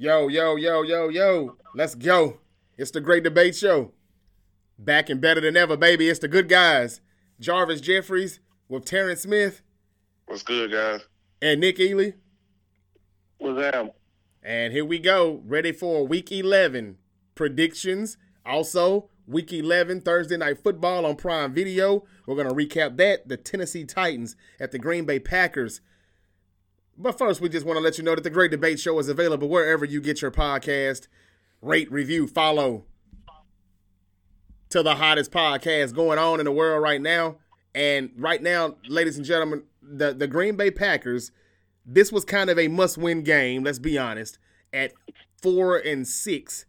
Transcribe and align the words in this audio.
Yo, 0.00 0.28
yo, 0.28 0.54
yo, 0.54 0.82
yo, 0.82 1.08
yo. 1.08 1.56
Let's 1.74 1.96
go. 1.96 2.38
It's 2.76 2.92
the 2.92 3.00
Great 3.00 3.24
Debate 3.24 3.56
Show. 3.56 3.90
Back 4.78 5.10
and 5.10 5.20
better 5.20 5.40
than 5.40 5.56
ever, 5.56 5.76
baby. 5.76 6.08
It's 6.08 6.20
the 6.20 6.28
good 6.28 6.48
guys. 6.48 7.00
Jarvis 7.40 7.80
Jeffries 7.80 8.38
with 8.68 8.84
Terrence 8.84 9.22
Smith. 9.22 9.60
What's 10.26 10.44
good, 10.44 10.70
guys? 10.70 11.00
And 11.42 11.60
Nick 11.60 11.80
Ely. 11.80 12.12
What's 13.38 13.58
that? 13.58 13.92
And 14.40 14.72
here 14.72 14.84
we 14.84 15.00
go. 15.00 15.42
Ready 15.44 15.72
for 15.72 16.06
week 16.06 16.30
11 16.30 16.98
predictions. 17.34 18.18
Also, 18.46 19.10
week 19.26 19.52
11 19.52 20.02
Thursday 20.02 20.36
night 20.36 20.62
football 20.62 21.06
on 21.06 21.16
Prime 21.16 21.52
Video. 21.52 22.04
We're 22.24 22.36
going 22.36 22.48
to 22.48 22.54
recap 22.54 22.98
that. 22.98 23.28
The 23.28 23.36
Tennessee 23.36 23.84
Titans 23.84 24.36
at 24.60 24.70
the 24.70 24.78
Green 24.78 25.06
Bay 25.06 25.18
Packers. 25.18 25.80
But 27.00 27.16
first, 27.16 27.40
we 27.40 27.48
just 27.48 27.64
want 27.64 27.76
to 27.76 27.80
let 27.80 27.96
you 27.96 28.02
know 28.02 28.16
that 28.16 28.24
the 28.24 28.30
Great 28.30 28.50
Debate 28.50 28.80
Show 28.80 28.98
is 28.98 29.08
available 29.08 29.48
wherever 29.48 29.84
you 29.84 30.00
get 30.00 30.20
your 30.20 30.32
podcast. 30.32 31.06
Rate, 31.62 31.90
review, 31.92 32.26
follow 32.26 32.86
to 34.70 34.82
the 34.82 34.96
hottest 34.96 35.30
podcast 35.30 35.94
going 35.94 36.18
on 36.18 36.40
in 36.40 36.44
the 36.44 36.52
world 36.52 36.82
right 36.82 37.00
now. 37.00 37.36
And 37.72 38.10
right 38.16 38.42
now, 38.42 38.76
ladies 38.88 39.16
and 39.16 39.24
gentlemen, 39.24 39.62
the, 39.80 40.12
the 40.12 40.26
Green 40.26 40.56
Bay 40.56 40.72
Packers, 40.72 41.30
this 41.86 42.10
was 42.10 42.24
kind 42.24 42.50
of 42.50 42.58
a 42.58 42.66
must 42.66 42.98
win 42.98 43.22
game, 43.22 43.62
let's 43.62 43.78
be 43.78 43.96
honest. 43.96 44.38
At 44.72 44.92
four 45.40 45.78
and 45.78 46.06
six, 46.06 46.66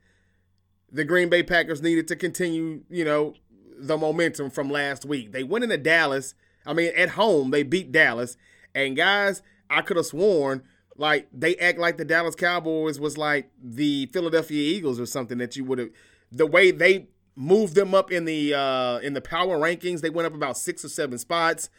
the 0.92 1.04
Green 1.04 1.30
Bay 1.30 1.42
Packers 1.42 1.82
needed 1.82 2.08
to 2.08 2.16
continue, 2.16 2.84
you 2.88 3.04
know, 3.04 3.34
the 3.80 3.98
momentum 3.98 4.52
from 4.52 4.70
last 4.70 5.06
week. 5.06 5.32
They 5.32 5.44
went 5.44 5.64
into 5.64 5.78
Dallas. 5.78 6.36
I 6.68 6.74
mean, 6.74 6.92
at 6.96 7.10
home, 7.10 7.50
they 7.50 7.64
beat 7.64 7.92
Dallas. 7.92 8.38
And 8.76 8.96
guys, 8.96 9.42
I 9.70 9.82
could 9.82 9.98
have 9.98 10.06
sworn 10.06 10.64
like 10.96 11.28
they 11.34 11.56
act 11.58 11.80
like 11.80 11.98
the 11.98 12.06
Dallas 12.06 12.36
Cowboys 12.36 13.00
was 13.00 13.18
like 13.18 13.50
the 13.64 14.08
Philadelphia 14.08 14.62
Eagles 14.62 15.00
or 15.00 15.06
something 15.06 15.38
that 15.38 15.56
you 15.56 15.64
would 15.64 15.80
have 15.80 15.90
the 16.32 16.46
way 16.46 16.72
they 16.72 17.08
moved 17.36 17.74
them 17.76 17.96
up 17.96 18.12
in 18.12 18.26
the 18.26 18.54
uh 18.54 19.00
in 19.00 19.14
the 19.14 19.22
power 19.22 19.58
rankings, 19.58 20.02
they 20.02 20.10
went 20.10 20.26
up 20.26 20.34
about 20.34 20.58
6 20.58 20.86
or 20.86 20.90
7 20.90 21.18
spots. 21.18 21.70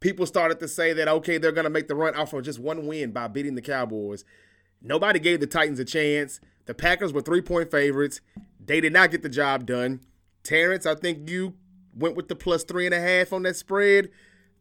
People 0.00 0.26
started 0.26 0.58
to 0.60 0.68
say 0.68 0.92
that 0.94 1.06
okay, 1.06 1.38
they're 1.38 1.52
to 1.52 1.70
make 1.70 1.88
the 1.88 1.94
run 1.94 2.14
off 2.14 2.32
of 2.32 2.44
just 2.44 2.58
one 2.58 2.86
win 2.86 3.12
by 3.12 3.28
beating 3.28 3.54
the 3.54 3.62
Cowboys. 3.62 4.24
Nobody 4.80 5.20
gave 5.20 5.40
the 5.40 5.46
Titans 5.46 5.78
a 5.78 5.84
chance. 5.84 6.40
The 6.64 6.74
Packers 6.74 7.12
were 7.12 7.22
3-point 7.22 7.70
favorites. 7.70 8.20
They 8.64 8.80
did 8.80 8.92
not 8.92 9.10
get 9.10 9.22
the 9.22 9.28
job 9.28 9.66
done. 9.66 10.00
Terrence, 10.42 10.86
I 10.86 10.94
think 10.94 11.28
you 11.28 11.54
went 11.94 12.16
with 12.16 12.28
the 12.28 12.36
plus 12.36 12.64
three 12.64 12.86
and 12.86 12.94
a 12.94 13.00
half 13.00 13.32
on 13.32 13.42
that 13.42 13.56
spread. 13.56 14.08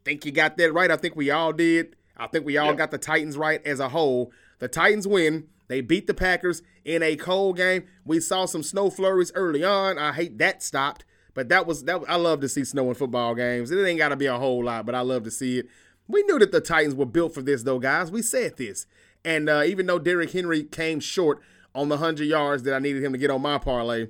Think 0.04 0.26
you 0.26 0.32
got 0.32 0.58
that 0.58 0.74
right. 0.74 0.92
I 0.92 0.98
think 0.98 1.16
we 1.16 1.32
all 1.32 1.54
did. 1.54 1.96
I 2.22 2.28
think 2.28 2.46
we 2.46 2.56
all 2.58 2.68
yep. 2.68 2.78
got 2.78 2.92
the 2.92 3.00
Titans 3.00 3.36
right 3.36 3.66
as 3.66 3.80
a 3.80 3.90
whole. 3.90 4.32
The 4.60 4.68
Titans 4.68 5.08
win. 5.08 5.48
They 5.70 5.82
beat 5.82 6.06
the 6.06 6.14
Packers 6.14 6.62
in 6.86 7.02
a 7.02 7.16
cold 7.16 7.58
game. 7.58 7.86
We 8.06 8.20
saw 8.20 8.46
some 8.46 8.62
snow 8.62 8.92
flurries 8.92 9.32
early 9.34 9.64
on. 9.64 9.98
I 9.98 10.14
hate 10.14 10.38
that 10.38 10.62
stopped, 10.62 11.04
but 11.34 11.50
that 11.50 11.66
was 11.66 11.86
that. 11.86 12.02
I 12.08 12.18
love 12.18 12.42
to 12.42 12.50
see 12.50 12.64
snow 12.64 12.90
in 12.90 12.96
football 12.96 13.34
games. 13.34 13.72
It 13.72 13.84
ain't 13.84 13.98
got 13.98 14.10
to 14.10 14.16
be 14.16 14.28
a 14.28 14.38
whole 14.38 14.64
lot, 14.64 14.86
but 14.86 14.94
I 14.94 15.00
love 15.02 15.24
to 15.24 15.32
see 15.32 15.58
it. 15.58 15.68
We 16.08 16.22
knew 16.24 16.38
that 16.38 16.52
the 16.52 16.62
Titans 16.62 16.94
were 16.94 17.06
built 17.06 17.34
for 17.34 17.42
this, 17.42 17.64
though, 17.64 17.80
guys. 17.80 18.12
We 18.12 18.22
said 18.22 18.58
this, 18.58 18.86
and 19.26 19.50
uh, 19.50 19.64
even 19.66 19.88
though 19.88 19.98
Derrick 19.98 20.32
Henry 20.32 20.64
came 20.64 21.00
short 21.00 21.42
on 21.74 21.90
the 21.90 21.98
hundred 21.98 22.26
yards 22.26 22.64
that 22.64 22.76
I 22.76 22.80
needed 22.80 23.04
him 23.04 23.14
to 23.14 23.18
get 23.18 23.32
on 23.32 23.42
my 23.42 23.58
parlay, 23.58 24.10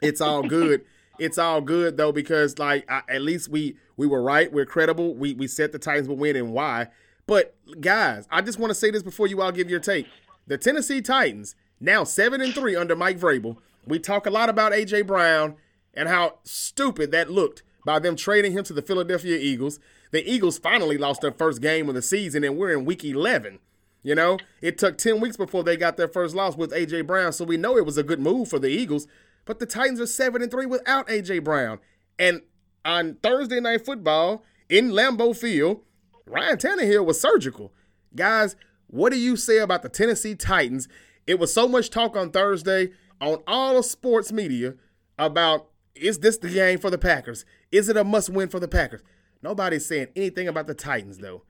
it's 0.00 0.22
all 0.22 0.42
good. 0.42 0.86
it's 1.18 1.36
all 1.36 1.60
good 1.60 1.98
though 1.98 2.12
because 2.12 2.58
like 2.58 2.90
I, 2.90 3.02
at 3.08 3.20
least 3.20 3.48
we 3.50 3.76
we 3.96 4.06
were 4.06 4.22
right. 4.22 4.50
We're 4.50 4.66
credible. 4.66 5.14
We 5.14 5.34
we 5.34 5.46
said 5.46 5.72
the 5.72 5.78
Titans 5.78 6.08
would 6.08 6.18
win 6.18 6.34
and 6.34 6.52
why. 6.52 6.88
But 7.30 7.54
guys, 7.80 8.26
I 8.28 8.40
just 8.40 8.58
want 8.58 8.72
to 8.72 8.74
say 8.74 8.90
this 8.90 9.04
before 9.04 9.28
you 9.28 9.40
all 9.40 9.52
give 9.52 9.70
your 9.70 9.78
take. 9.78 10.08
The 10.48 10.58
Tennessee 10.58 11.00
Titans 11.00 11.54
now 11.78 12.02
seven 12.02 12.40
and 12.40 12.52
three 12.52 12.74
under 12.74 12.96
Mike 12.96 13.20
Vrabel. 13.20 13.56
We 13.86 14.00
talk 14.00 14.26
a 14.26 14.30
lot 14.30 14.48
about 14.48 14.72
AJ 14.72 15.06
Brown 15.06 15.54
and 15.94 16.08
how 16.08 16.38
stupid 16.42 17.12
that 17.12 17.30
looked 17.30 17.62
by 17.86 18.00
them 18.00 18.16
trading 18.16 18.50
him 18.50 18.64
to 18.64 18.72
the 18.72 18.82
Philadelphia 18.82 19.38
Eagles. 19.38 19.78
The 20.10 20.28
Eagles 20.28 20.58
finally 20.58 20.98
lost 20.98 21.20
their 21.20 21.30
first 21.30 21.62
game 21.62 21.88
of 21.88 21.94
the 21.94 22.02
season, 22.02 22.42
and 22.42 22.56
we're 22.56 22.72
in 22.72 22.84
week 22.84 23.04
11. 23.04 23.60
You 24.02 24.16
know, 24.16 24.38
it 24.60 24.76
took 24.76 24.98
10 24.98 25.20
weeks 25.20 25.36
before 25.36 25.62
they 25.62 25.76
got 25.76 25.96
their 25.96 26.08
first 26.08 26.34
loss 26.34 26.56
with 26.56 26.72
AJ 26.72 27.06
Brown, 27.06 27.32
so 27.32 27.44
we 27.44 27.56
know 27.56 27.76
it 27.76 27.86
was 27.86 27.96
a 27.96 28.02
good 28.02 28.18
move 28.18 28.48
for 28.48 28.58
the 28.58 28.70
Eagles. 28.70 29.06
But 29.44 29.60
the 29.60 29.66
Titans 29.66 30.00
are 30.00 30.06
7 30.06 30.42
and 30.42 30.50
3 30.50 30.66
without 30.66 31.06
AJ 31.06 31.44
Brown. 31.44 31.78
And 32.18 32.42
on 32.84 33.18
Thursday 33.22 33.60
night 33.60 33.86
football 33.86 34.42
in 34.68 34.90
Lambeau 34.90 35.36
Field, 35.36 35.82
Ryan 36.30 36.58
Tannehill 36.58 37.04
was 37.04 37.20
surgical. 37.20 37.72
Guys, 38.14 38.54
what 38.86 39.12
do 39.12 39.18
you 39.18 39.36
say 39.36 39.58
about 39.58 39.82
the 39.82 39.88
Tennessee 39.88 40.36
Titans? 40.36 40.88
It 41.26 41.40
was 41.40 41.52
so 41.52 41.66
much 41.66 41.90
talk 41.90 42.16
on 42.16 42.30
Thursday 42.30 42.90
on 43.20 43.42
all 43.48 43.78
of 43.78 43.84
sports 43.84 44.30
media 44.30 44.74
about 45.18 45.66
is 45.96 46.20
this 46.20 46.38
the 46.38 46.48
game 46.48 46.78
for 46.78 46.88
the 46.88 46.98
Packers? 46.98 47.44
Is 47.72 47.88
it 47.88 47.96
a 47.96 48.04
must 48.04 48.30
win 48.30 48.48
for 48.48 48.60
the 48.60 48.68
Packers? 48.68 49.02
Nobody's 49.42 49.86
saying 49.86 50.08
anything 50.14 50.46
about 50.46 50.68
the 50.68 50.74
Titans 50.74 51.18
though. 51.18 51.42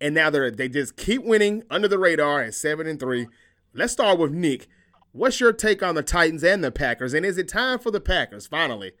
And 0.00 0.14
now 0.14 0.30
they 0.30 0.50
they 0.50 0.68
just 0.68 0.96
keep 0.96 1.24
winning 1.24 1.64
under 1.68 1.88
the 1.88 1.98
radar 1.98 2.42
at 2.42 2.54
7 2.54 2.86
and 2.86 3.00
3. 3.00 3.26
Let's 3.74 3.94
start 3.94 4.20
with 4.20 4.32
Nick. 4.32 4.68
What's 5.10 5.40
your 5.40 5.52
take 5.52 5.82
on 5.82 5.96
the 5.96 6.02
Titans 6.04 6.44
and 6.44 6.62
the 6.62 6.70
Packers? 6.70 7.12
And 7.12 7.26
is 7.26 7.38
it 7.38 7.48
time 7.48 7.80
for 7.80 7.90
the 7.90 8.00
Packers 8.00 8.46
finally 8.46 8.92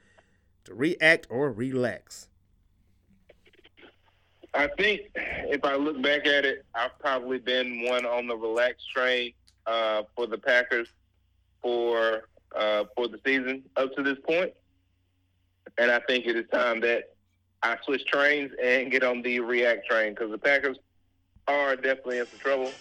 to 0.64 0.74
react 0.74 1.28
or 1.30 1.52
relax? 1.52 2.27
I 4.54 4.68
think 4.78 5.02
if 5.14 5.64
I 5.64 5.76
look 5.76 6.00
back 6.02 6.26
at 6.26 6.44
it, 6.44 6.64
I've 6.74 6.98
probably 6.98 7.38
been 7.38 7.82
one 7.82 8.06
on 8.06 8.26
the 8.26 8.36
relaxed 8.36 8.90
train 8.90 9.32
uh, 9.66 10.02
for 10.16 10.26
the 10.26 10.38
Packers 10.38 10.88
for 11.62 12.28
uh, 12.56 12.84
for 12.96 13.08
the 13.08 13.20
season 13.24 13.62
up 13.76 13.94
to 13.94 14.02
this 14.02 14.18
point, 14.26 14.52
and 15.76 15.90
I 15.90 16.00
think 16.00 16.26
it 16.26 16.36
is 16.36 16.46
time 16.50 16.80
that 16.80 17.14
I 17.62 17.76
switch 17.84 18.06
trains 18.06 18.52
and 18.62 18.90
get 18.90 19.02
on 19.02 19.22
the 19.22 19.40
react 19.40 19.86
train 19.86 20.14
because 20.14 20.30
the 20.30 20.38
Packers 20.38 20.78
are 21.46 21.76
definitely 21.76 22.18
in 22.18 22.26
some 22.26 22.38
trouble. 22.38 22.72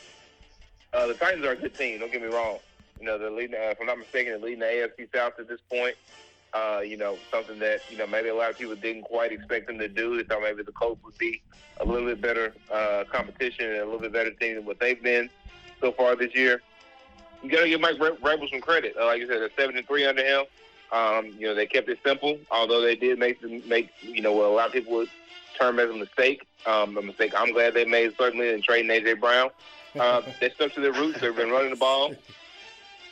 Uh, 0.94 1.08
the 1.08 1.16
Titans 1.16 1.46
are 1.46 1.52
a 1.52 1.56
good 1.56 1.76
team. 1.76 2.00
Don't 2.00 2.12
get 2.12 2.22
me 2.22 2.30
wrong. 2.30 2.60
You 3.00 3.06
know, 3.06 3.18
they're 3.18 3.30
leading. 3.30 3.56
Uh, 3.56 3.72
if 3.72 3.82
I'm 3.82 3.88
not 3.88 3.98
mistaken, 3.98 4.34
they're 4.34 4.42
leading 4.42 4.60
the 4.60 4.66
AFC 4.66 5.10
South 5.14 5.34
at 5.40 5.48
this 5.48 5.60
point. 5.70 5.96
Uh, 6.54 6.80
you 6.80 6.98
know, 6.98 7.18
something 7.30 7.60
that, 7.60 7.82
you 7.92 7.98
know, 7.98 8.08
maybe 8.08 8.30
a 8.30 8.36
lot 8.36 8.50
of 8.50 8.58
people 8.58 8.76
didn't 8.76 9.04
quite 9.04 9.32
expect 9.32 9.68
them 9.68 9.78
to 9.78 9.88
do. 9.88 10.18
They 10.18 10.24
thought 10.24 10.42
maybe 10.42 10.64
the 10.64 10.72
Colts 10.72 11.04
would 11.04 11.18
be 11.18 11.42
a 11.80 11.86
little 11.86 12.08
bit 12.08 12.22
better 12.22 12.54
uh, 12.72 13.04
competition 13.12 13.66
and 13.66 13.78
a 13.82 13.86
little 13.86 14.00
bit 14.00 14.14
better 14.14 14.32
team 14.32 14.56
than 14.56 14.66
what 14.66 14.80
they've 14.80 15.02
been 15.02 15.30
so 15.82 15.92
far 15.92 16.16
this 16.16 16.34
year. 16.34 16.62
You 17.44 17.52
got 17.52 17.62
to 17.62 17.70
give 17.70 17.82
Mike 17.82 17.98
Vrabel 17.98 18.50
some 18.50 18.62
credit. 18.62 18.96
Uh, 19.00 19.06
like 19.06 19.22
I 19.22 19.28
said, 19.28 19.42
they're 19.42 19.50
seven 19.58 19.78
and 19.78 19.88
three 19.88 20.06
under 20.06 20.24
him. 20.24 20.46
Um, 20.92 21.28
you 21.38 21.48
know, 21.48 21.54
they 21.54 21.66
kept 21.66 21.90
it 21.90 22.00
simple, 22.04 22.40
although 22.50 22.82
they 22.82 22.96
did 22.96 23.20
make 23.20 23.44
make 23.66 23.90
you 24.02 24.22
know 24.22 24.32
what 24.32 24.46
a 24.46 24.50
lot 24.50 24.68
of 24.68 24.74
people 24.74 24.94
would 24.94 25.10
term 25.60 25.80
as 25.80 25.90
a 25.90 25.94
mistake. 25.94 26.44
Um, 26.66 26.98
a 26.98 27.02
mistake 27.02 27.34
I'm 27.36 27.52
glad 27.54 27.74
they 27.74 27.86
made 27.86 28.14
certainly 28.18 28.54
in 28.54 28.62
trading 28.62 28.90
AJ 28.90 29.20
Brown. 29.20 29.50
Uh, 30.00 30.22
they 30.40 30.50
stuck 30.52 30.74
to 30.74 30.82
their 30.82 30.94
roots. 30.94 31.20
They've 31.20 31.36
been 31.36 31.52
running 31.52 31.72
the 31.72 31.78
ball. 31.78 32.14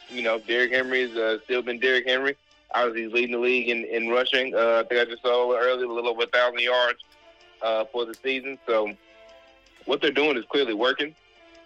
You 0.09 0.21
know, 0.21 0.39
Derrick 0.39 0.71
Henry's 0.71 1.15
uh, 1.15 1.39
still 1.43 1.61
been 1.61 1.79
Derrick 1.79 2.07
Henry. 2.07 2.35
Obviously, 2.75 3.03
he's 3.03 3.13
leading 3.13 3.31
the 3.31 3.39
league 3.41 3.69
in, 3.69 3.85
in 3.85 4.09
rushing. 4.09 4.53
Uh, 4.53 4.83
I 4.83 4.87
think 4.87 5.01
I 5.01 5.05
just 5.05 5.21
saw 5.21 5.55
earlier 5.55 5.85
a 5.85 5.93
little 5.93 6.09
over 6.09 6.23
a 6.23 6.27
thousand 6.27 6.59
yards 6.59 6.99
uh, 7.61 7.85
for 7.85 8.05
the 8.05 8.13
season. 8.13 8.57
So 8.67 8.93
what 9.85 10.01
they're 10.01 10.11
doing 10.11 10.37
is 10.37 10.45
clearly 10.45 10.73
working. 10.73 11.15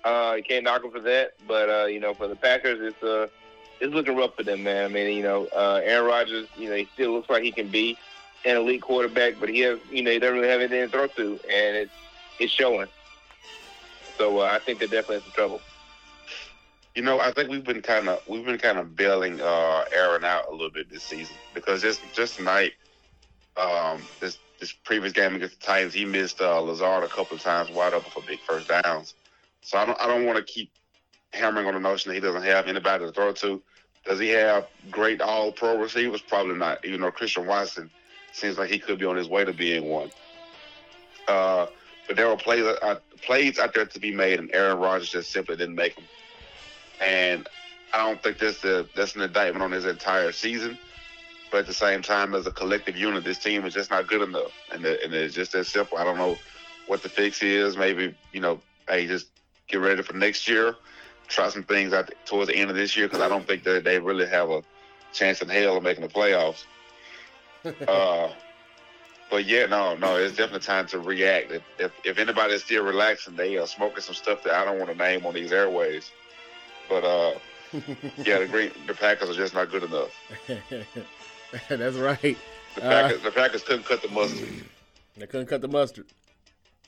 Uh, 0.04 0.36
you 0.38 0.44
can't 0.44 0.64
knock 0.64 0.82
them 0.82 0.92
for 0.92 1.00
that. 1.02 1.34
But 1.48 1.70
uh, 1.70 1.86
you 1.86 2.00
know, 2.00 2.14
for 2.14 2.28
the 2.28 2.36
Packers, 2.36 2.80
it's 2.82 3.04
uh, 3.04 3.28
it's 3.80 3.94
looking 3.94 4.16
rough 4.16 4.36
for 4.36 4.44
them, 4.44 4.64
man. 4.64 4.86
I 4.86 4.88
mean, 4.88 5.16
you 5.16 5.24
know, 5.24 5.48
uh, 5.56 5.82
Aaron 5.84 6.06
Rodgers, 6.06 6.48
you 6.58 6.70
know, 6.70 6.76
he 6.76 6.88
still 6.94 7.14
looks 7.14 7.30
like 7.30 7.44
he 7.44 7.52
can 7.52 7.70
be 7.70 7.98
an 8.46 8.56
elite 8.56 8.82
quarterback, 8.82 9.36
but 9.40 9.50
he 9.50 9.60
has, 9.62 9.80
you 9.92 10.04
know, 10.04 10.12
he 10.12 10.20
doesn't 10.20 10.36
really 10.36 10.48
have 10.50 10.62
anything 10.62 10.82
to 10.82 10.90
throw 10.90 11.08
to, 11.08 11.40
and 11.50 11.76
it's 11.76 11.92
it's 12.40 12.52
showing. 12.52 12.88
So 14.18 14.40
uh, 14.40 14.50
I 14.52 14.60
think 14.60 14.80
they're 14.80 14.88
definitely 14.88 15.18
in 15.18 15.22
some 15.24 15.32
trouble. 15.32 15.62
You 16.96 17.04
know, 17.04 17.20
I 17.20 17.32
think 17.32 17.50
we've 17.50 17.64
been 17.64 17.82
kind 17.82 18.10
of 18.10 18.22
we've 18.28 18.46
been 18.46 18.58
kind 18.58 18.78
of 18.78 18.96
bailing 18.96 19.40
uh, 19.40 19.86
Aaron 19.94 20.24
out 20.24 20.50
a 20.50 20.52
little 20.52 20.72
bit 20.72 20.90
this 20.90 21.04
season 21.04 21.36
because 21.54 21.82
just 21.82 22.02
just 22.14 22.36
tonight, 22.38 22.74
um, 23.58 24.02
this 24.20 24.40
this 24.60 24.72
previous 24.72 25.14
game 25.14 25.36
against 25.36 25.60
the 25.60 25.66
Titans, 25.66 25.94
he 25.94 26.04
missed 26.04 26.42
uh, 26.42 26.60
Lazard 26.60 27.04
a 27.04 27.08
couple 27.08 27.38
of 27.38 27.42
times 27.42 27.70
wide 27.72 27.94
open 27.94 28.12
for 28.12 28.22
big 28.28 28.40
first 28.40 28.68
downs. 28.68 29.14
So 29.62 29.78
I 29.78 29.86
don't 29.86 30.00
I 30.02 30.08
don't 30.08 30.26
want 30.26 30.38
to 30.38 30.44
keep 30.44 30.72
hammering 31.32 31.68
on 31.68 31.76
the 31.76 31.80
notion 31.80 32.10
that 32.10 32.16
he 32.16 32.22
doesn't 32.22 32.44
have 32.44 32.68
anybody 32.68 33.06
to 33.06 33.12
throw 33.12 33.34
to. 33.34 33.62
Does 34.06 34.20
he 34.20 34.30
have 34.30 34.68
great 34.90 35.22
All 35.22 35.52
Pro 35.52 35.78
receivers? 35.78 36.22
Probably 36.22 36.56
not. 36.56 36.84
Even 36.86 37.02
though 37.02 37.12
Christian 37.12 37.46
Watson 37.46 37.92
seems 38.32 38.58
like 38.58 38.70
he 38.70 38.80
could 38.80 39.00
be 39.00 39.06
on 39.06 39.16
his 39.16 39.28
way 39.28 39.46
to 39.46 39.54
being 39.54 39.86
one. 39.86 40.12
Uh, 41.28 41.68
but 42.08 42.16
there 42.16 42.28
were 42.28 42.38
plays 42.38 42.64
uh, 42.64 43.00
plays 43.22 43.60
out 43.60 43.74
there 43.74 43.86
to 43.86 44.00
be 44.00 44.12
made, 44.12 44.40
and 44.40 44.50
Aaron 44.54 44.80
Rodgers 44.80 45.10
just 45.10 45.32
simply 45.32 45.56
didn't 45.56 45.76
make 45.76 45.96
them. 45.96 46.06
And 47.02 47.48
I 47.94 48.06
don't 48.06 48.22
think 48.22 48.38
that's 48.38 48.62
the 48.62 48.88
that's 48.96 49.16
an 49.16 49.22
indictment 49.22 49.64
on 49.64 49.72
his 49.72 49.86
entire 49.86 50.32
season. 50.32 50.78
But 51.52 51.62
at 51.62 51.68
the 51.68 51.74
same 51.74 52.02
time, 52.02 52.36
as 52.36 52.46
a 52.46 52.52
collective 52.52 52.96
unit, 52.96 53.24
this 53.24 53.40
team 53.40 53.66
is 53.66 53.74
just 53.74 53.90
not 53.90 54.08
good 54.08 54.22
enough, 54.22 54.52
and, 54.72 54.86
the, 54.86 55.04
and 55.04 55.12
it's 55.14 55.34
just 55.34 55.54
that 55.54 55.66
simple. 55.66 55.98
I 55.98 56.04
don't 56.04 56.18
know 56.18 56.38
what 56.86 57.02
the 57.02 57.10
fix 57.10 57.42
is. 57.42 57.76
Maybe 57.76 58.16
you 58.32 58.42
know, 58.42 58.62
hey, 58.88 59.08
just 59.08 59.28
get 59.68 59.78
ready 59.78 60.02
for 60.04 60.14
next 60.14 60.48
year. 60.48 60.76
try 61.28 61.50
some 61.50 61.64
things 61.64 61.94
out 61.94 62.12
towards 62.26 62.50
the 62.50 62.56
end 62.56 62.70
of 62.70 62.76
this 62.76 62.96
year 62.96 63.08
because 63.08 63.22
I 63.22 63.30
don't 63.30 63.48
think 63.48 63.64
that 63.64 63.84
they 63.84 64.00
really 64.00 64.28
have 64.28 64.50
a 64.50 64.64
chance 65.14 65.42
in 65.42 65.50
hell 65.50 65.78
of 65.78 65.84
making 65.84 66.04
the 66.04 66.10
playoffs. 66.10 66.64
uh, 67.88 68.30
but 69.30 69.46
yeah, 69.46 69.66
no, 69.66 69.96
no, 69.96 70.16
it's 70.16 70.36
definitely 70.36 70.66
time 70.66 70.88
to 70.88 71.00
react. 71.00 71.52
If 71.52 71.64
if, 71.80 71.92
if 72.04 72.18
anybody's 72.20 72.64
still 72.64 72.84
relaxing, 72.84 73.36
they 73.36 73.58
are 73.58 73.68
smoking 73.68 74.02
some 74.02 74.16
stuff 74.16 74.44
that 74.44 74.54
I 74.54 74.66
don't 74.66 74.78
want 74.78 74.92
to 74.92 74.98
name 74.98 75.26
on 75.26 75.34
these 75.34 75.52
airways. 75.52 76.12
But 76.90 77.04
uh, 77.04 77.34
yeah, 78.18 78.40
the 78.40 78.48
Green 78.50 78.72
the 78.88 78.94
Packers 78.94 79.30
are 79.30 79.34
just 79.34 79.54
not 79.54 79.72
good 79.72 79.84
enough. 79.84 80.10
That's 81.70 81.96
right. 81.96 82.38
The 82.76 82.82
Packers, 82.82 83.20
uh, 83.20 83.24
the 83.24 83.32
Packers 83.32 83.64
couldn't 83.64 83.86
cut 83.86 84.02
the 84.02 84.10
mustard. 84.10 84.50
They 85.18 85.28
couldn't 85.28 85.48
cut 85.48 85.62
the 85.62 85.68
mustard. 85.68 86.06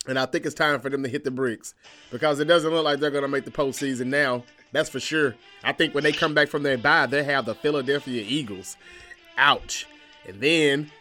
And 0.07 0.17
I 0.17 0.25
think 0.25 0.45
it's 0.45 0.55
time 0.55 0.79
for 0.79 0.89
them 0.89 1.03
to 1.03 1.09
hit 1.09 1.23
the 1.23 1.31
bricks 1.31 1.75
because 2.09 2.39
it 2.39 2.45
doesn't 2.45 2.71
look 2.71 2.83
like 2.83 2.99
they're 2.99 3.11
going 3.11 3.21
to 3.21 3.27
make 3.27 3.45
the 3.45 3.51
postseason 3.51 4.07
now. 4.07 4.43
That's 4.71 4.89
for 4.89 4.99
sure. 4.99 5.35
I 5.63 5.73
think 5.73 5.93
when 5.93 6.03
they 6.03 6.11
come 6.11 6.33
back 6.33 6.47
from 6.47 6.63
their 6.63 6.77
bye, 6.77 7.05
they 7.05 7.23
have 7.23 7.45
the 7.45 7.53
Philadelphia 7.53 8.23
Eagles. 8.27 8.77
Ouch. 9.37 9.85
And 10.27 10.41
then 10.41 10.91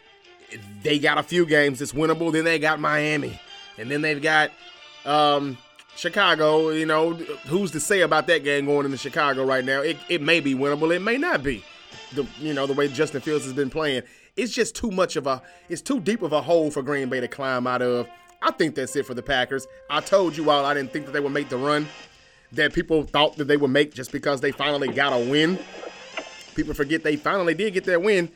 they 0.82 0.98
got 0.98 1.16
a 1.18 1.22
few 1.22 1.46
games 1.46 1.78
that's 1.78 1.92
winnable. 1.92 2.32
Then 2.32 2.44
they 2.44 2.58
got 2.58 2.80
Miami. 2.80 3.40
And 3.78 3.90
then 3.90 4.02
they've 4.02 4.20
got 4.20 4.50
um, 5.06 5.56
Chicago. 6.00 6.70
You 6.70 6.86
know, 6.86 7.12
who's 7.12 7.70
to 7.72 7.80
say 7.80 8.00
about 8.00 8.26
that 8.28 8.42
game 8.42 8.64
going 8.64 8.86
into 8.86 8.96
Chicago 8.96 9.44
right 9.44 9.64
now? 9.64 9.82
It, 9.82 9.98
it 10.08 10.22
may 10.22 10.40
be 10.40 10.54
winnable. 10.54 10.94
It 10.94 11.00
may 11.00 11.18
not 11.18 11.42
be. 11.42 11.62
The, 12.14 12.26
you 12.40 12.54
know, 12.54 12.66
the 12.66 12.72
way 12.72 12.88
Justin 12.88 13.20
Fields 13.20 13.44
has 13.44 13.52
been 13.52 13.70
playing. 13.70 14.02
It's 14.36 14.52
just 14.52 14.74
too 14.74 14.90
much 14.90 15.16
of 15.16 15.26
a, 15.26 15.42
it's 15.68 15.82
too 15.82 16.00
deep 16.00 16.22
of 16.22 16.32
a 16.32 16.40
hole 16.40 16.70
for 16.70 16.82
Green 16.82 17.08
Bay 17.08 17.20
to 17.20 17.28
climb 17.28 17.66
out 17.66 17.82
of. 17.82 18.08
I 18.42 18.50
think 18.52 18.74
that's 18.74 18.96
it 18.96 19.04
for 19.04 19.12
the 19.12 19.22
Packers. 19.22 19.66
I 19.90 20.00
told 20.00 20.36
you 20.36 20.48
all 20.48 20.64
I 20.64 20.72
didn't 20.72 20.92
think 20.92 21.04
that 21.04 21.12
they 21.12 21.20
would 21.20 21.32
make 21.32 21.50
the 21.50 21.58
run 21.58 21.86
that 22.52 22.72
people 22.72 23.02
thought 23.04 23.36
that 23.36 23.44
they 23.44 23.58
would 23.58 23.70
make 23.70 23.92
just 23.92 24.10
because 24.10 24.40
they 24.40 24.50
finally 24.50 24.88
got 24.88 25.12
a 25.12 25.18
win. 25.18 25.58
People 26.54 26.74
forget 26.74 27.04
they 27.04 27.16
finally 27.16 27.54
did 27.54 27.74
get 27.74 27.84
that 27.84 28.02
win, 28.02 28.30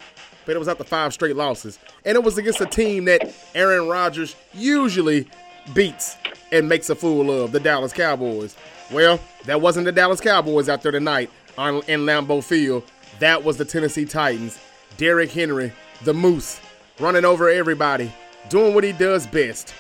but 0.45 0.55
it 0.55 0.59
was 0.59 0.69
after 0.69 0.85
five 0.85 1.13
straight 1.13 1.35
losses. 1.35 1.79
And 2.05 2.15
it 2.15 2.23
was 2.23 2.39
against 2.39 2.61
a 2.61 2.67
team 2.67 3.07
that 3.07 3.35
Aaron 3.55 3.89
Rodgers 3.89 4.37
usually 4.53 5.27
beats 5.73 6.17
and 6.53 6.69
makes 6.69 6.91
a 6.91 6.95
fool 6.95 7.31
of, 7.31 7.53
the 7.53 7.61
Dallas 7.61 7.93
Cowboys. 7.93 8.57
Well, 8.91 9.19
that 9.47 9.61
wasn't 9.61 9.87
the 9.87 9.93
Dallas 9.93 10.21
Cowboys 10.21 10.69
out 10.69 10.83
there 10.83 10.93
tonight 10.93 11.31
on, 11.57 11.83
in 11.89 12.01
Lambeau 12.01 12.43
Field. 12.43 12.85
That 13.19 13.43
was 13.43 13.57
the 13.57 13.65
Tennessee 13.65 14.05
Titans. 14.05 14.59
Derrick 14.97 15.31
Henry, 15.31 15.73
the 16.05 16.15
Moose, 16.15 16.61
running 17.01 17.25
over 17.25 17.49
everybody, 17.49 18.13
doing 18.49 18.75
what 18.75 18.85
he 18.85 18.93
does 18.93 19.27
best. 19.27 19.75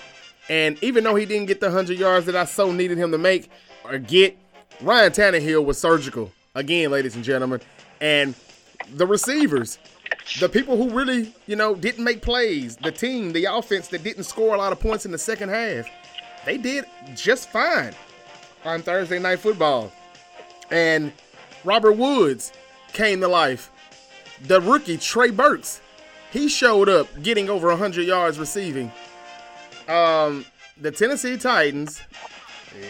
And 0.48 0.82
even 0.82 1.04
though 1.04 1.14
he 1.14 1.25
didn't 1.25 1.46
get 1.46 1.60
the 1.60 1.66
100 1.66 1.98
yards 1.98 2.26
that 2.26 2.36
I 2.36 2.44
so 2.44 2.72
needed 2.72 2.98
him 2.98 3.12
to 3.12 3.19
make 3.19 3.50
or 3.84 3.98
get, 3.98 4.36
Ryan 4.81 5.12
Tannehill 5.12 5.64
was 5.64 5.78
surgical. 5.78 6.32
Again, 6.54 6.90
ladies 6.90 7.14
and 7.14 7.25
gentlemen. 7.25 7.60
And 8.00 8.34
the 8.94 9.06
receivers, 9.06 9.78
the 10.41 10.49
people 10.49 10.76
who 10.76 10.91
really, 10.91 11.32
you 11.47 11.56
know, 11.56 11.75
didn't 11.75 12.05
make 12.05 12.23
plays, 12.23 12.76
the 12.76 12.91
team, 12.91 13.32
the 13.32 13.44
offense 13.44 13.88
that 13.88 14.03
didn't 14.03 14.25
score 14.25 14.55
a 14.55 14.59
lot 14.59 14.73
of 14.73 14.81
points 14.81 15.05
in 15.05 15.12
the 15.12 15.19
second 15.19 15.50
half, 15.50 15.88
they 16.44 16.56
did 16.56 16.85
just 17.15 17.50
fine 17.50 17.94
on 18.65 18.82
Thursday 18.82 19.19
Night 19.19 19.41
Football. 19.41 19.93
And 20.71 21.12
Robert 21.65 21.93
Woods 21.93 22.53
came 22.93 23.21
to 23.21 23.29
life. 23.29 23.71
The 24.47 24.61
rookie, 24.61 24.97
Trey 24.97 25.31
Burks, 25.31 25.81
he 26.31 26.49
showed 26.49 26.88
up 26.88 27.06
getting 27.23 27.49
over 27.49 27.69
100 27.69 28.03
yards 28.03 28.38
receiving. 28.38 28.91
Um, 29.88 30.44
the 30.81 30.91
Tennessee 30.91 31.37
Titans, 31.37 32.00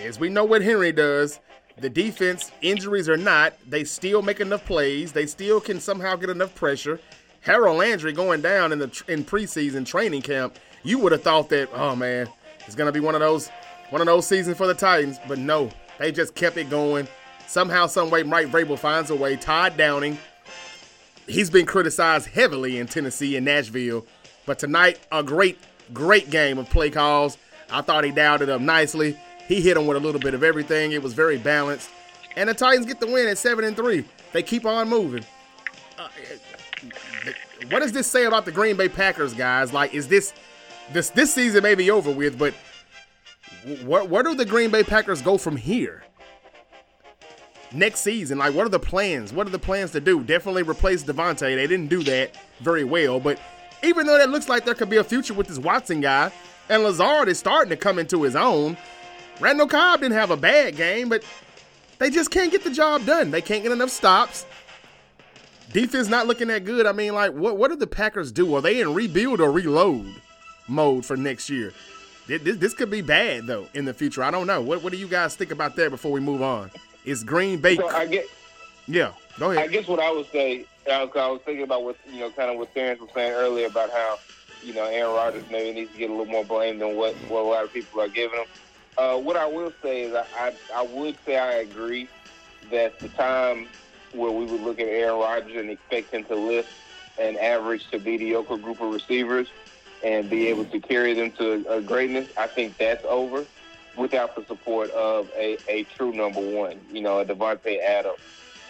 as 0.04 0.18
we 0.18 0.28
know 0.28 0.44
what 0.44 0.62
Henry 0.62 0.92
does, 0.92 1.40
the 1.76 1.90
defense, 1.90 2.52
injuries 2.62 3.08
or 3.08 3.16
not, 3.16 3.54
they 3.68 3.84
still 3.84 4.22
make 4.22 4.40
enough 4.40 4.64
plays. 4.64 5.12
They 5.12 5.26
still 5.26 5.60
can 5.60 5.80
somehow 5.80 6.16
get 6.16 6.30
enough 6.30 6.54
pressure. 6.54 7.00
Harold 7.44 7.76
Landry 7.76 8.12
going 8.12 8.40
down 8.40 8.72
in 8.72 8.78
the 8.78 9.02
in 9.06 9.24
preseason 9.24 9.84
training 9.86 10.22
camp, 10.22 10.56
you 10.82 10.98
would 10.98 11.12
have 11.12 11.22
thought 11.22 11.50
that, 11.50 11.68
oh 11.74 11.94
man, 11.94 12.28
it's 12.66 12.74
gonna 12.74 12.92
be 12.92 13.00
one 13.00 13.14
of 13.14 13.20
those 13.20 13.50
one 13.90 14.00
of 14.00 14.06
those 14.06 14.26
seasons 14.26 14.56
for 14.56 14.66
the 14.66 14.74
Titans. 14.74 15.18
But 15.28 15.38
no, 15.38 15.70
they 15.98 16.10
just 16.10 16.34
kept 16.34 16.56
it 16.56 16.70
going. 16.70 17.06
Somehow, 17.46 17.86
some 17.86 18.10
way, 18.10 18.22
Mike 18.22 18.48
Vrabel 18.48 18.78
finds 18.78 19.10
a 19.10 19.14
way. 19.14 19.36
Todd 19.36 19.76
Downing, 19.76 20.18
he's 21.26 21.50
been 21.50 21.66
criticized 21.66 22.28
heavily 22.28 22.78
in 22.78 22.86
Tennessee 22.86 23.36
and 23.36 23.44
Nashville, 23.44 24.06
but 24.46 24.58
tonight 24.58 24.98
a 25.12 25.22
great, 25.22 25.58
great 25.92 26.30
game 26.30 26.58
of 26.58 26.68
play 26.70 26.88
calls. 26.88 27.36
I 27.70 27.82
thought 27.82 28.04
he 28.04 28.10
dialed 28.10 28.40
it 28.40 28.48
up 28.48 28.62
nicely. 28.62 29.18
He 29.46 29.60
hit 29.60 29.76
him 29.76 29.86
with 29.86 29.98
a 29.98 30.00
little 30.00 30.20
bit 30.20 30.32
of 30.32 30.42
everything. 30.42 30.92
It 30.92 31.02
was 31.02 31.12
very 31.12 31.36
balanced, 31.36 31.90
and 32.36 32.48
the 32.48 32.54
Titans 32.54 32.86
get 32.86 33.00
the 33.00 33.06
win 33.06 33.28
at 33.28 33.36
seven 33.36 33.66
and 33.66 33.76
three. 33.76 34.06
They 34.32 34.42
keep 34.42 34.64
on 34.64 34.88
moving. 34.88 35.24
Uh, 35.98 36.08
what 37.70 37.80
does 37.80 37.92
this 37.92 38.06
say 38.06 38.24
about 38.24 38.44
the 38.44 38.52
Green 38.52 38.76
Bay 38.76 38.88
Packers, 38.88 39.34
guys? 39.34 39.72
Like, 39.72 39.94
is 39.94 40.08
this 40.08 40.32
this 40.92 41.10
this 41.10 41.32
season 41.32 41.62
may 41.62 41.74
be 41.74 41.90
over 41.90 42.10
with, 42.10 42.38
but 42.38 42.54
where, 43.84 44.04
where 44.04 44.22
do 44.22 44.34
the 44.34 44.44
Green 44.44 44.70
Bay 44.70 44.82
Packers 44.82 45.22
go 45.22 45.38
from 45.38 45.56
here? 45.56 46.04
Next 47.72 48.00
season, 48.00 48.38
like, 48.38 48.54
what 48.54 48.66
are 48.66 48.70
the 48.70 48.78
plans? 48.78 49.32
What 49.32 49.46
are 49.46 49.50
the 49.50 49.58
plans 49.58 49.90
to 49.92 50.00
do? 50.00 50.22
Definitely 50.22 50.62
replace 50.62 51.02
Davante. 51.02 51.40
They 51.40 51.66
didn't 51.66 51.88
do 51.88 52.02
that 52.04 52.36
very 52.60 52.84
well, 52.84 53.18
but 53.18 53.40
even 53.82 54.06
though 54.06 54.16
that 54.16 54.30
looks 54.30 54.48
like 54.48 54.64
there 54.64 54.74
could 54.74 54.90
be 54.90 54.98
a 54.98 55.04
future 55.04 55.34
with 55.34 55.48
this 55.48 55.58
Watson 55.58 56.00
guy, 56.00 56.30
and 56.68 56.82
Lazard 56.82 57.28
is 57.28 57.38
starting 57.38 57.70
to 57.70 57.76
come 57.76 57.98
into 57.98 58.22
his 58.22 58.36
own. 58.36 58.76
Randall 59.40 59.66
Cobb 59.66 60.00
didn't 60.00 60.14
have 60.14 60.30
a 60.30 60.36
bad 60.36 60.76
game, 60.76 61.08
but 61.08 61.24
they 61.98 62.10
just 62.10 62.30
can't 62.30 62.50
get 62.50 62.64
the 62.64 62.70
job 62.70 63.04
done. 63.04 63.30
They 63.30 63.42
can't 63.42 63.62
get 63.62 63.72
enough 63.72 63.90
stops. 63.90 64.46
Defense 65.72 66.08
not 66.08 66.26
looking 66.26 66.48
that 66.48 66.64
good. 66.64 66.86
I 66.86 66.92
mean, 66.92 67.14
like, 67.14 67.32
what 67.32 67.56
what 67.56 67.70
do 67.70 67.76
the 67.76 67.86
Packers 67.86 68.30
do? 68.30 68.54
Are 68.54 68.60
they 68.60 68.80
in 68.80 68.94
rebuild 68.94 69.40
or 69.40 69.50
reload 69.50 70.14
mode 70.68 71.04
for 71.04 71.16
next 71.16 71.50
year? 71.50 71.72
This, 72.26 72.56
this 72.56 72.74
could 72.74 72.90
be 72.90 73.02
bad 73.02 73.46
though 73.46 73.66
in 73.74 73.84
the 73.84 73.92
future. 73.92 74.22
I 74.22 74.30
don't 74.30 74.46
know. 74.46 74.62
What 74.62 74.82
what 74.82 74.92
do 74.92 74.98
you 74.98 75.08
guys 75.08 75.36
think 75.36 75.50
about 75.50 75.76
that 75.76 75.90
before 75.90 76.12
we 76.12 76.20
move 76.20 76.42
on? 76.42 76.70
Is 77.04 77.22
Green 77.22 77.60
Bay? 77.60 77.76
So 77.76 77.88
I 77.88 78.06
get. 78.06 78.26
Yeah, 78.86 79.12
go 79.38 79.50
ahead. 79.50 79.64
I 79.64 79.66
guess 79.68 79.88
what 79.88 80.00
I 80.00 80.10
would 80.10 80.30
say, 80.30 80.66
because 80.84 81.10
I 81.16 81.26
was 81.26 81.40
thinking 81.44 81.64
about 81.64 81.84
what 81.84 81.96
you 82.10 82.20
know, 82.20 82.30
kind 82.30 82.50
of 82.50 82.58
what 82.58 82.72
Terrence 82.74 83.00
was 83.00 83.10
saying 83.14 83.32
earlier 83.32 83.66
about 83.66 83.90
how 83.90 84.18
you 84.62 84.74
know 84.74 84.84
Aaron 84.84 85.14
Rodgers 85.14 85.44
maybe 85.50 85.72
needs 85.72 85.92
to 85.92 85.98
get 85.98 86.10
a 86.10 86.12
little 86.12 86.26
more 86.26 86.44
blame 86.44 86.78
than 86.78 86.96
what 86.96 87.14
what 87.28 87.40
a 87.40 87.48
lot 87.48 87.64
of 87.64 87.72
people 87.72 88.00
are 88.00 88.08
giving 88.08 88.38
him. 88.38 88.46
Uh, 88.96 89.18
what 89.18 89.36
I 89.36 89.46
will 89.46 89.72
say 89.82 90.02
is 90.02 90.14
I, 90.14 90.24
I 90.38 90.52
I 90.74 90.82
would 90.82 91.16
say 91.26 91.36
I 91.36 91.54
agree 91.54 92.08
that 92.70 92.98
the 93.00 93.08
time 93.08 93.68
where 94.14 94.30
we 94.30 94.44
would 94.46 94.60
look 94.60 94.78
at 94.80 94.86
Aaron 94.86 95.18
Rodgers 95.18 95.56
and 95.56 95.70
expect 95.70 96.12
him 96.12 96.24
to 96.24 96.34
lift 96.34 96.70
an 97.18 97.36
average 97.36 97.88
to 97.90 97.98
mediocre 97.98 98.56
group 98.56 98.80
of 98.80 98.92
receivers 98.92 99.48
and 100.04 100.28
be 100.28 100.48
able 100.48 100.64
to 100.66 100.80
carry 100.80 101.14
them 101.14 101.30
to 101.32 101.64
a 101.68 101.80
greatness, 101.80 102.28
I 102.36 102.46
think 102.46 102.76
that's 102.76 103.04
over 103.06 103.44
without 103.96 104.34
the 104.36 104.44
support 104.44 104.90
of 104.90 105.30
a, 105.36 105.56
a 105.68 105.84
true 105.84 106.12
number 106.12 106.40
one. 106.40 106.80
You 106.92 107.02
know, 107.02 107.20
a 107.20 107.24
Davante 107.24 107.80
Adams, 107.82 108.18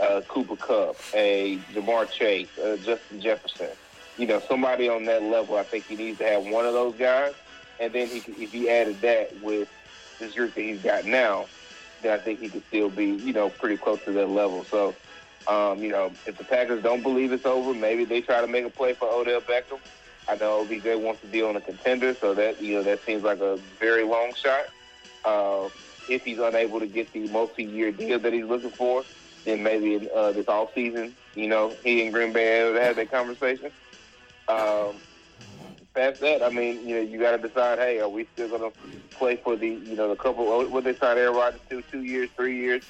a 0.00 0.22
Cooper 0.22 0.56
Kupp, 0.56 0.96
a 1.14 1.58
Ja'Marr 1.72 2.10
Chase, 2.10 2.48
a 2.62 2.76
Justin 2.78 3.20
Jefferson. 3.20 3.70
You 4.16 4.26
know, 4.28 4.40
somebody 4.48 4.88
on 4.88 5.04
that 5.06 5.22
level. 5.22 5.56
I 5.56 5.64
think 5.64 5.86
he 5.86 5.96
needs 5.96 6.18
to 6.18 6.24
have 6.24 6.44
one 6.44 6.64
of 6.64 6.72
those 6.72 6.94
guys, 6.94 7.34
and 7.80 7.92
then 7.92 8.06
he, 8.06 8.18
if 8.40 8.52
he 8.52 8.70
added 8.70 9.00
that 9.00 9.40
with 9.42 9.68
this 10.20 10.34
group 10.34 10.54
that 10.54 10.60
he's 10.60 10.82
got 10.82 11.04
now, 11.04 11.46
then 12.02 12.12
I 12.12 12.22
think 12.22 12.38
he 12.38 12.48
could 12.48 12.62
still 12.68 12.90
be, 12.90 13.06
you 13.06 13.32
know, 13.32 13.48
pretty 13.48 13.76
close 13.76 13.98
to 14.04 14.12
that 14.12 14.28
level. 14.28 14.64
So 14.70 14.94
um, 15.46 15.82
you 15.82 15.90
know, 15.90 16.12
if 16.26 16.38
the 16.38 16.44
Packers 16.44 16.82
don't 16.82 17.02
believe 17.02 17.32
it's 17.32 17.46
over, 17.46 17.74
maybe 17.74 18.04
they 18.04 18.20
try 18.20 18.40
to 18.40 18.46
make 18.46 18.64
a 18.64 18.70
play 18.70 18.94
for 18.94 19.08
Odell 19.08 19.40
Beckham. 19.40 19.78
I 20.26 20.36
know 20.36 20.62
OBJ 20.62 21.02
wants 21.02 21.20
to 21.20 21.26
deal 21.26 21.48
on 21.48 21.56
a 21.56 21.60
contender, 21.60 22.14
so 22.14 22.32
that 22.34 22.62
you 22.62 22.76
know 22.76 22.82
that 22.82 23.04
seems 23.04 23.22
like 23.22 23.40
a 23.40 23.58
very 23.78 24.04
long 24.04 24.32
shot. 24.34 24.66
Uh, 25.24 25.68
if 26.08 26.24
he's 26.24 26.38
unable 26.38 26.80
to 26.80 26.86
get 26.86 27.12
the 27.12 27.28
multi-year 27.28 27.90
deal 27.92 28.18
that 28.18 28.32
he's 28.32 28.44
looking 28.44 28.70
for, 28.70 29.04
then 29.44 29.62
maybe 29.62 30.08
uh, 30.14 30.32
this 30.32 30.48
off 30.48 30.72
season, 30.74 31.14
you 31.34 31.48
know, 31.48 31.74
he 31.82 32.02
and 32.04 32.12
Green 32.12 32.32
Bay 32.32 32.60
able 32.60 32.78
to 32.78 32.82
have 32.82 32.96
that 32.96 33.10
conversation. 33.10 33.70
Um, 34.48 34.96
past 35.94 36.20
that, 36.20 36.42
I 36.42 36.50
mean, 36.50 36.86
you 36.86 36.96
know, 36.96 37.02
you 37.02 37.18
got 37.18 37.40
to 37.40 37.48
decide. 37.48 37.78
Hey, 37.78 38.00
are 38.00 38.08
we 38.08 38.26
still 38.32 38.48
going 38.48 38.70
to 38.70 38.78
play 39.10 39.36
for 39.36 39.56
the, 39.56 39.68
you 39.68 39.96
know, 39.96 40.08
the 40.08 40.16
couple? 40.16 40.64
What 40.66 40.84
they 40.84 40.94
signed 40.94 41.18
Aaron 41.18 41.34
Rodgers 41.34 41.60
to 41.70 41.82
two 41.82 42.02
years, 42.02 42.30
three 42.36 42.58
years? 42.58 42.82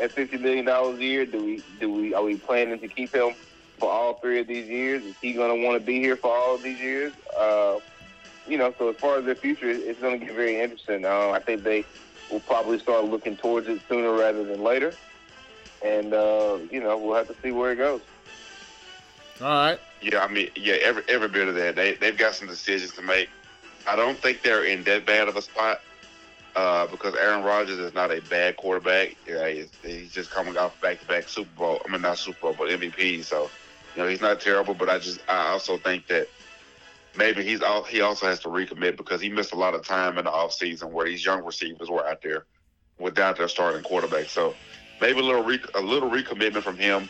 At 0.00 0.12
fifty 0.12 0.36
million 0.38 0.64
dollars 0.64 0.98
a 0.98 1.04
year? 1.04 1.26
Do 1.26 1.44
we 1.44 1.62
do 1.80 1.92
we 1.92 2.14
are 2.14 2.22
we 2.22 2.36
planning 2.36 2.78
to 2.80 2.88
keep 2.88 3.14
him 3.14 3.34
for 3.78 3.90
all 3.90 4.14
three 4.14 4.40
of 4.40 4.46
these 4.46 4.68
years? 4.68 5.04
Is 5.04 5.16
he 5.20 5.32
going 5.32 5.56
to 5.56 5.66
want 5.66 5.78
to 5.78 5.84
be 5.84 6.00
here 6.00 6.16
for 6.16 6.34
all 6.34 6.54
of 6.54 6.62
these 6.62 6.78
years? 6.78 7.12
Uh, 7.36 7.78
you 8.46 8.58
know, 8.58 8.74
so 8.78 8.88
as 8.88 8.96
far 8.96 9.18
as 9.18 9.24
their 9.24 9.34
future, 9.34 9.68
it's 9.68 10.00
going 10.00 10.18
to 10.18 10.24
get 10.24 10.34
very 10.34 10.60
interesting. 10.60 11.04
Uh, 11.04 11.30
I 11.30 11.40
think 11.40 11.62
they 11.62 11.84
will 12.30 12.40
probably 12.40 12.78
start 12.78 13.04
looking 13.04 13.36
towards 13.36 13.68
it 13.68 13.80
sooner 13.88 14.12
rather 14.12 14.44
than 14.44 14.62
later, 14.62 14.94
and 15.84 16.12
uh, 16.12 16.58
you 16.70 16.80
know 16.80 16.96
we'll 16.96 17.16
have 17.16 17.28
to 17.28 17.36
see 17.42 17.52
where 17.52 17.72
it 17.72 17.76
goes. 17.76 18.00
All 19.40 19.46
right. 19.46 19.80
Yeah, 20.00 20.24
I 20.24 20.28
mean, 20.28 20.50
yeah, 20.56 20.76
every 20.82 21.02
every 21.08 21.28
bit 21.28 21.48
of 21.48 21.54
that. 21.56 21.76
They 21.76 21.94
they've 21.94 22.16
got 22.16 22.34
some 22.34 22.48
decisions 22.48 22.92
to 22.94 23.02
make. 23.02 23.28
I 23.86 23.96
don't 23.96 24.18
think 24.18 24.42
they're 24.42 24.64
in 24.64 24.84
that 24.84 25.06
bad 25.06 25.28
of 25.28 25.36
a 25.36 25.42
spot 25.42 25.80
uh, 26.56 26.86
because 26.86 27.14
Aaron 27.14 27.44
Rodgers 27.44 27.78
is 27.78 27.94
not 27.94 28.10
a 28.10 28.20
bad 28.22 28.56
quarterback. 28.56 29.16
Yeah, 29.26 29.48
he's, 29.48 29.68
he's 29.82 30.12
just 30.12 30.30
coming 30.30 30.56
off 30.56 30.80
back-to-back 30.80 31.28
Super 31.28 31.50
Bowl. 31.56 31.82
I 31.86 31.92
mean, 31.92 32.02
not 32.02 32.18
Super 32.18 32.40
Bowl, 32.40 32.56
but 32.58 32.68
MVP. 32.68 33.24
So, 33.24 33.50
you 33.94 34.02
know, 34.02 34.08
he's 34.08 34.20
not 34.20 34.40
terrible. 34.40 34.74
But 34.74 34.88
I 34.88 34.98
just, 34.98 35.20
I 35.28 35.48
also 35.48 35.78
think 35.78 36.06
that 36.08 36.28
maybe 37.16 37.42
he's 37.42 37.62
all, 37.62 37.82
he 37.82 38.00
also 38.00 38.26
has 38.26 38.40
to 38.40 38.48
recommit 38.48 38.96
because 38.96 39.20
he 39.20 39.28
missed 39.28 39.52
a 39.52 39.56
lot 39.56 39.74
of 39.74 39.84
time 39.84 40.18
in 40.18 40.24
the 40.24 40.30
offseason 40.30 40.90
where 40.90 41.06
these 41.06 41.24
young 41.24 41.44
receivers 41.44 41.88
were 41.88 42.06
out 42.06 42.22
there 42.22 42.44
without 42.98 43.36
their 43.36 43.48
starting 43.48 43.82
quarterback. 43.82 44.26
So 44.28 44.54
maybe 45.00 45.20
a 45.20 45.22
little 45.22 45.44
re, 45.44 45.60
a 45.74 45.80
little 45.80 46.10
recommitment 46.10 46.62
from 46.62 46.76
him, 46.76 47.08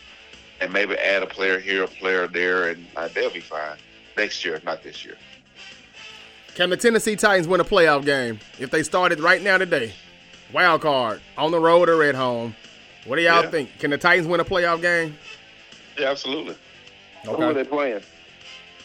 and 0.61 0.73
maybe 0.73 0.95
add 0.97 1.23
a 1.23 1.27
player 1.27 1.59
here, 1.59 1.85
a 1.85 1.89
player 1.89 2.27
there, 2.27 2.71
and 2.71 2.87
uh, 2.97 3.09
they'll 3.15 3.31
be 3.31 3.41
fine 3.41 3.77
next 4.17 4.45
year, 4.45 4.61
not 4.65 4.83
this 4.83 5.05
year. 5.05 5.17
Can 6.59 6.71
the 6.71 6.77
Tennessee 6.77 7.15
Titans 7.15 7.47
win 7.47 7.61
a 7.61 7.65
playoff 7.65 8.05
game 8.05 8.41
if 8.59 8.73
they 8.73 8.83
started 8.83 9.21
right 9.21 9.41
now 9.41 9.59
today? 9.59 9.93
Wild 10.53 10.81
card 10.81 11.21
on 11.37 11.53
the 11.53 11.61
road 11.61 11.89
or 11.89 12.03
at 12.03 12.17
home. 12.17 12.57
What 13.05 13.15
do 13.15 13.23
y'all 13.23 13.45
Yeah. 13.45 13.51
think? 13.51 13.79
Can 13.79 13.91
the 13.91 13.97
Titans 13.97 14.27
win 14.27 14.41
a 14.41 14.45
playoff 14.45 14.83
game? 14.83 15.17
Yeah, 15.97 16.11
absolutely. 16.11 16.57
Who 17.25 17.41
are 17.41 17.55
they 17.55 17.63
playing? 17.63 18.01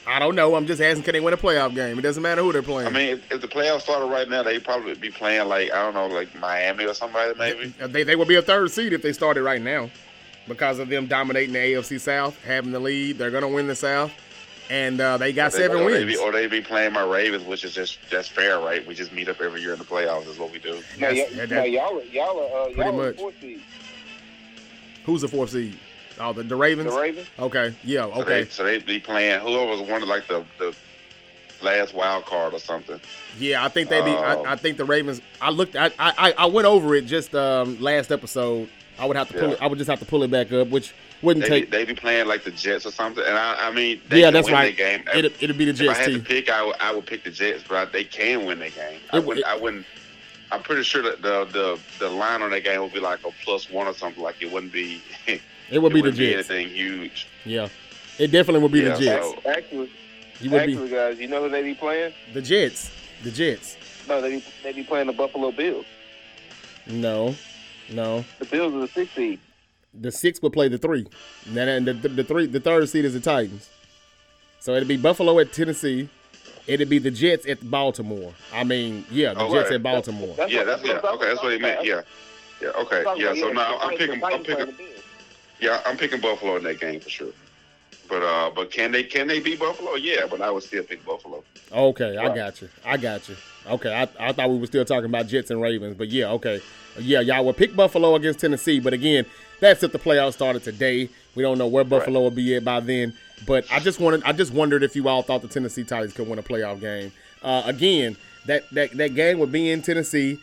I 0.06 0.20
don't 0.20 0.36
know. 0.36 0.54
I'm 0.54 0.68
just 0.68 0.84
asking, 0.84 1.02
can 1.02 1.14
they 1.14 1.20
win 1.20 1.34
a 1.34 1.38
playoff 1.38 1.74
game? 1.74 1.98
It 1.98 2.04
doesn't 2.04 2.22
matter 2.22 2.44
who 2.44 2.52
they're 2.52 2.62
playing. 2.62 2.90
I 2.90 2.92
mean, 2.92 3.10
if, 3.16 3.32
if 3.32 3.42
the 3.42 3.48
playoffs 3.48 3.82
started 3.82 4.06
right 4.06 4.30
now, 4.30 4.44
they'd 4.44 4.64
probably 4.64 4.94
be 4.94 5.10
playing 5.10 5.48
like 5.48 5.72
I 5.72 5.82
don't 5.82 5.96
know, 5.96 6.06
like 6.16 6.36
Miami 6.40 6.86
or 6.86 6.94
somebody 6.94 7.34
maybe. 7.40 7.74
they 7.80 8.04
they 8.04 8.16
will 8.16 8.26
be 8.28 8.36
a 8.36 8.44
third 8.44 8.70
seed 8.70 8.94
if 8.94 9.02
they 9.02 9.14
started 9.14 9.42
right 9.42 9.64
now, 9.64 9.90
because 10.48 10.78
of 10.78 10.90
them 10.90 11.08
dominating 11.08 11.54
the 11.54 11.60
AFC 11.74 12.00
South, 12.00 12.40
having 12.44 12.72
the 12.72 12.80
lead. 12.80 13.18
They're 13.18 13.32
gonna 13.32 13.48
win 13.48 13.66
the 13.66 13.76
South, 13.76 14.12
and 14.70 15.00
uh, 15.02 15.18
they 15.18 15.34
got 15.34 15.52
They- 15.52 15.60
seven 15.60 15.78
or 15.82 15.86
wins. 15.86 15.98
They 16.00 16.06
be, 16.06 16.18
or 16.18 16.32
they 16.32 16.48
be 16.48 16.62
playing 16.62 16.94
my 16.94 17.04
Ravens, 17.04 17.44
which 17.44 17.64
is 17.64 17.74
just 17.74 18.00
that's 18.10 18.28
fair, 18.28 18.60
right? 18.60 18.86
We 18.88 18.96
just 18.96 19.12
meet 19.14 19.30
up 19.30 19.42
every 19.42 19.62
year 19.62 19.74
in 19.74 19.80
the 19.80 19.86
playoffs. 19.86 20.28
Is 20.28 20.38
what 20.40 20.52
we 20.52 20.60
do. 20.60 20.82
No, 20.98 21.10
y- 21.10 21.28
that- 21.36 21.50
no, 21.50 21.64
y'all, 21.64 22.00
are- 22.00 22.04
y'all 22.04 22.40
are, 22.40 22.62
uh, 22.62 22.66
Pretty 22.66 22.80
y'all 22.82 23.02
are 23.02 23.06
much. 23.08 23.18
fourth 23.18 23.40
seed. 23.42 23.62
Who's 25.06 25.22
the 25.22 25.28
fourth 25.28 25.50
seed? 25.52 25.78
Oh, 26.20 26.32
the, 26.32 26.44
the 26.44 26.56
Ravens. 26.56 26.92
The 26.94 27.00
Ravens. 27.00 27.28
Ravens. 27.38 27.56
Okay, 27.56 27.76
yeah, 27.84 28.04
So 28.06 28.22
okay, 28.22 28.44
They, 28.44 28.50
so 28.50 28.64
they 28.64 28.80
be 28.80 29.00
playing 29.00 29.40
whoever 29.42 29.66
was 29.66 29.82
one 29.82 30.02
of 30.04 30.08
like 30.10 30.28
the 30.28 30.46
the 30.60 30.76
last 31.62 31.94
wild 31.94 32.26
card 32.26 32.54
or 32.54 32.60
something. 32.60 33.00
yeah. 33.40 33.64
I 33.64 33.70
think 33.70 33.90
they 33.90 34.02
be. 34.02 34.12
Oh. 34.12 34.44
I, 34.44 34.54
I 34.54 34.56
think 34.56 34.78
the 34.78 34.86
Ravens. 34.86 35.22
I 35.42 35.50
looked. 35.50 35.76
I, 35.76 35.92
I 36.00 36.34
I 36.38 36.46
went 36.46 36.68
over 36.68 36.94
it 36.96 37.06
just 37.06 37.34
um, 37.36 37.80
last 37.82 38.12
episode. 38.12 38.70
I 39.00 39.06
would 39.08 39.18
have 39.18 39.28
to 39.30 39.34
pull 39.34 39.48
Yeah. 39.50 39.54
it. 39.56 39.62
I 39.62 39.68
would 39.68 39.78
just 39.80 39.90
have 39.90 40.00
to 40.00 40.06
pull 40.06 40.22
it 40.24 40.30
back 40.32 40.52
up, 40.54 40.68
which 40.70 40.94
wouldn't 41.24 41.46
They 41.46 41.50
be, 41.50 41.60
take. 41.62 41.72
they 41.72 41.86
be 41.86 41.94
playing 41.96 42.28
like 42.28 42.44
the 42.44 42.52
Jets 42.52 42.86
or 42.86 42.92
something. 42.92 43.24
And 43.26 43.36
I, 43.38 43.68
I 43.68 43.72
mean, 43.72 44.02
they 44.10 44.22
yeah, 44.22 44.30
that's 44.32 44.46
win 44.46 44.54
right. 44.54 44.76
Game. 44.78 45.04
It'll, 45.16 45.32
it'll 45.40 45.56
be 45.56 45.66
the 45.66 45.72
if 45.72 45.80
I 45.82 45.86
Jets 45.94 46.00
had 46.00 46.14
to 46.14 46.20
pick, 46.20 46.50
I 46.50 46.94
would, 46.94 47.06
pick 47.06 47.24
the 47.24 47.32
Jets, 47.32 47.64
but 47.68 47.92
they 47.92 48.04
can 48.04 48.46
win 48.46 48.60
the 48.60 48.70
game. 48.70 49.00
I 49.12 49.18
It- 49.18 49.26
wouldn't. 49.26 49.46
I 49.46 49.56
wouldn't. 49.58 49.86
I'm 50.52 50.62
pretty 50.62 50.84
sure 50.84 51.02
that 51.02 51.22
the 51.24 51.46
the 51.46 51.80
the 52.00 52.10
line 52.10 52.44
on 52.44 52.52
that 52.52 52.64
game 52.64 52.80
would 52.82 52.94
be 52.94 53.00
like 53.00 53.26
a 53.26 53.32
plus 53.44 53.70
one 53.72 53.88
or 53.88 53.94
something. 53.94 54.22
Like 54.22 54.42
it 54.42 54.52
wouldn't 54.52 54.72
be. 54.74 55.02
it 55.28 55.42
It 55.72 55.80
would 55.80 55.94
be 55.94 56.02
the 56.02 56.10
wouldn't 56.10 56.18
be 56.20 56.34
anything 56.34 56.70
huge. 56.70 57.28
Yeah, 57.46 57.70
it 58.20 58.28
definitely 58.28 58.62
would 58.62 58.72
be 58.72 58.82
Yeah, 58.82 58.96
the 58.96 59.04
Jets. 59.04 59.26
so- 59.44 59.50
Actually, 59.50 59.92
You 60.42 60.50
would 60.52 60.62
actually, 60.62 60.88
be 60.90 60.94
guys, 60.94 61.20
you 61.20 61.28
know 61.28 61.42
who 61.44 61.50
they 61.50 61.64
be 61.64 61.74
playing? 61.74 62.14
the 62.34 62.42
Jets. 62.42 62.92
The 63.24 63.32
Jets. 63.32 63.78
No, 64.08 64.22
they 64.22 64.32
be, 64.38 64.44
they 64.62 64.74
be 64.74 64.84
playing 64.84 65.08
the 65.08 65.14
Buffalo 65.14 65.52
Bills. 65.52 65.86
No, 66.88 67.34
no. 67.90 68.24
The 68.40 68.46
Bills 68.46 68.74
are 68.74 68.80
the 68.82 68.88
sixth 68.90 69.16
seed. 69.16 69.40
The 70.00 70.12
six 70.12 70.42
would 70.42 70.54
play 70.54 70.68
the 70.70 70.78
three. 70.78 71.06
And 71.48 71.56
then 71.58 71.86
the, 71.86 71.94
the, 71.94 72.10
the 72.10 72.24
three, 72.24 72.46
the 72.48 72.60
third 72.60 72.88
seed 72.90 73.06
is 73.06 73.14
the 73.14 73.20
Titans. 73.20 73.70
So 74.60 74.74
it'd 74.74 74.88
be 74.88 74.98
Buffalo 74.98 75.38
at 75.40 75.54
Tennessee. 75.54 76.10
It'd 76.66 76.90
be 76.90 76.98
the 76.98 77.12
Jets 77.12 77.46
at 77.48 77.70
Baltimore. 77.70 78.34
I 78.54 78.64
mean, 78.64 79.06
yeah, 79.12 79.34
the 79.34 79.42
Oh, 79.42 79.54
Jets 79.54 79.70
right. 79.70 79.76
at 79.76 79.84
Baltimore. 79.84 80.34
That's 80.38 80.52
yeah, 80.52 80.64
that's 80.64 80.82
what 80.82 81.04
yeah. 81.04 81.10
Okay, 81.12 81.26
that's 81.28 81.44
what 81.44 81.52
he 81.54 81.60
meant. 81.60 81.84
Yeah, 81.86 82.02
yeah. 82.62 82.70
Okay, 82.70 83.04
yeah. 83.18 83.34
So 83.36 83.52
now 83.52 83.78
I'm 83.80 83.98
Titans- 83.98 84.00
picking. 84.00 84.14
I'm 84.14 84.20
Titans 84.22 84.48
picking. 84.48 84.56
playing 84.56 84.68
the 84.72 84.74
Bills. 84.78 85.04
Yeah, 85.60 85.82
I'm 85.86 85.98
picking 85.98 86.22
Buffalo 86.22 86.56
in 86.58 86.64
that 86.64 86.80
game 86.80 87.00
for 87.02 87.10
sure. 87.10 87.32
But 88.10 88.24
uh, 88.24 88.52
but 88.56 88.72
can 88.72 88.92
they 88.94 89.04
can 89.04 89.28
they 89.28 89.40
beat 89.42 89.60
Buffalo? 89.60 89.96
Yeah, 89.96 90.26
but 90.30 90.42
I 90.42 90.50
would 90.52 90.64
still 90.64 90.84
pick 90.84 91.06
Buffalo. 91.06 91.44
Okay, 91.72 92.18
I 92.18 92.34
got 92.34 92.62
you. 92.62 92.70
I 92.86 92.96
got 92.98 93.28
you. 93.28 93.36
Okay, 93.68 93.94
I, 93.94 94.08
I 94.30 94.32
thought 94.34 94.50
we 94.50 94.58
were 94.58 94.68
still 94.68 94.86
talking 94.86 95.06
about 95.06 95.28
Jets 95.28 95.52
and 95.52 95.62
Ravens, 95.62 95.96
but 95.98 96.10
yeah, 96.10 96.32
okay. 96.32 96.62
Yeah, 97.00 97.22
y'all 97.22 97.44
would 97.46 97.58
pick 97.58 97.76
Buffalo 97.76 98.14
against 98.16 98.40
Tennessee, 98.40 98.80
but 98.80 98.94
again, 98.94 99.26
that's 99.64 99.82
if 99.84 99.92
the 99.92 100.00
playoffs 100.00 100.34
started 100.34 100.64
today. 100.64 101.10
We 101.36 101.44
don't 101.44 101.58
know 101.58 101.68
where 101.68 101.84
Buffalo 101.84 102.22
will 102.22 102.32
be 102.32 102.56
at 102.56 102.64
by 102.64 102.80
then. 102.80 103.14
But 103.48 103.66
I 103.72 103.80
just 103.80 104.00
wanted, 104.00 104.24
I 104.24 104.32
just 104.34 104.54
wondered 104.54 104.84
if 104.84 104.96
you 104.96 105.08
all 105.08 105.22
thought 105.22 105.42
the 105.42 105.48
Tennessee 105.48 105.84
Titans 105.84 106.14
could 106.14 106.28
win 106.28 106.40
a 106.40 106.44
playoff 106.44 106.80
game. 106.80 107.12
Uh, 107.42 107.64
again, 107.66 108.18
that, 108.46 108.70
that 108.72 108.92
that 108.98 109.16
game 109.16 109.40
would 109.40 109.52
be 109.52 109.72
in 109.72 109.82
Tennessee. 109.82 110.40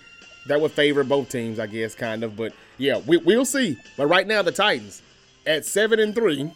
That 0.46 0.60
would 0.60 0.72
favor 0.72 1.04
both 1.04 1.28
teams, 1.28 1.58
I 1.58 1.66
guess, 1.66 1.94
kind 1.94 2.24
of. 2.24 2.36
But 2.36 2.52
yeah, 2.78 2.98
we, 2.98 3.18
we'll 3.18 3.44
see. 3.44 3.76
But 3.96 4.06
right 4.06 4.26
now, 4.26 4.42
the 4.42 4.52
Titans 4.52 5.02
at 5.46 5.64
seven 5.64 6.00
and 6.00 6.14
three. 6.14 6.50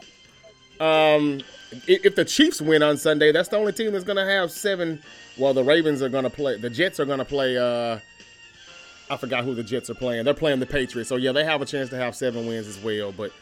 Um, 0.81 1.43
if 1.87 2.15
the 2.15 2.25
Chiefs 2.25 2.61
win 2.61 2.83
on 2.83 2.97
Sunday, 2.97 3.33
that's 3.33 3.49
the 3.49 3.57
only 3.57 3.73
team 3.73 3.93
that's 3.93 4.05
going 4.05 4.17
to 4.17 4.25
have 4.25 4.51
seven. 4.51 5.03
Well, 5.37 5.55
the 5.55 5.65
Ravens 5.65 6.03
are 6.03 6.09
going 6.09 6.25
to 6.25 6.31
play. 6.31 6.57
The 6.59 6.71
Jets 6.71 7.01
are 7.01 7.05
going 7.05 7.19
to 7.19 7.25
play. 7.25 7.57
Uh, 7.57 7.99
I 9.15 9.17
forgot 9.17 9.45
who 9.45 9.55
the 9.55 9.63
Jets 9.63 9.89
are 9.91 9.95
playing. 9.95 10.25
They're 10.25 10.35
playing 10.35 10.61
the 10.61 10.67
Patriots. 10.67 11.09
So 11.09 11.17
yeah, 11.17 11.33
they 11.33 11.45
have 11.45 11.63
a 11.63 11.67
chance 11.67 11.89
to 11.91 11.97
have 11.97 12.15
seven 12.15 12.47
wins 12.47 12.67
as 12.69 12.79
well. 12.83 13.13
But 13.13 13.33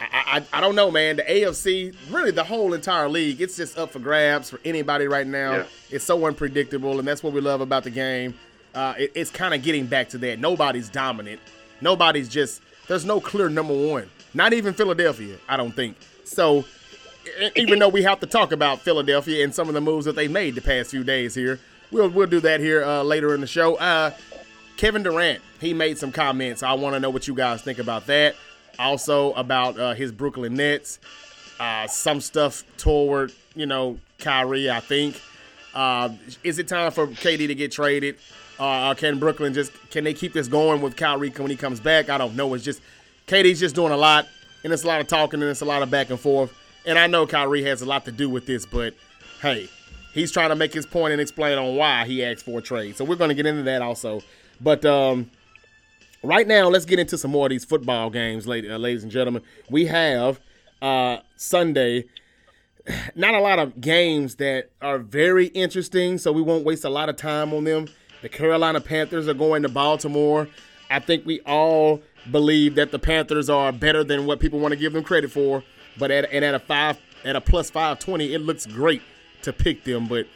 I, 0.00 0.40
I, 0.52 0.58
I 0.58 0.60
don't 0.60 0.74
know, 0.74 0.90
man. 0.90 1.16
The 1.16 1.22
AFC, 1.22 1.94
really, 2.10 2.30
the 2.32 2.44
whole 2.44 2.74
entire 2.74 3.08
league, 3.08 3.40
it's 3.40 3.56
just 3.56 3.78
up 3.78 3.90
for 3.92 4.00
grabs 4.00 4.50
for 4.50 4.60
anybody 4.64 5.06
right 5.06 5.26
now. 5.26 5.52
Yeah. 5.56 5.64
It's 5.90 6.04
so 6.04 6.26
unpredictable, 6.26 6.98
and 6.98 7.06
that's 7.06 7.22
what 7.22 7.32
we 7.32 7.40
love 7.40 7.60
about 7.60 7.84
the 7.84 7.90
game. 7.90 8.34
Uh, 8.74 8.94
it- 8.98 9.12
it's 9.14 9.30
kind 9.30 9.54
of 9.54 9.62
getting 9.62 9.86
back 9.86 10.08
to 10.10 10.18
that. 10.18 10.38
Nobody's 10.40 10.88
dominant. 10.88 11.40
Nobody's 11.80 12.28
just. 12.28 12.60
There's 12.88 13.04
no 13.04 13.20
clear 13.20 13.48
number 13.48 13.72
one. 13.72 14.10
Not 14.34 14.52
even 14.52 14.74
Philadelphia, 14.74 15.36
I 15.48 15.56
don't 15.56 15.72
think. 15.74 15.96
So, 16.24 16.64
even 17.56 17.78
though 17.78 17.88
we 17.88 18.02
have 18.02 18.20
to 18.20 18.26
talk 18.26 18.52
about 18.52 18.80
Philadelphia 18.80 19.44
and 19.44 19.54
some 19.54 19.68
of 19.68 19.74
the 19.74 19.80
moves 19.80 20.04
that 20.06 20.16
they 20.16 20.28
made 20.28 20.54
the 20.54 20.60
past 20.60 20.90
few 20.90 21.04
days 21.04 21.34
here, 21.34 21.58
we'll 21.90 22.08
we'll 22.10 22.26
do 22.26 22.40
that 22.40 22.60
here 22.60 22.84
uh, 22.84 23.02
later 23.02 23.34
in 23.34 23.40
the 23.40 23.46
show. 23.46 23.76
Uh, 23.76 24.10
Kevin 24.76 25.02
Durant, 25.02 25.42
he 25.60 25.72
made 25.72 25.98
some 25.98 26.12
comments. 26.12 26.62
I 26.62 26.72
want 26.74 26.94
to 26.94 27.00
know 27.00 27.10
what 27.10 27.28
you 27.28 27.34
guys 27.34 27.62
think 27.62 27.78
about 27.78 28.06
that. 28.06 28.34
Also 28.78 29.32
about 29.34 29.78
uh, 29.78 29.94
his 29.94 30.10
Brooklyn 30.10 30.54
Nets, 30.54 30.98
uh, 31.60 31.86
some 31.86 32.20
stuff 32.20 32.64
toward 32.76 33.32
you 33.54 33.66
know 33.66 33.98
Kyrie. 34.18 34.70
I 34.70 34.80
think. 34.80 35.20
Uh, 35.74 36.10
is 36.42 36.58
it 36.58 36.68
time 36.68 36.92
for 36.92 37.06
KD 37.06 37.48
to 37.48 37.54
get 37.54 37.72
traded? 37.72 38.16
Uh, 38.58 38.94
can 38.94 39.18
Brooklyn 39.18 39.52
just 39.54 39.72
can 39.90 40.04
they 40.04 40.14
keep 40.14 40.32
this 40.32 40.48
going 40.48 40.80
with 40.80 40.96
Kyrie 40.96 41.30
when 41.30 41.50
he 41.50 41.56
comes 41.56 41.80
back? 41.80 42.08
I 42.08 42.18
don't 42.18 42.36
know. 42.36 42.54
It's 42.54 42.64
just 42.64 42.80
KD's 43.26 43.60
just 43.60 43.74
doing 43.74 43.92
a 43.92 43.96
lot, 43.96 44.26
and 44.62 44.72
it's 44.72 44.84
a 44.84 44.86
lot 44.86 45.00
of 45.00 45.06
talking 45.06 45.40
and 45.40 45.50
it's 45.50 45.60
a 45.60 45.64
lot 45.66 45.82
of 45.82 45.90
back 45.90 46.10
and 46.10 46.18
forth. 46.18 46.52
And 46.86 46.98
I 46.98 47.06
know 47.06 47.26
Kyrie 47.26 47.64
has 47.64 47.82
a 47.82 47.86
lot 47.86 48.04
to 48.04 48.12
do 48.12 48.28
with 48.28 48.46
this, 48.46 48.66
but 48.66 48.94
hey, 49.40 49.68
he's 50.12 50.30
trying 50.30 50.50
to 50.50 50.56
make 50.56 50.72
his 50.72 50.86
point 50.86 51.12
and 51.12 51.20
explain 51.20 51.58
on 51.58 51.76
why 51.76 52.04
he 52.06 52.24
asked 52.24 52.44
for 52.44 52.58
a 52.58 52.62
trade. 52.62 52.96
So 52.96 53.04
we're 53.04 53.16
going 53.16 53.30
to 53.30 53.34
get 53.34 53.46
into 53.46 53.62
that 53.62 53.82
also. 53.82 54.20
But 54.60 54.84
um, 54.84 55.30
right 56.22 56.46
now, 56.46 56.68
let's 56.68 56.84
get 56.84 56.98
into 56.98 57.18
some 57.18 57.30
more 57.30 57.46
of 57.46 57.50
these 57.50 57.64
football 57.64 58.10
games, 58.10 58.46
ladies, 58.46 58.70
uh, 58.70 58.76
and 58.76 59.10
gentlemen. 59.10 59.42
We 59.70 59.86
have 59.86 60.40
uh, 60.80 61.18
Sunday. 61.36 62.04
Not 63.14 63.34
a 63.34 63.40
lot 63.40 63.58
of 63.58 63.80
games 63.80 64.34
that 64.36 64.70
are 64.82 64.98
very 64.98 65.46
interesting, 65.46 66.18
so 66.18 66.32
we 66.32 66.42
won't 66.42 66.64
waste 66.64 66.84
a 66.84 66.90
lot 66.90 67.08
of 67.08 67.16
time 67.16 67.54
on 67.54 67.64
them. 67.64 67.88
The 68.20 68.28
Carolina 68.28 68.80
Panthers 68.80 69.26
are 69.26 69.34
going 69.34 69.62
to 69.62 69.68
Baltimore. 69.68 70.48
I 70.90 70.98
think 70.98 71.24
we 71.24 71.40
all 71.40 72.02
believe 72.30 72.74
that 72.74 72.90
the 72.90 72.98
Panthers 72.98 73.48
are 73.48 73.72
better 73.72 74.04
than 74.04 74.26
what 74.26 74.38
people 74.38 74.58
want 74.58 74.72
to 74.72 74.76
give 74.76 74.92
them 74.92 75.02
credit 75.02 75.30
for. 75.30 75.62
But 75.98 76.10
at 76.10 76.30
and 76.30 76.44
at 76.44 76.54
a 76.54 76.58
five 76.58 76.98
at 77.24 77.36
a 77.36 77.40
plus 77.40 77.70
five 77.70 77.98
twenty, 77.98 78.34
it 78.34 78.40
looks 78.40 78.66
great 78.66 79.02
to 79.42 79.52
pick 79.52 79.84
them. 79.84 80.06
But 80.06 80.26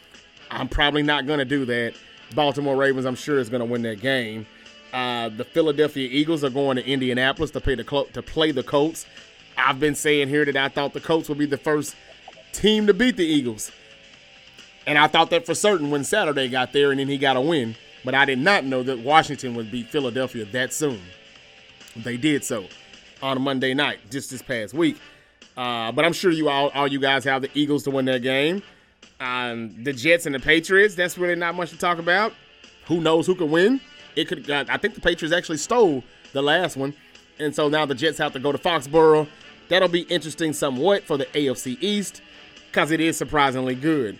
I'm 0.51 0.69
probably 0.69 1.03
not 1.03 1.27
going 1.27 1.39
to 1.39 1.45
do 1.45 1.65
that. 1.67 1.95
Baltimore 2.35 2.77
Ravens, 2.77 3.07
I'm 3.07 3.15
sure, 3.15 3.39
is 3.39 3.49
going 3.49 3.61
to 3.61 3.67
win 3.67 3.83
that 3.83 4.01
game. 4.01 4.47
Uh, 4.93 5.29
the 5.29 5.45
Philadelphia 5.45 6.09
Eagles 6.11 6.45
are 6.45 6.51
going 6.51 6.77
to 6.77 6.87
Indianapolis 6.87 7.51
to 7.53 7.61
play 7.61 7.75
the 7.75 7.85
Col- 7.85 8.07
to 8.07 8.23
play 8.23 8.53
the 8.53 8.63
Colts. 8.63 9.07
I've 9.57 9.81
been 9.81 9.95
saying 9.95 10.29
here 10.29 10.45
that 10.45 10.57
I 10.57 10.69
thought 10.69 10.93
the 10.93 11.01
Colts 11.01 11.29
would 11.29 11.39
be 11.39 11.47
the 11.47 11.59
first 11.59 11.95
team 12.53 12.87
to 12.87 12.95
beat 12.95 13.17
the 13.17 13.27
Eagles, 13.27 13.71
and 14.87 14.97
I 14.97 15.07
thought 15.07 15.31
that 15.31 15.45
for 15.45 15.55
certain 15.55 15.91
when 15.91 16.05
Saturday 16.05 16.49
got 16.49 16.73
there, 16.73 16.91
and 16.91 17.01
then 17.01 17.09
he 17.09 17.19
got 17.19 17.37
a 17.37 17.41
win. 17.41 17.75
But 18.05 18.15
I 18.15 18.25
did 18.25 18.39
not 18.39 18.65
know 18.65 18.83
that 18.85 19.01
Washington 19.01 19.55
would 19.57 19.71
beat 19.71 19.89
Philadelphia 19.89 20.45
that 20.47 20.73
soon. 20.73 21.01
They 21.97 22.17
did 22.17 22.45
so 22.45 22.67
on 23.21 23.37
a 23.37 23.41
Monday 23.41 23.75
night, 23.75 23.99
just 24.11 24.31
this 24.31 24.41
past 24.41 24.73
week. 24.73 24.97
Uh, 25.57 25.91
but 25.91 26.05
I'm 26.05 26.13
sure 26.13 26.31
you 26.31 26.49
all, 26.49 26.69
all 26.71 26.87
you 26.87 27.01
guys 27.01 27.25
have 27.25 27.43
the 27.43 27.51
Eagles 27.53 27.83
to 27.83 27.91
win 27.91 28.05
that 28.05 28.23
game. 28.23 28.63
Um, 29.21 29.83
the 29.83 29.93
Jets 29.93 30.27
and 30.27 30.35
the 30.35 30.41
Patriots. 30.41 30.95
That's 30.95 31.19
really 31.19 31.35
not 31.35 31.55
much 31.55 31.71
to 31.71 31.79
talk 31.79 31.99
about. 31.99 32.33
Who 32.87 33.01
knows 33.01 33.27
who 33.27 33.35
could 33.35 33.51
win? 33.51 33.81
It 34.17 34.29
could. 34.29 34.51
Uh, 34.51 34.65
I 34.69 34.79
think 34.79 34.95
the 34.95 35.01
Patriots 35.01 35.35
actually 35.35 35.59
stole 35.59 36.05
the 36.33 36.43
last 36.43 36.77
one, 36.77 36.95
and 37.39 37.55
so 37.55 37.69
now 37.69 37.87
the 37.87 37.95
Jets 37.95 38.19
have 38.19 38.33
to 38.33 38.39
go 38.39 38.53
to 38.53 38.59
Foxborough. 38.59 39.29
That'll 39.69 39.89
be 39.89 40.03
interesting 40.03 40.53
somewhat 40.53 41.05
for 41.05 41.17
the 41.17 41.27
AFC 41.27 41.77
East 41.81 42.23
because 42.69 42.91
it 42.91 43.01
is 43.01 43.17
surprisingly 43.17 43.75
good. 43.75 44.19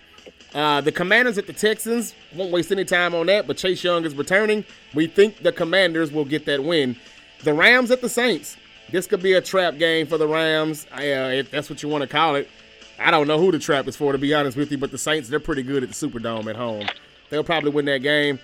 Uh, 0.53 0.81
the 0.81 0.91
Commanders 0.91 1.37
at 1.37 1.47
the 1.47 1.53
Texans 1.53 2.15
won't 2.35 2.51
waste 2.51 2.71
any 2.71 2.85
time 2.85 3.13
on 3.13 3.27
that, 3.27 3.45
but 3.47 3.57
Chase 3.57 3.83
Young 3.83 4.03
is 4.05 4.15
returning. 4.15 4.65
We 4.93 5.07
think 5.07 5.43
the 5.43 5.51
Commanders 5.51 6.11
will 6.11 6.25
get 6.25 6.45
that 6.45 6.63
win. 6.63 6.95
The 7.43 7.53
Rams 7.53 7.91
at 7.91 8.01
the 8.01 8.09
Saints. 8.09 8.57
This 8.91 9.05
could 9.05 9.21
be 9.21 9.33
a 9.33 9.41
trap 9.41 9.77
game 9.77 10.07
for 10.07 10.17
the 10.17 10.27
Rams, 10.27 10.87
uh, 10.91 11.01
if 11.01 11.51
that's 11.51 11.69
what 11.69 11.83
you 11.83 11.89
want 11.89 12.01
to 12.01 12.07
call 12.07 12.35
it. 12.35 12.49
I 12.99 13.11
don't 13.11 13.27
know 13.27 13.39
who 13.39 13.51
the 13.51 13.59
trap 13.59 13.87
is 13.87 13.95
for, 13.95 14.11
to 14.11 14.17
be 14.17 14.33
honest 14.33 14.57
with 14.57 14.71
you, 14.71 14.77
but 14.77 14.91
the 14.91 14.97
Saints, 14.97 15.29
they're 15.29 15.39
pretty 15.39 15.63
good 15.63 15.83
at 15.83 15.89
the 15.89 15.95
Superdome 15.95 16.49
at 16.49 16.55
home. 16.55 16.87
They'll 17.29 17.43
probably 17.43 17.71
win 17.71 17.85
that 17.85 17.99
game, 17.99 18.39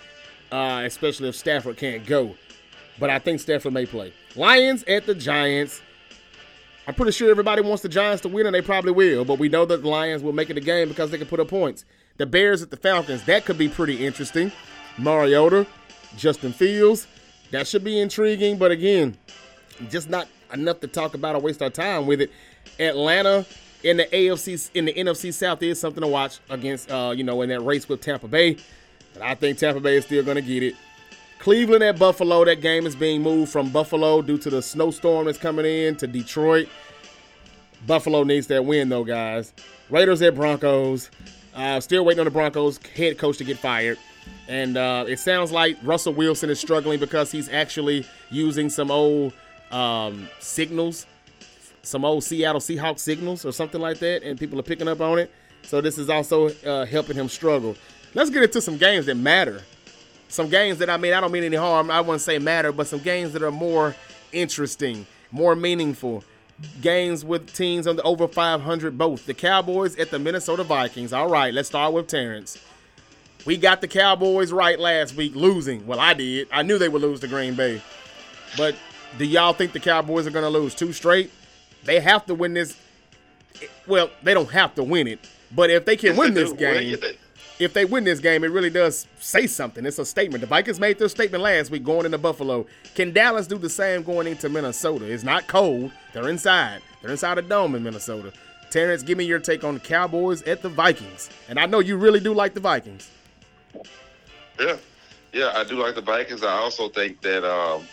uh, 0.52 0.84
especially 0.86 1.30
if 1.30 1.36
Stafford 1.36 1.78
can't 1.78 2.06
go. 2.06 2.36
But 3.00 3.10
I 3.10 3.20
think 3.20 3.40
Stafford 3.42 3.74
may 3.74 3.86
play. 3.86 4.14
Lions 4.36 4.84
at 4.84 5.06
the 5.06 5.16
Giants. 5.16 5.82
I'm 6.88 6.94
pretty 6.94 7.12
sure 7.12 7.30
everybody 7.32 7.62
wants 7.62 7.82
the 7.82 7.90
Giants 7.90 8.22
to 8.22 8.30
win, 8.30 8.46
and 8.46 8.56
they 8.56 8.62
probably 8.62 8.92
will. 8.92 9.26
But 9.26 9.40
we 9.40 9.50
know 9.50 9.66
that 9.66 9.82
the 9.82 9.90
Lions 9.90 10.24
will 10.24 10.34
make 10.34 10.50
it 10.50 10.58
a 10.58 10.62
game 10.62 10.88
because 10.88 11.12
they 11.12 11.18
can 11.18 11.28
put 11.28 11.40
up 11.40 11.48
points. 11.48 11.84
The 12.18 12.26
Bears 12.26 12.62
at 12.62 12.70
the 12.70 12.78
Falcons. 12.78 13.24
That 13.24 13.44
could 13.44 13.58
be 13.58 13.68
pretty 13.68 14.06
interesting. 14.06 14.52
Mariota, 14.98 15.68
Justin 16.16 16.54
Fields. 16.54 17.08
That 17.52 17.68
should 17.68 17.84
be 17.84 18.00
intriguing. 18.00 18.58
But 18.58 18.72
again, 18.72 19.18
just 19.90 20.10
not 20.10 20.28
enough 20.54 20.80
to 20.82 20.88
talk 20.88 21.16
about 21.16 21.36
or 21.36 21.42
waste 21.42 21.62
our 21.62 21.70
time 21.70 22.06
with 22.06 22.22
it. 22.22 22.32
Atlanta 22.80 23.46
in 23.86 23.98
the 23.98 24.06
AFC 24.06 24.72
in 24.74 24.86
the 24.86 24.94
NFC 24.94 25.32
South 25.32 25.62
is 25.62 25.80
something 25.80 26.02
to 26.02 26.08
watch 26.08 26.40
against 26.50 26.92
uh, 26.92 27.14
you 27.16 27.24
know, 27.24 27.42
in 27.44 27.50
that 27.50 27.62
race 27.62 27.88
with 27.88 28.02
Tampa 28.02 28.28
Bay. 28.28 28.58
But 29.14 29.22
I 29.22 29.36
think 29.36 29.60
Tampa 29.60 29.80
Bay 29.80 29.98
is 29.98 30.06
still 30.06 30.24
gonna 30.24 30.42
get 30.42 30.64
it. 30.64 30.76
Cleveland 31.40 31.84
at 31.84 32.00
Buffalo. 32.00 32.44
That 32.44 32.62
game 32.62 32.88
is 32.88 32.96
being 32.96 33.22
moved 33.22 33.52
from 33.52 33.70
Buffalo 33.70 34.24
due 34.24 34.40
to 34.40 34.50
the 34.50 34.62
snowstorm 34.62 35.28
that's 35.28 35.38
coming 35.38 35.66
in 35.66 35.96
to 35.98 36.08
Detroit. 36.08 36.68
Buffalo 37.86 38.24
needs 38.24 38.48
that 38.48 38.66
win, 38.66 38.90
though, 38.90 39.04
guys. 39.04 39.54
Raiders 39.92 40.22
at 40.24 40.34
Broncos. 40.34 41.12
Uh, 41.54 41.80
still 41.80 42.04
waiting 42.04 42.22
on 42.22 42.26
the 42.26 42.32
Broncos 42.32 42.80
head 42.96 43.20
coach 43.20 43.38
to 43.38 43.44
get 43.44 43.60
fired. 43.60 44.00
And 44.48 44.76
uh, 44.76 45.06
it 45.08 45.20
sounds 45.20 45.52
like 45.52 45.78
Russell 45.84 46.14
Wilson 46.14 46.50
is 46.50 46.60
struggling 46.60 47.00
because 47.00 47.32
he's 47.32 47.50
actually 47.50 48.06
using 48.32 48.70
some 48.70 48.90
old 48.90 49.34
um, 49.72 50.28
signals, 50.40 51.06
some 51.86 52.04
old 52.04 52.24
Seattle 52.24 52.62
Seahawks 52.62 53.00
signals 53.00 53.46
or 53.46 53.52
something 53.52 53.82
like 53.82 54.00
that, 54.00 54.24
and 54.24 54.40
people 54.40 54.60
are 54.60 54.64
picking 54.64 54.88
up 54.88 55.02
on 55.02 55.20
it. 55.20 55.32
So 55.64 55.82
this 55.82 55.98
is 55.98 56.10
also 56.10 56.50
uh, 56.66 56.86
helping 56.86 57.16
him 57.16 57.30
struggle. 57.30 57.76
Let's 58.14 58.30
get 58.30 58.44
into 58.44 58.62
some 58.62 58.78
games 58.78 59.08
that 59.08 59.16
matter 59.16 59.64
some 60.28 60.50
games 60.50 60.80
that 60.80 60.90
I 60.90 60.98
mean, 60.98 61.14
I 61.14 61.22
don't 61.22 61.32
mean 61.32 61.44
any 61.44 61.56
harm. 61.56 61.92
I 61.92 62.02
wouldn't 62.02 62.22
say 62.22 62.40
matter, 62.40 62.72
but 62.72 62.88
some 62.88 63.00
games 63.00 63.34
that 63.34 63.44
are 63.44 63.52
more 63.52 63.96
interesting, 64.32 65.06
more 65.32 65.56
meaningful. 65.56 66.24
Games 66.82 67.26
with 67.26 67.54
teams 67.54 67.86
on 67.86 67.98
the 67.98 68.04
over 68.04 68.28
500 68.28 68.98
both. 68.98 69.26
The 69.26 69.34
Cowboys 69.34 69.98
at 69.98 70.10
the 70.10 70.20
Minnesota 70.20 70.64
Vikings. 70.64 71.12
All 71.12 71.30
right, 71.30 71.54
let's 71.54 71.68
start 71.68 71.94
with 71.94 72.08
Terrence. 72.08 72.58
We 73.46 73.58
got 73.58 73.82
the 73.82 73.88
Cowboys 73.88 74.52
right 74.52 74.80
last 74.80 75.16
week, 75.16 75.36
losing. 75.36 75.86
Well, 75.86 76.00
I 76.00 76.14
did. 76.14 76.48
I 76.52 76.64
knew 76.64 76.78
they 76.78 76.90
would 76.90 77.02
lose 77.02 77.20
to 77.20 77.28
Green 77.28 77.56
Bay. 77.56 77.82
But 78.58 78.76
do 79.18 79.26
y'all 79.26 79.54
think 79.54 79.74
the 79.74 79.80
Cowboys 79.80 80.26
are 80.26 80.32
going 80.32 80.46
to 80.46 80.50
lose 80.50 80.74
two 80.74 80.94
straight? 80.94 81.30
They 81.86 82.00
have 82.00 82.26
to 82.26 82.36
win 82.36 82.54
this. 82.54 82.78
Well, 83.88 84.10
they 84.24 84.34
don't 84.34 84.52
have 84.52 84.76
to 84.76 84.84
win 84.84 85.08
it. 85.08 85.20
But 85.52 85.70
if 85.70 85.86
they 85.86 85.96
can 85.96 86.18
win 86.18 86.34
this 86.34 86.52
game, 86.52 86.98
if 87.60 87.74
they 87.74 87.86
win 87.86 88.04
this 88.04 88.20
game, 88.20 88.44
it 88.44 88.52
really 88.52 88.70
does 88.70 89.08
say 89.20 89.48
something. 89.48 89.86
It's 89.86 90.00
a 90.00 90.06
statement. 90.06 90.42
The 90.42 90.48
Vikings 90.48 90.80
made 90.80 91.00
their 91.00 91.08
statement 91.08 91.44
last 91.44 91.72
week 91.72 91.84
going 91.84 92.06
into 92.06 92.18
Buffalo. 92.18 92.66
Can 92.96 93.14
Dallas 93.14 93.48
do 93.48 93.58
the 93.58 93.70
same 93.70 94.04
going 94.04 94.28
into 94.28 94.50
Minnesota? 94.50 95.06
It's 95.06 95.24
not 95.24 95.48
cold. 95.48 95.92
They're 96.14 96.28
inside. 96.28 96.82
They're 97.02 97.12
inside 97.12 97.38
a 97.38 97.42
dome 97.42 97.76
in 97.76 97.84
Minnesota. 97.84 98.34
Terrence, 98.70 99.04
give 99.04 99.18
me 99.18 99.24
your 99.24 99.40
take 99.40 99.64
on 99.64 99.76
the 99.76 99.80
Cowboys 99.80 100.42
at 100.44 100.62
the 100.62 100.70
Vikings. 100.70 101.30
And 101.48 101.60
I 101.60 101.66
know 101.66 101.80
you 101.80 101.96
really 101.96 102.20
do 102.20 102.34
like 102.34 102.54
the 102.54 102.60
Vikings. 102.60 103.10
Yeah, 104.60 104.76
yeah, 105.32 105.54
I 105.56 105.64
do 105.64 105.76
like 105.76 105.96
the 105.96 106.02
Vikings. 106.02 106.44
I 106.44 106.54
also 106.54 106.90
think 106.90 107.22
that 107.22 107.50
um, 107.50 107.86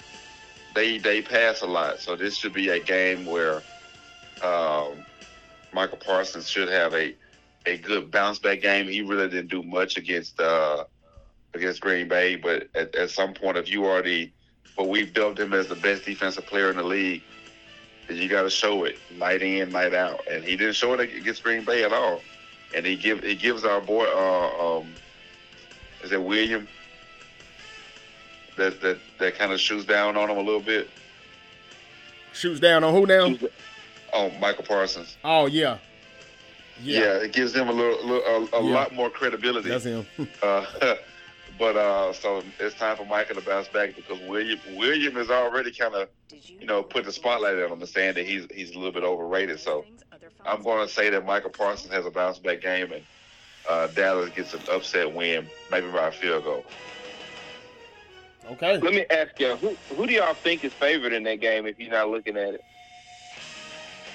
they 0.74 0.98
they 0.98 1.22
pass 1.22 1.62
a 1.62 1.66
lot, 1.66 2.00
so 2.00 2.16
this 2.16 2.36
should 2.36 2.52
be 2.52 2.70
a 2.70 2.80
game 2.80 3.26
where 3.26 3.62
um, 4.42 5.04
Michael 5.72 5.98
Parsons 5.98 6.48
should 6.48 6.68
have 6.68 6.94
a 6.94 7.14
a 7.66 7.78
good 7.78 8.10
bounce 8.10 8.38
back 8.38 8.60
game. 8.60 8.88
He 8.88 9.02
really 9.02 9.28
didn't 9.28 9.48
do 9.48 9.62
much 9.62 9.96
against 9.96 10.40
uh, 10.40 10.84
against 11.54 11.80
Green 11.80 12.08
Bay, 12.08 12.36
but 12.36 12.68
at, 12.74 12.94
at 12.94 13.10
some 13.10 13.34
point, 13.34 13.56
if 13.56 13.70
you 13.70 13.84
already, 13.84 14.32
but 14.76 14.88
we've 14.88 15.12
dubbed 15.12 15.38
him 15.38 15.52
as 15.52 15.68
the 15.68 15.76
best 15.76 16.04
defensive 16.04 16.46
player 16.46 16.70
in 16.70 16.76
the 16.76 16.82
league, 16.82 17.22
you 18.08 18.28
got 18.28 18.42
to 18.42 18.50
show 18.50 18.84
it 18.84 18.98
night 19.16 19.42
in, 19.42 19.70
night 19.70 19.94
out, 19.94 20.20
and 20.30 20.44
he 20.44 20.56
didn't 20.56 20.74
show 20.74 20.92
it 20.94 21.00
against 21.00 21.42
Green 21.42 21.64
Bay 21.64 21.84
at 21.84 21.92
all. 21.92 22.20
And 22.74 22.86
he 22.86 22.96
give 22.96 23.22
he 23.22 23.34
gives 23.34 23.64
our 23.64 23.80
boy, 23.80 24.06
uh, 24.06 24.78
um, 24.78 24.94
is 26.02 26.12
it 26.12 26.22
William? 26.22 26.66
That 28.56 28.80
that 28.80 28.98
that 29.18 29.38
kind 29.38 29.52
of 29.52 29.60
shoots 29.60 29.84
down 29.84 30.16
on 30.16 30.30
him 30.30 30.38
a 30.38 30.42
little 30.42 30.60
bit. 30.60 30.88
Shoots 32.32 32.60
down 32.60 32.82
on 32.82 32.94
who 32.94 33.06
now? 33.06 33.36
Oh, 34.12 34.30
Michael 34.40 34.64
Parsons. 34.64 35.16
Oh 35.24 35.46
yeah, 35.46 35.78
yeah. 36.80 37.00
yeah, 37.00 37.14
it 37.22 37.32
gives 37.32 37.52
them 37.52 37.68
a 37.68 37.72
little, 37.72 38.06
little 38.06 38.48
a, 38.52 38.58
a 38.58 38.64
yeah. 38.64 38.74
lot 38.74 38.94
more 38.94 39.10
credibility. 39.10 39.68
That's 39.68 39.84
him. 39.84 40.06
uh, 40.42 40.64
but 41.58 41.76
uh, 41.76 42.12
so 42.12 42.42
it's 42.58 42.74
time 42.74 42.96
for 42.96 43.04
Michael 43.04 43.36
to 43.36 43.42
bounce 43.42 43.68
back 43.68 43.96
because 43.96 44.18
William 44.28 44.58
William 44.76 45.16
is 45.16 45.30
already 45.30 45.72
kind 45.72 45.94
of 45.94 46.08
you 46.30 46.66
know 46.66 46.82
put 46.82 47.04
the 47.04 47.12
spotlight 47.12 47.56
on 47.56 47.72
him 47.72 47.80
and 47.80 47.88
saying 47.88 48.14
that 48.14 48.26
he's 48.26 48.46
he's 48.52 48.70
a 48.72 48.74
little 48.74 48.92
bit 48.92 49.04
overrated. 49.04 49.60
So 49.60 49.84
I'm 50.44 50.62
going 50.62 50.86
to 50.86 50.92
say 50.92 51.10
that 51.10 51.24
Michael 51.24 51.50
Parsons 51.50 51.92
has 51.92 52.06
a 52.06 52.10
bounce 52.10 52.38
back 52.38 52.60
game 52.60 52.92
and 52.92 53.04
uh, 53.68 53.86
Dallas 53.88 54.30
gets 54.30 54.54
an 54.54 54.60
upset 54.70 55.12
win, 55.12 55.46
maybe 55.70 55.90
by 55.90 56.08
a 56.08 56.12
field 56.12 56.44
goal. 56.44 56.64
Okay. 58.50 58.78
Let 58.78 58.92
me 58.92 59.06
ask 59.10 59.38
you, 59.38 59.56
who 59.56 59.76
who 59.94 60.06
do 60.06 60.12
y'all 60.12 60.34
think 60.34 60.64
is 60.64 60.72
favored 60.72 61.12
in 61.12 61.22
that 61.24 61.40
game 61.40 61.66
if 61.66 61.78
you're 61.78 61.92
not 61.92 62.10
looking 62.10 62.36
at 62.36 62.54
it? 62.54 62.64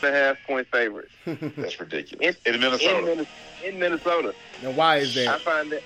And 0.01 0.15
a 0.15 0.17
half 0.17 0.37
point 0.45 0.67
favorite. 0.67 1.09
That's 1.25 1.79
ridiculous. 1.79 2.35
In, 2.45 2.55
in 2.55 2.61
Minnesota. 2.61 3.11
In, 3.11 3.27
in, 3.63 3.79
Minnesota. 3.79 4.33
Now, 4.63 4.71
why 4.71 4.97
is 4.97 5.15
that? 5.15 5.27
I 5.27 5.39
find 5.39 5.71
that 5.71 5.83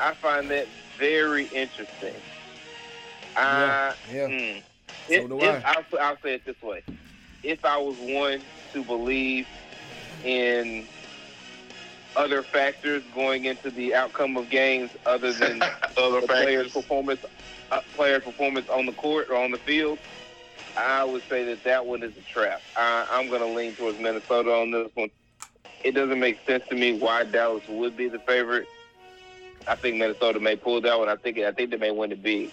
I 0.00 0.14
find 0.14 0.50
that 0.50 0.66
very 0.98 1.44
interesting. 1.46 2.14
Yeah. 3.36 3.94
yeah. 4.12 4.28
Mm, 4.28 4.62
so 5.08 5.12
it, 5.12 5.28
do 5.28 5.40
I. 5.40 5.62
I'll, 5.64 6.00
I'll 6.00 6.18
say 6.22 6.34
it 6.34 6.44
this 6.44 6.60
way: 6.62 6.82
If 7.42 7.64
I 7.64 7.76
was 7.78 7.96
one 7.98 8.40
to 8.72 8.84
believe 8.84 9.46
in 10.24 10.86
other 12.16 12.42
factors 12.42 13.02
going 13.14 13.44
into 13.44 13.70
the 13.70 13.94
outcome 13.94 14.36
of 14.36 14.50
games 14.50 14.90
other 15.06 15.32
than 15.32 15.62
other 15.96 16.22
players' 16.22 16.72
performance, 16.72 17.20
uh, 17.70 17.80
player 17.94 18.20
performance 18.20 18.68
on 18.68 18.86
the 18.86 18.92
court 18.92 19.28
or 19.30 19.36
on 19.36 19.50
the 19.50 19.58
field, 19.58 19.98
I 20.76 21.04
would 21.04 21.22
say 21.28 21.44
that 21.44 21.64
that 21.64 21.86
one 21.86 22.02
is 22.02 22.16
a 22.16 22.20
trap. 22.22 22.60
I, 22.76 23.06
I'm 23.10 23.28
going 23.28 23.40
to 23.40 23.46
lean 23.46 23.74
towards 23.74 23.98
Minnesota 23.98 24.52
on 24.52 24.70
this 24.70 24.90
one. 24.94 25.10
It 25.82 25.92
doesn't 25.92 26.18
make 26.18 26.38
sense 26.46 26.64
to 26.68 26.74
me 26.74 26.98
why 26.98 27.24
Dallas 27.24 27.62
would 27.68 27.96
be 27.96 28.08
the 28.08 28.18
favorite. 28.20 28.66
I 29.66 29.76
think 29.76 29.96
Minnesota 29.96 30.40
may 30.40 30.56
pull 30.56 30.80
that 30.80 30.98
one. 30.98 31.08
I 31.08 31.16
think 31.16 31.38
I 31.38 31.52
think 31.52 31.70
they 31.70 31.76
may 31.76 31.90
win 31.90 32.10
the 32.10 32.16
big. 32.16 32.50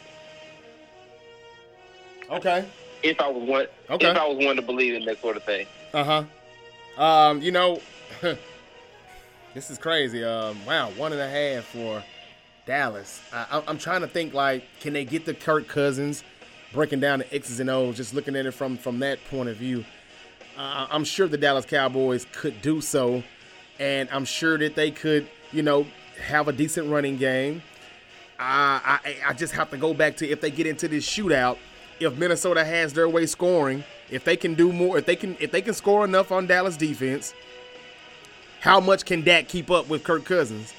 Okay. 2.29 2.65
If 3.03 3.19
I 3.19 3.27
was 3.27 3.47
one, 3.47 3.67
okay. 3.89 4.11
if 4.11 4.17
I 4.17 4.27
was 4.27 4.45
one 4.45 4.55
to 4.55 4.61
believe 4.61 4.93
in 4.93 5.05
that 5.05 5.19
sort 5.19 5.35
of 5.35 5.43
thing. 5.43 5.65
Uh 5.93 6.23
huh. 6.97 7.03
Um, 7.03 7.41
you 7.41 7.51
know, 7.51 7.81
this 9.53 9.69
is 9.69 9.77
crazy. 9.77 10.23
Um, 10.23 10.63
wow, 10.65 10.91
one 10.91 11.11
and 11.11 11.21
a 11.21 11.29
half 11.29 11.65
for 11.65 12.03
Dallas. 12.65 13.21
I, 13.33 13.63
I'm 13.67 13.77
trying 13.77 14.01
to 14.01 14.07
think 14.07 14.33
like, 14.33 14.63
can 14.79 14.93
they 14.93 15.03
get 15.03 15.25
the 15.25 15.33
Kirk 15.33 15.67
Cousins? 15.67 16.23
Breaking 16.73 16.99
down 16.99 17.19
the 17.19 17.33
X's 17.33 17.59
and 17.59 17.69
O's, 17.69 17.97
just 17.97 18.13
looking 18.13 18.35
at 18.35 18.45
it 18.45 18.51
from 18.51 18.77
from 18.77 18.99
that 18.99 19.23
point 19.25 19.49
of 19.49 19.57
view. 19.57 19.85
Uh, 20.57 20.87
I'm 20.89 21.03
sure 21.03 21.27
the 21.27 21.37
Dallas 21.37 21.65
Cowboys 21.65 22.25
could 22.33 22.61
do 22.61 22.81
so, 22.81 23.23
and 23.79 24.09
I'm 24.11 24.25
sure 24.25 24.57
that 24.57 24.75
they 24.75 24.91
could, 24.91 25.27
you 25.51 25.63
know, 25.63 25.87
have 26.21 26.47
a 26.47 26.53
decent 26.53 26.89
running 26.89 27.17
game. 27.17 27.61
Uh, 28.39 28.81
I 28.83 29.17
I 29.27 29.33
just 29.33 29.53
have 29.53 29.69
to 29.71 29.77
go 29.77 29.93
back 29.93 30.17
to 30.17 30.27
if 30.27 30.41
they 30.41 30.51
get 30.51 30.67
into 30.67 30.87
this 30.87 31.07
shootout, 31.07 31.57
if 31.99 32.17
Minnesota 32.17 32.63
has 32.63 32.93
their 32.93 33.07
way 33.07 33.25
scoring, 33.25 33.83
if 34.09 34.23
they 34.23 34.35
can 34.35 34.55
do 34.55 34.71
more, 34.73 34.97
if 34.97 35.05
they 35.05 35.15
can 35.15 35.37
if 35.39 35.51
they 35.51 35.61
can 35.61 35.73
score 35.73 36.03
enough 36.03 36.31
on 36.31 36.47
Dallas 36.47 36.77
defense, 36.77 37.33
how 38.59 38.79
much 38.79 39.05
can 39.05 39.21
Dak 39.21 39.47
keep 39.47 39.71
up 39.71 39.89
with 39.89 40.03
Kirk 40.03 40.25
Cousins? 40.25 40.73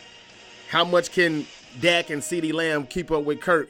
How 0.70 0.84
much 0.84 1.12
can 1.12 1.46
Dak 1.80 2.10
and 2.10 2.22
CeeDee 2.22 2.52
Lamb 2.52 2.86
keep 2.86 3.10
up 3.10 3.24
with 3.24 3.40
Kirk? 3.40 3.68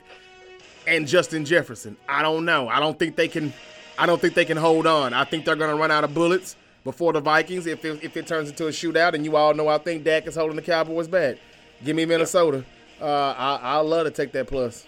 And 0.86 1.06
Justin 1.06 1.44
Jefferson. 1.44 1.96
I 2.08 2.22
don't 2.22 2.44
know. 2.44 2.68
I 2.68 2.80
don't 2.80 2.98
think 2.98 3.16
they 3.16 3.28
can. 3.28 3.52
I 3.98 4.06
don't 4.06 4.20
think 4.20 4.34
they 4.34 4.44
can 4.44 4.56
hold 4.56 4.86
on. 4.86 5.12
I 5.12 5.24
think 5.24 5.44
they're 5.44 5.56
going 5.56 5.70
to 5.70 5.76
run 5.76 5.90
out 5.90 6.04
of 6.04 6.14
bullets 6.14 6.56
before 6.84 7.12
the 7.12 7.20
Vikings 7.20 7.66
if 7.66 7.84
it, 7.84 8.02
if 8.02 8.16
it 8.16 8.26
turns 8.26 8.48
into 8.48 8.66
a 8.66 8.70
shootout. 8.70 9.14
And 9.14 9.24
you 9.24 9.36
all 9.36 9.54
know 9.54 9.68
I 9.68 9.78
think 9.78 10.04
Dak 10.04 10.26
is 10.26 10.34
holding 10.34 10.56
the 10.56 10.62
Cowboys 10.62 11.08
back. 11.08 11.36
Give 11.84 11.94
me 11.94 12.04
Minnesota. 12.04 12.64
Uh, 13.00 13.34
I 13.36 13.56
I 13.56 13.76
love 13.78 14.06
to 14.06 14.10
take 14.10 14.32
that 14.32 14.46
plus. 14.46 14.86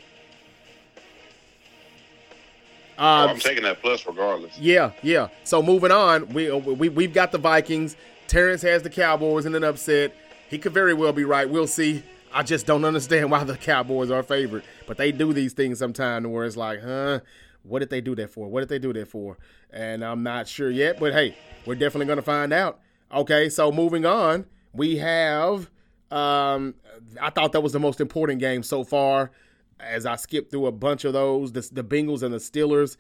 Uh, 2.97 3.27
oh, 3.29 3.33
I'm 3.33 3.39
taking 3.39 3.65
that 3.65 3.81
plus 3.83 4.07
regardless. 4.07 4.57
Yeah, 4.59 4.93
yeah. 5.03 5.29
So 5.43 5.63
moving 5.63 5.91
on, 5.91 6.29
we 6.29 6.51
we 6.53 6.89
we've 6.89 7.13
got 7.13 7.33
the 7.33 7.39
Vikings. 7.39 7.97
Terrence 8.29 8.63
has 8.63 8.83
the 8.83 8.91
Cowboys 8.91 9.47
in 9.47 9.55
an 9.55 9.65
upset. 9.65 10.15
he 10.49 10.59
could 10.59 10.73
very 10.73 10.95
well 10.95 11.13
be 11.13 11.25
right. 11.25 11.49
We'll 11.49 11.67
see. 11.67 12.03
I 12.33 12.43
just 12.43 12.67
don't 12.67 12.85
understand 12.85 13.31
why 13.31 13.45
the 13.45 13.57
Cowboys 13.57 14.11
are 14.11 14.23
favorite, 14.23 14.65
but 14.87 14.97
they 14.97 15.13
do 15.13 15.33
these 15.33 15.53
things 15.53 15.79
sometimes 15.79 16.27
where 16.27 16.45
it's 16.45 16.57
like, 16.57 16.83
huh? 16.83 17.21
What 17.63 17.79
did 17.79 17.91
they 17.91 18.01
do 18.01 18.15
that 18.17 18.31
for? 18.31 18.49
What 18.49 18.61
did 18.61 18.69
they 18.69 18.79
do 18.79 18.93
that 18.93 19.09
for? 19.09 19.39
And 19.71 20.05
I'm 20.05 20.23
not 20.23 20.47
sure 20.47 20.71
yet, 20.71 21.01
but 21.01 21.13
hey, 21.13 21.37
we're 21.65 21.75
definitely 21.75 22.07
going 22.07 22.17
to 22.17 22.23
find 22.23 22.53
out. 22.53 22.81
Okay, 23.13 23.49
so 23.49 23.73
moving 23.73 24.05
on, 24.05 24.47
we 24.73 24.99
have. 24.99 25.71
Um, 26.11 26.75
I 27.21 27.31
thought 27.31 27.53
that 27.53 27.63
was 27.63 27.73
the 27.73 27.81
most 27.81 28.01
important 28.01 28.41
game 28.41 28.63
so 28.63 28.85
far. 28.85 29.31
As 29.81 30.07
I 30.07 30.17
skipped 30.17 30.51
through 30.51 30.67
a 30.67 30.73
bunch 30.73 31.05
of 31.05 31.13
those, 31.13 31.53
the, 31.53 31.69
the 31.73 31.85
Bengals 31.85 32.23
and 32.23 32.33
the 32.33 32.39
Steelers. 32.39 32.97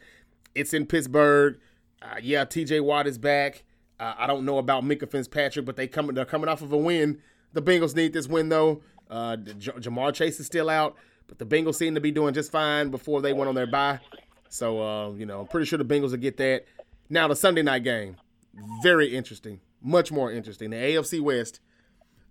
It's 0.54 0.74
in 0.74 0.86
Pittsburgh. 0.86 1.58
Uh, 2.02 2.16
yeah, 2.20 2.44
T.J. 2.44 2.80
Watt 2.80 3.06
is 3.06 3.18
back. 3.18 3.64
Uh, 3.98 4.14
I 4.18 4.26
don't 4.26 4.44
know 4.44 4.58
about 4.58 4.84
Minkah 4.84 5.10
Fitzpatrick, 5.10 5.64
but 5.64 5.76
they 5.76 5.86
coming. 5.86 6.14
They're 6.14 6.24
coming 6.24 6.48
off 6.48 6.62
of 6.62 6.72
a 6.72 6.76
win. 6.76 7.20
The 7.52 7.62
Bengals 7.62 7.94
need 7.94 8.12
this 8.12 8.26
win 8.26 8.48
though. 8.48 8.82
Uh, 9.08 9.36
J- 9.36 9.72
Ja'Marr 9.72 10.12
Chase 10.12 10.40
is 10.40 10.46
still 10.46 10.68
out, 10.68 10.96
but 11.26 11.38
the 11.38 11.46
Bengals 11.46 11.76
seem 11.76 11.94
to 11.94 12.00
be 12.00 12.10
doing 12.10 12.34
just 12.34 12.52
fine 12.52 12.90
before 12.90 13.20
they 13.20 13.32
went 13.32 13.48
on 13.48 13.54
their 13.54 13.66
bye. 13.66 14.00
So 14.48 14.82
uh, 14.82 15.10
you 15.12 15.26
know, 15.26 15.40
I'm 15.40 15.46
pretty 15.46 15.66
sure 15.66 15.78
the 15.78 15.84
Bengals 15.84 16.10
will 16.10 16.18
get 16.18 16.36
that. 16.38 16.64
Now 17.10 17.28
the 17.28 17.36
Sunday 17.36 17.62
night 17.62 17.84
game, 17.84 18.16
very 18.82 19.14
interesting, 19.14 19.60
much 19.82 20.10
more 20.12 20.30
interesting. 20.30 20.70
The 20.70 20.76
AFC 20.76 21.20
West, 21.20 21.60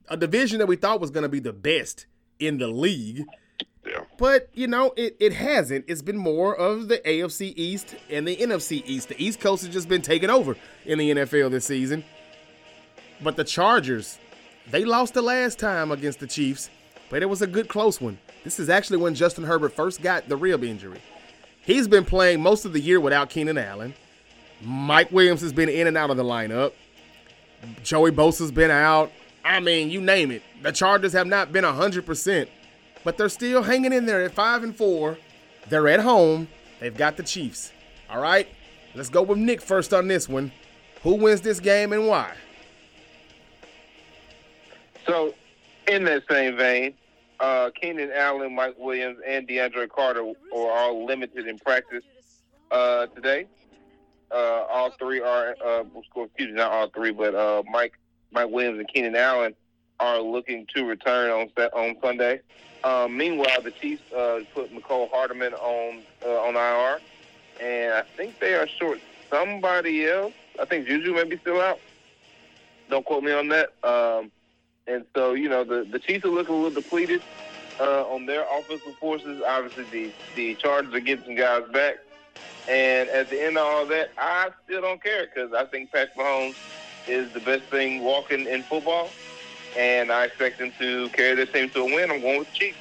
a 0.10 0.18
division 0.18 0.60
that 0.60 0.68
we 0.68 0.76
thought 0.76 1.00
was 1.00 1.12
going 1.12 1.24
to 1.24 1.30
be 1.30 1.40
the 1.40 1.54
best 1.54 2.06
in 2.40 2.58
the 2.58 2.68
league. 2.68 3.26
Yeah. 3.86 4.04
But, 4.18 4.50
you 4.54 4.68
know, 4.68 4.94
it, 4.96 5.18
it 5.20 5.34
hasn't. 5.34 5.86
It's 5.88 6.02
been 6.02 6.18
more 6.18 6.56
of 6.56 6.88
the 6.88 7.00
AFC 7.00 7.54
East 7.56 7.96
and 8.10 8.28
the 8.28 8.36
NFC 8.38 8.82
East. 8.86 9.10
The 9.10 9.22
East 9.24 9.40
Coast 9.40 9.66
has 9.66 9.74
just 9.74 9.90
been 9.90 10.02
taken 10.02 10.30
over 10.30 10.56
in 10.86 11.00
the 11.00 11.12
NFL 11.12 11.52
this 11.52 11.66
season. 11.66 12.04
But 13.22 13.36
the 13.36 13.44
Chargers, 13.44 14.18
they 14.72 14.86
lost 14.86 15.14
the 15.14 15.22
last 15.22 15.60
time 15.60 15.92
against 15.92 16.20
the 16.20 16.28
Chiefs, 16.28 16.70
but 17.10 17.22
it 17.22 17.26
was 17.26 17.42
a 17.42 17.48
good 17.48 17.68
close 17.68 18.00
one. 18.00 18.18
This 18.44 18.60
is 18.60 18.70
actually 18.70 18.98
when 18.98 19.16
Justin 19.16 19.46
Herbert 19.46 19.74
first 19.74 20.02
got 20.02 20.28
the 20.28 20.36
rib 20.36 20.64
injury. 20.64 21.02
He's 21.62 21.88
been 21.88 22.04
playing 22.04 22.42
most 22.42 22.66
of 22.66 22.74
the 22.74 22.80
year 22.80 23.00
without 23.00 23.30
Keenan 23.30 23.58
Allen. 23.58 23.94
Mike 24.62 25.12
Williams 25.12 25.42
has 25.42 25.54
been 25.54 25.70
in 25.70 25.88
and 25.88 25.98
out 25.98 26.10
of 26.10 26.18
the 26.18 26.24
lineup. 26.24 26.74
Joey 27.84 28.12
Bosa's 28.12 28.52
been 28.52 28.72
out. 28.72 29.12
I 29.46 29.60
mean, 29.60 29.90
you 29.90 30.02
name 30.02 30.32
it. 30.32 30.42
The 30.62 30.72
Chargers 30.72 31.14
have 31.14 31.28
not 31.28 31.52
been 31.52 31.64
100%, 31.64 32.48
but 33.04 33.18
they're 33.18 33.30
still 33.30 33.64
hanging 33.64 33.94
in 33.94 34.06
there 34.06 34.24
at 34.24 34.34
5 34.34 34.64
and 34.64 34.76
4. 34.76 35.18
They're 35.70 35.88
at 35.88 36.02
home. 36.02 36.48
They've 36.80 36.96
got 36.96 37.18
the 37.18 37.24
Chiefs. 37.24 37.72
All 38.10 38.22
right? 38.22 38.48
Let's 38.96 39.10
go 39.10 39.22
with 39.22 39.38
Nick 39.38 39.62
first 39.62 39.94
on 39.94 40.08
this 40.08 40.28
one. 40.28 40.52
Who 41.04 41.16
wins 41.16 41.42
this 41.42 41.60
game 41.60 41.94
and 41.94 42.08
why? 42.08 42.34
So, 45.06 45.34
in 45.88 46.06
that 46.06 46.24
same 46.30 46.56
vein, 46.56 46.94
uh, 47.44 47.70
Keenan 47.72 48.10
Allen, 48.14 48.56
Mike 48.56 48.76
Williams, 48.78 49.20
and 49.28 49.46
DeAndre 49.48 49.90
Carter 49.90 50.22
are 50.22 50.72
all 50.72 51.06
limited 51.06 51.46
in 51.46 51.60
practice 51.60 52.04
uh, 52.72 53.08
today. 53.08 53.48
Uh, 54.32 54.66
all 54.72 54.92
three 54.92 55.20
are, 55.20 55.56
uh, 55.64 55.84
excuse 56.16 56.50
me, 56.50 56.54
not 56.54 56.72
all 56.72 56.88
three, 56.90 57.12
but 57.12 57.36
uh, 57.36 57.62
Mike, 57.70 58.00
Mike 58.32 58.50
Williams, 58.50 58.80
and 58.80 58.88
Keenan 58.88 59.16
Allen 59.18 59.54
are 60.00 60.22
looking 60.22 60.66
to 60.74 60.86
return 60.86 61.30
on 61.30 61.50
on 61.74 61.98
Sunday. 62.02 62.40
Um, 62.84 63.16
meanwhile, 63.16 63.62
the 63.62 63.72
Chiefs 63.72 64.12
uh, 64.14 64.40
put 64.54 64.74
Mecole 64.74 65.10
Hardman 65.12 65.54
on 65.54 66.02
uh, 66.26 66.42
on 66.42 66.56
IR, 66.56 67.00
and 67.62 67.94
I 67.94 68.04
think 68.16 68.40
they 68.40 68.56
are 68.56 68.68
short 68.68 69.00
somebody 69.30 70.08
else. 70.08 70.34
I 70.60 70.66
think 70.66 70.88
Juju 70.88 71.14
may 71.14 71.26
be 71.26 71.38
still 71.38 71.60
out. 71.60 71.80
Don't 72.90 73.06
quote 73.06 73.24
me 73.24 73.34
on 73.34 73.50
that. 73.50 73.74
Um, 73.84 74.32
and 74.88 75.06
so, 75.15 75.34
you 75.34 75.50
know, 75.50 75.63
the, 75.63 75.88
the 75.89 76.00
Chiefs 76.00 76.26
are 76.26 76.30
looking 76.30 76.56
a 76.56 76.58
little 76.58 76.82
depleted 76.82 77.22
uh, 77.80 78.04
on 78.08 78.26
their 78.26 78.46
offensive 78.52 78.96
forces. 79.00 79.41
Obviously, 79.48 79.86
the, 79.91 80.12
the 80.36 80.56
Chargers 80.56 80.93
are 80.93 81.00
getting 81.00 81.26
some 81.26 81.36
guys 81.36 81.63
back. 81.72 81.96
And 82.67 83.10
at 83.10 83.30
the 83.30 83.43
end 83.43 83.58
of 83.58 83.65
all 83.65 83.86
that, 83.88 84.12
I 84.17 84.50
still 84.65 84.82
don't 84.82 85.02
care 85.02 85.28
because 85.28 85.54
I 85.54 85.65
think 85.65 85.91
Patrick 85.91 86.15
Mahomes 86.17 86.56
is 87.08 87.32
the 87.34 87.41
best 87.41 87.63
thing 87.63 88.04
walking 88.04 88.46
in 88.48 88.63
football. 88.63 89.10
And 89.78 90.12
I 90.12 90.26
expect 90.26 90.60
them 90.60 90.72
to 90.80 91.10
carry 91.10 91.36
their 91.36 91.46
team 91.46 91.69
to 91.72 91.82
a 91.82 91.86
win. 91.86 92.12
I'm 92.12 92.22
going 92.22 92.39
with 92.39 92.52
the 92.52 92.58
Chiefs. 92.58 92.78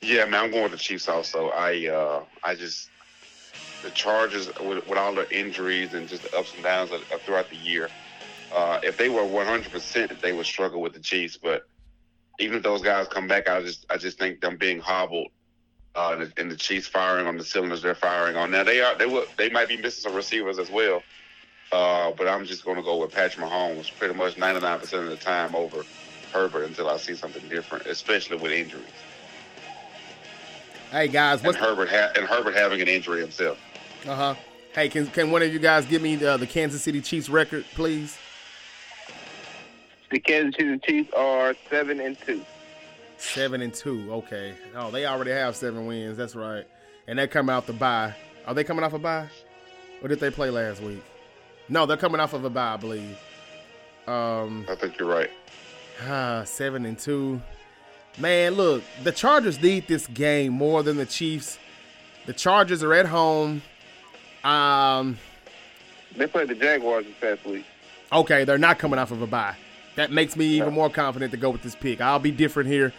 Yeah, 0.00 0.24
man, 0.24 0.44
I'm 0.44 0.50
going 0.50 0.62
with 0.64 0.72
the 0.72 0.78
Chiefs 0.78 1.08
also. 1.08 1.50
I 1.50 1.88
uh, 1.88 2.22
I 2.42 2.54
just 2.54 2.88
the 3.84 3.90
Chargers 3.90 4.48
with, 4.60 4.86
with 4.88 4.98
all 4.98 5.14
the 5.14 5.30
injuries 5.36 5.92
and 5.92 6.08
just 6.08 6.22
the 6.22 6.36
ups 6.36 6.54
and 6.54 6.64
downs 6.64 6.90
of, 6.90 7.02
of 7.12 7.20
throughout 7.22 7.50
the 7.50 7.56
year. 7.56 7.90
Uh, 8.54 8.80
if 8.82 8.96
they 8.96 9.08
were 9.08 9.22
100%, 9.22 10.20
they 10.20 10.32
would 10.32 10.46
struggle 10.46 10.80
with 10.80 10.94
the 10.94 11.00
Chiefs. 11.00 11.36
But 11.36 11.68
even 12.38 12.58
if 12.58 12.62
those 12.62 12.82
guys 12.82 13.06
come 13.08 13.26
back, 13.26 13.48
I 13.48 13.60
just 13.62 13.84
I 13.90 13.96
just 13.96 14.18
think 14.18 14.40
them 14.40 14.56
being 14.56 14.80
hobbled 14.80 15.28
uh, 15.94 16.16
and, 16.18 16.22
the, 16.22 16.40
and 16.40 16.50
the 16.50 16.56
Chiefs 16.56 16.86
firing 16.86 17.26
on 17.26 17.36
the 17.36 17.44
cylinders 17.44 17.82
they're 17.82 17.94
firing 17.94 18.36
on. 18.36 18.50
Now 18.50 18.64
they 18.64 18.80
are 18.80 18.96
they 18.96 19.06
will 19.06 19.24
they 19.36 19.50
might 19.50 19.68
be 19.68 19.76
missing 19.76 20.02
some 20.02 20.14
receivers 20.14 20.58
as 20.58 20.70
well. 20.70 21.02
Uh, 21.70 22.12
but 22.12 22.26
I'm 22.26 22.46
just 22.46 22.64
going 22.64 22.76
to 22.76 22.82
go 22.82 22.96
with 22.96 23.12
Patrick 23.12 23.46
Mahomes 23.46 23.94
pretty 23.98 24.14
much 24.14 24.36
99% 24.36 24.82
of 25.02 25.10
the 25.10 25.16
time 25.16 25.54
over 25.54 25.84
Herbert 26.32 26.64
until 26.64 26.88
I 26.88 26.96
see 26.96 27.14
something 27.14 27.46
different, 27.50 27.84
especially 27.86 28.38
with 28.38 28.52
injuries. 28.52 28.84
Hey 30.90 31.08
guys, 31.08 31.40
And 31.40 31.48
what's 31.48 31.58
Herbert 31.58 31.90
ha- 31.90 32.12
and 32.16 32.24
Herbert 32.26 32.54
having 32.54 32.80
an 32.80 32.88
injury 32.88 33.20
himself. 33.20 33.58
uh 34.06 34.14
huh? 34.14 34.34
Hey, 34.72 34.88
can 34.88 35.06
can 35.08 35.30
one 35.30 35.42
of 35.42 35.52
you 35.52 35.58
guys 35.58 35.84
give 35.84 36.00
me 36.00 36.16
the, 36.16 36.38
the 36.38 36.46
Kansas 36.46 36.82
City 36.82 37.02
Chiefs 37.02 37.28
record, 37.28 37.66
please? 37.74 38.16
The 40.10 40.18
Kansas 40.20 40.56
City 40.56 40.78
Chiefs 40.78 41.12
are 41.16 41.54
seven 41.68 42.00
and 42.00 42.18
two. 42.20 42.42
Seven 43.18 43.60
and 43.62 43.74
two. 43.74 44.06
Okay. 44.12 44.54
Oh, 44.76 44.90
they 44.90 45.06
already 45.06 45.32
have 45.32 45.54
seven 45.56 45.86
wins. 45.86 46.16
That's 46.16 46.34
right. 46.34 46.64
And 47.06 47.18
they 47.18 47.26
come 47.26 47.50
out 47.50 47.66
the 47.66 47.72
bye. 47.72 48.14
Are 48.46 48.54
they 48.54 48.64
coming 48.64 48.84
off 48.84 48.92
a 48.94 48.98
bye? 48.98 49.28
Or 50.02 50.08
did 50.08 50.20
they 50.20 50.30
play 50.30 50.50
last 50.50 50.80
week? 50.80 51.02
No, 51.68 51.84
they're 51.84 51.96
coming 51.96 52.20
off 52.20 52.32
of 52.32 52.44
a 52.44 52.50
bye, 52.50 52.74
I 52.74 52.76
believe. 52.76 53.18
Um, 54.06 54.64
I 54.70 54.74
think 54.76 54.98
you're 54.98 55.08
right. 55.08 55.30
ah, 56.06 56.44
seven 56.44 56.86
and 56.86 56.98
two. 56.98 57.42
Man, 58.18 58.54
look, 58.54 58.82
the 59.04 59.12
Chargers 59.12 59.60
need 59.60 59.86
this 59.86 60.06
game 60.06 60.52
more 60.54 60.82
than 60.82 60.96
the 60.96 61.04
Chiefs. 61.06 61.58
The 62.26 62.32
Chargers 62.32 62.82
are 62.82 62.94
at 62.94 63.06
home. 63.06 63.62
Um, 64.44 65.18
They 66.16 66.26
played 66.26 66.48
the 66.48 66.54
Jaguars 66.54 67.04
this 67.04 67.14
past 67.20 67.44
week. 67.46 67.66
Okay, 68.12 68.44
they're 68.44 68.56
not 68.58 68.78
coming 68.78 68.98
off 68.98 69.10
of 69.10 69.20
a 69.20 69.26
bye. 69.26 69.54
That 69.98 70.12
makes 70.12 70.36
me 70.36 70.46
even 70.46 70.74
more 70.74 70.88
confident 70.88 71.32
to 71.32 71.36
go 71.36 71.50
with 71.50 71.62
this 71.62 71.74
pick. 71.74 72.00
I'll 72.00 72.20
be 72.20 72.30
different 72.30 72.68
here. 72.68 72.92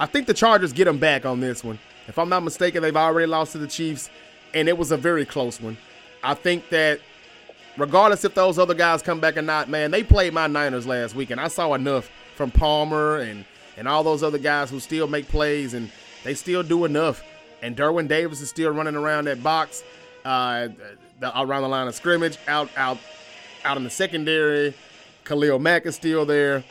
I 0.00 0.06
think 0.06 0.26
the 0.26 0.32
Chargers 0.32 0.72
get 0.72 0.86
them 0.86 0.96
back 0.96 1.26
on 1.26 1.38
this 1.38 1.62
one. 1.62 1.78
If 2.08 2.18
I'm 2.18 2.30
not 2.30 2.42
mistaken, 2.42 2.80
they've 2.80 2.96
already 2.96 3.26
lost 3.26 3.52
to 3.52 3.58
the 3.58 3.66
Chiefs, 3.66 4.08
and 4.54 4.66
it 4.66 4.78
was 4.78 4.90
a 4.90 4.96
very 4.96 5.26
close 5.26 5.60
one. 5.60 5.76
I 6.24 6.32
think 6.32 6.70
that 6.70 7.00
regardless 7.76 8.24
if 8.24 8.34
those 8.34 8.58
other 8.58 8.72
guys 8.72 9.02
come 9.02 9.20
back 9.20 9.36
or 9.36 9.42
not, 9.42 9.68
man, 9.68 9.90
they 9.90 10.02
played 10.02 10.32
my 10.32 10.46
Niners 10.46 10.86
last 10.86 11.14
week, 11.14 11.28
and 11.28 11.38
I 11.38 11.48
saw 11.48 11.74
enough 11.74 12.10
from 12.36 12.50
Palmer 12.50 13.18
and 13.18 13.44
and 13.76 13.86
all 13.86 14.02
those 14.02 14.22
other 14.22 14.38
guys 14.38 14.70
who 14.70 14.80
still 14.80 15.08
make 15.08 15.28
plays, 15.28 15.74
and 15.74 15.92
they 16.24 16.32
still 16.32 16.62
do 16.62 16.86
enough. 16.86 17.22
And 17.60 17.76
Derwin 17.76 18.08
Davis 18.08 18.40
is 18.40 18.48
still 18.48 18.70
running 18.70 18.96
around 18.96 19.26
that 19.26 19.42
box, 19.42 19.84
uh, 20.24 20.68
the, 21.18 21.38
around 21.38 21.62
the 21.62 21.68
line 21.68 21.86
of 21.86 21.94
scrimmage, 21.94 22.38
out 22.48 22.70
out 22.78 22.96
out 23.62 23.76
in 23.76 23.84
the 23.84 23.90
secondary. 23.90 24.72
Khalil 25.24 25.58
Mack 25.58 25.86
is 25.86 25.94
still 25.94 26.24
there. 26.26 26.64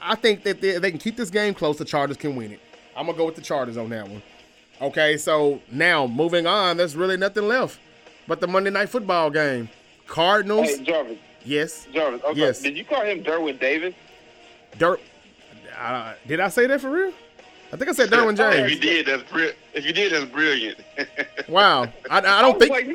I 0.00 0.14
think 0.16 0.42
that 0.44 0.60
they, 0.60 0.78
they 0.78 0.90
can 0.90 0.98
keep 0.98 1.16
this 1.16 1.30
game 1.30 1.54
close. 1.54 1.78
The 1.78 1.84
Chargers 1.84 2.16
can 2.16 2.36
win 2.36 2.52
it. 2.52 2.60
I'm 2.96 3.06
gonna 3.06 3.16
go 3.18 3.26
with 3.26 3.34
the 3.36 3.40
Chargers 3.42 3.76
on 3.76 3.88
that 3.90 4.08
one. 4.08 4.22
Okay, 4.82 5.16
so 5.16 5.60
now 5.70 6.06
moving 6.06 6.46
on, 6.46 6.76
there's 6.76 6.96
really 6.96 7.16
nothing 7.16 7.46
left 7.48 7.78
but 8.26 8.40
the 8.40 8.46
Monday 8.46 8.70
Night 8.70 8.88
Football 8.88 9.30
game. 9.30 9.68
Cardinals, 10.06 10.66
Hey, 10.68 10.82
Jarvis. 10.84 11.18
yes. 11.44 11.86
Jarvis. 11.92 12.22
Okay. 12.24 12.38
Yes. 12.40 12.60
Did 12.60 12.76
you 12.76 12.84
call 12.84 13.02
him 13.02 13.22
Derwin 13.22 13.58
Davis? 13.58 13.94
Dirt. 14.78 15.00
Uh, 15.78 16.14
did 16.26 16.40
I 16.40 16.48
say 16.48 16.66
that 16.66 16.80
for 16.80 16.90
real? 16.90 17.12
I 17.72 17.76
think 17.76 17.88
I 17.88 17.92
said 17.92 18.10
Derwin 18.10 18.36
If 18.64 18.70
you 18.70 18.78
did, 18.80 19.06
that's 19.06 19.22
bri- 19.30 19.52
if 19.72 19.84
you 19.86 19.92
did, 19.92 20.12
that's 20.12 20.24
brilliant. 20.30 20.78
Wow. 21.48 21.82
I, 22.10 22.20
I 22.20 22.38
I 22.38 22.42
don't 22.42 22.54
was 22.58 22.60
think 22.68 22.70
like, 22.70 22.86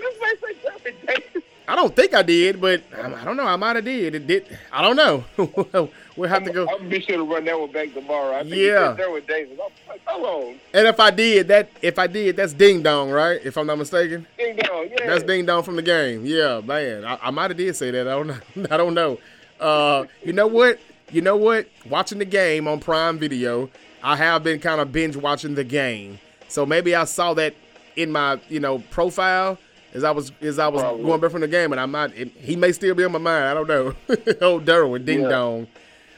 did 1.75 1.86
this 1.86 1.95
man 1.95 1.95
say 1.95 1.95
Derwin 1.95 1.95
Davis? 1.95 1.95
I 1.95 1.95
don't 1.95 1.95
think 1.95 2.13
I 2.13 2.21
did, 2.23 2.62
but 2.62 2.84
I, 2.95 3.21
I 3.21 3.25
don't 3.25 3.38
know. 3.38 3.43
I 3.43 3.55
might 3.55 3.75
have 3.75 3.86
did. 3.86 4.15
It 4.15 4.27
did. 4.27 4.58
I 4.71 4.82
don't 4.82 4.95
know. 4.95 5.23
we'll 6.15 6.29
have 6.29 6.43
to 6.43 6.51
go. 6.51 6.67
I'm 6.67 6.89
be 6.89 7.01
sure 7.01 7.17
to 7.17 7.23
run 7.23 7.45
that 7.45 7.60
one 7.60 7.71
back 7.71 7.93
tomorrow. 7.93 8.36
I 8.36 8.43
think 8.43 8.55
Yeah. 8.55 8.95
Davis. 8.95 9.60
I'm 9.60 9.88
like, 9.88 10.01
hold 10.05 10.25
on. 10.25 10.55
And 10.73 10.88
if 10.88 10.99
I 10.99 11.12
did 11.12 11.47
that, 11.49 11.69
if 11.82 11.99
I 11.99 12.08
did, 12.08 12.36
that's 12.38 12.53
ding 12.53 12.82
dong, 12.82 13.12
right? 13.12 13.39
If 13.43 13.58
I'm 13.58 13.67
not 13.67 13.77
mistaken. 13.77 14.25
Ding 14.38 14.55
dong. 14.58 14.89
Yeah. 14.89 15.08
That's 15.08 15.23
ding 15.23 15.45
dong 15.45 15.63
from 15.63 15.75
the 15.75 15.82
game. 15.82 16.25
Yeah, 16.25 16.62
man. 16.63 17.05
I, 17.05 17.19
I 17.23 17.32
might 17.32 17.51
have 17.51 17.58
did 17.58 17.75
say 17.75 17.91
that. 17.91 18.08
I 18.08 18.12
don't 18.12 18.27
know. 18.27 18.65
I 18.71 18.77
don't 18.77 18.93
know. 18.93 19.19
Uh, 19.60 20.05
you 20.23 20.34
know 20.34 20.47
what? 20.47 20.79
You 21.12 21.21
know 21.21 21.38
what? 21.38 21.67
Watching 21.89 22.19
the 22.19 22.25
game 22.25 22.67
on 22.67 22.79
Prime 22.79 23.19
Video, 23.19 23.69
I 24.03 24.15
have 24.15 24.43
been 24.43 24.60
kind 24.60 24.79
of 24.82 24.91
binge 24.91 25.15
watching 25.15 25.55
the 25.55 25.63
game. 25.63 26.19
So 26.47 26.65
maybe 26.65 26.95
I 26.95 27.03
saw 27.03 27.34
that 27.36 27.53
in 27.95 28.12
my 28.12 28.39
you 28.49 28.60
know 28.60 28.79
profile 28.91 29.58
as 29.93 30.04
I 30.04 30.12
was 30.12 30.32
as 30.41 30.60
I 30.60 30.67
was 30.67 30.82
Probably. 30.82 31.04
going 31.04 31.19
back 31.21 31.32
from 31.32 31.41
the 31.41 31.47
game, 31.47 31.71
and 31.71 31.80
I'm 31.82 31.91
not. 31.91 32.13
It, 32.15 32.32
he 32.38 32.56
may 32.56 32.71
still 32.71 32.93
be 32.95 33.04
on 33.04 33.12
my 33.12 33.19
mind. 33.19 33.45
I 33.45 33.54
don't 33.54 33.67
know. 33.67 33.93
oh, 34.41 34.60
Derwin, 34.60 35.06
ding 35.06 35.21
Yeah. 35.21 35.30
dong. 35.30 35.67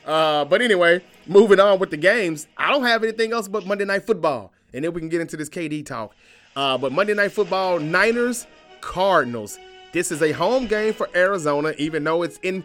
Uh, 0.06 0.46
but 0.46 0.62
anyway, 0.62 1.02
moving 1.28 1.60
on 1.60 1.78
with 1.80 1.92
the 1.92 1.98
games. 1.98 2.48
I 2.58 2.72
don't 2.72 2.84
have 2.84 3.04
anything 3.04 3.34
else 3.34 3.48
but 3.48 3.66
Monday 3.66 3.86
Night 3.86 4.06
Football, 4.06 4.52
and 4.74 4.84
then 4.84 4.94
we 4.94 5.00
can 5.00 5.10
get 5.10 5.22
into 5.22 5.38
this 5.38 5.50
KD 5.50 5.86
talk. 5.86 6.14
Uh, 6.56 6.78
but 6.78 6.92
Monday 6.92 7.14
Night 7.14 7.32
Football, 7.32 7.80
Niners, 7.80 8.48
Cardinals. 8.82 9.58
This 9.94 10.12
is 10.12 10.22
a 10.22 10.32
home 10.32 10.68
game 10.68 10.94
for 10.94 11.08
Arizona, 11.16 11.74
even 11.78 12.04
though 12.04 12.24
it's 12.24 12.40
in 12.44 12.64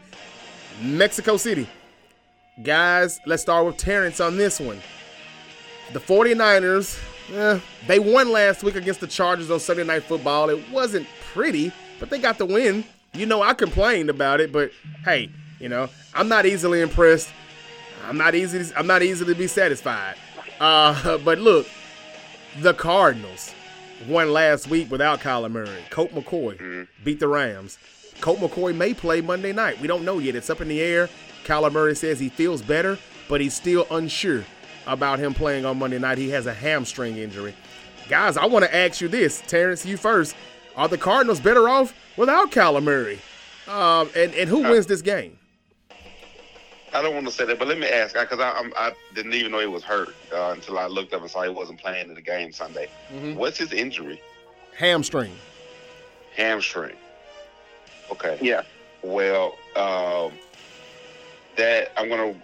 Mexico 0.81 1.37
City. 1.37 1.69
Guys, 2.62 3.21
let's 3.27 3.42
start 3.42 3.66
with 3.66 3.77
Terrence 3.77 4.19
on 4.21 4.37
this 4.37 4.59
one. 4.61 4.81
The 5.92 6.01
49ers, 6.01 6.99
eh, 7.33 7.61
they 7.87 7.99
won 7.99 8.31
last 8.31 8.62
week 8.62 8.77
against 8.77 9.01
the 9.01 9.07
Chargers 9.07 9.51
on 9.51 9.61
Sunday 9.61 9.85
Night 9.85 10.05
Football. 10.05 10.51
It 10.51 10.71
wasn't 10.71 11.07
pretty, 11.33 11.73
but 11.99 12.11
they 12.11 12.19
got 12.19 12.39
the 12.39 12.47
win. 12.47 12.85
You 13.15 13.27
know, 13.27 13.43
I 13.43 13.55
complained 13.55 14.11
about 14.11 14.41
it, 14.41 14.53
but 14.53 14.71
hey, 15.05 15.31
you 15.59 15.69
know, 15.69 15.89
I'm 16.15 16.29
not 16.29 16.47
easily 16.47 16.81
impressed. 16.81 17.31
I'm 18.07 18.19
not 18.19 18.35
easy. 18.35 18.73
I'm 18.77 18.87
not 18.87 19.03
easy 19.03 19.25
to 19.25 19.35
be 19.35 19.47
satisfied. 19.47 20.17
Uh, 20.61 21.19
but 21.25 21.39
look, 21.39 21.67
the 22.61 22.75
Cardinals 22.75 23.55
won 24.09 24.33
last 24.33 24.69
week 24.69 24.91
without 24.91 25.21
Kyler 25.21 25.51
Murray. 25.51 25.83
Colt 25.91 26.12
McCoy 26.12 26.57
mm-hmm. 26.57 26.83
beat 27.05 27.21
the 27.21 27.29
Rams. 27.29 27.79
Colt 28.21 28.39
McCoy 28.39 28.75
may 28.75 28.95
play 28.95 29.21
Monday 29.21 29.53
night. 29.53 29.81
We 29.81 29.87
don't 29.87 30.05
know 30.05 30.19
yet. 30.19 30.35
It's 30.35 30.51
up 30.51 30.61
in 30.61 30.69
the 30.69 30.81
air. 30.81 31.09
Kyler 31.45 31.73
Murray 31.73 31.95
says 31.95 32.19
he 32.19 32.29
feels 32.29 32.62
better, 32.62 32.99
but 33.29 33.41
he's 33.41 33.55
still 33.55 33.87
unsure 33.91 34.45
about 34.87 35.18
him 35.18 35.35
playing 35.35 35.64
on 35.64 35.79
Monday 35.79 35.99
night. 35.99 36.18
He 36.18 36.31
has 36.31 36.46
a 36.46 36.55
hamstring 36.55 37.16
injury. 37.16 37.55
Guys, 38.09 38.37
I 38.37 38.46
want 38.46 38.64
to 38.64 38.75
ask 38.75 39.01
you 39.01 39.09
this, 39.09 39.42
Terrence, 39.46 39.85
you 39.85 39.96
first. 39.96 40.37
Are 40.77 40.88
the 40.88 40.99
Cardinals 40.99 41.40
better 41.40 41.68
off 41.68 41.94
without 42.16 42.51
Kyler 42.53 42.83
Murray? 42.83 43.18
Um, 43.66 44.11
and, 44.14 44.35
and 44.35 44.49
who 44.49 44.62
wins 44.62 44.87
this 44.87 45.03
game? 45.03 45.38
I 46.92 47.03
don't 47.03 47.14
want 47.14 47.27
to 47.27 47.33
say 47.33 47.44
that, 47.44 47.59
but 47.59 47.68
let 47.68 47.79
me 47.79 47.87
ask 47.87 48.14
because 48.14 48.38
I, 48.38 48.51
I, 48.51 48.70
I, 48.88 48.92
didn't 49.14 49.35
even 49.35 49.53
know 49.53 49.59
he 49.59 49.66
was 49.66 49.83
hurt 49.83 50.14
uh, 50.33 50.53
until 50.55 50.79
I 50.79 50.87
looked 50.87 51.12
up 51.12 51.20
and 51.20 51.31
saw 51.31 51.42
he 51.42 51.51
wasn't 51.51 51.81
playing 51.81 52.09
in 52.09 52.14
the 52.14 52.22
game 52.22 52.53
Sunday. 52.53 52.88
Mm-hmm. 53.12 53.35
What's 53.35 53.59
his 53.59 53.72
injury? 53.72 54.20
Hamstring. 54.79 55.33
Hamstring. 56.35 56.96
Okay. 58.11 58.38
Yeah. 58.40 58.62
Well, 59.03 59.57
um, 59.75 60.33
that 61.57 61.92
I'm 61.99 62.09
going 62.09 62.40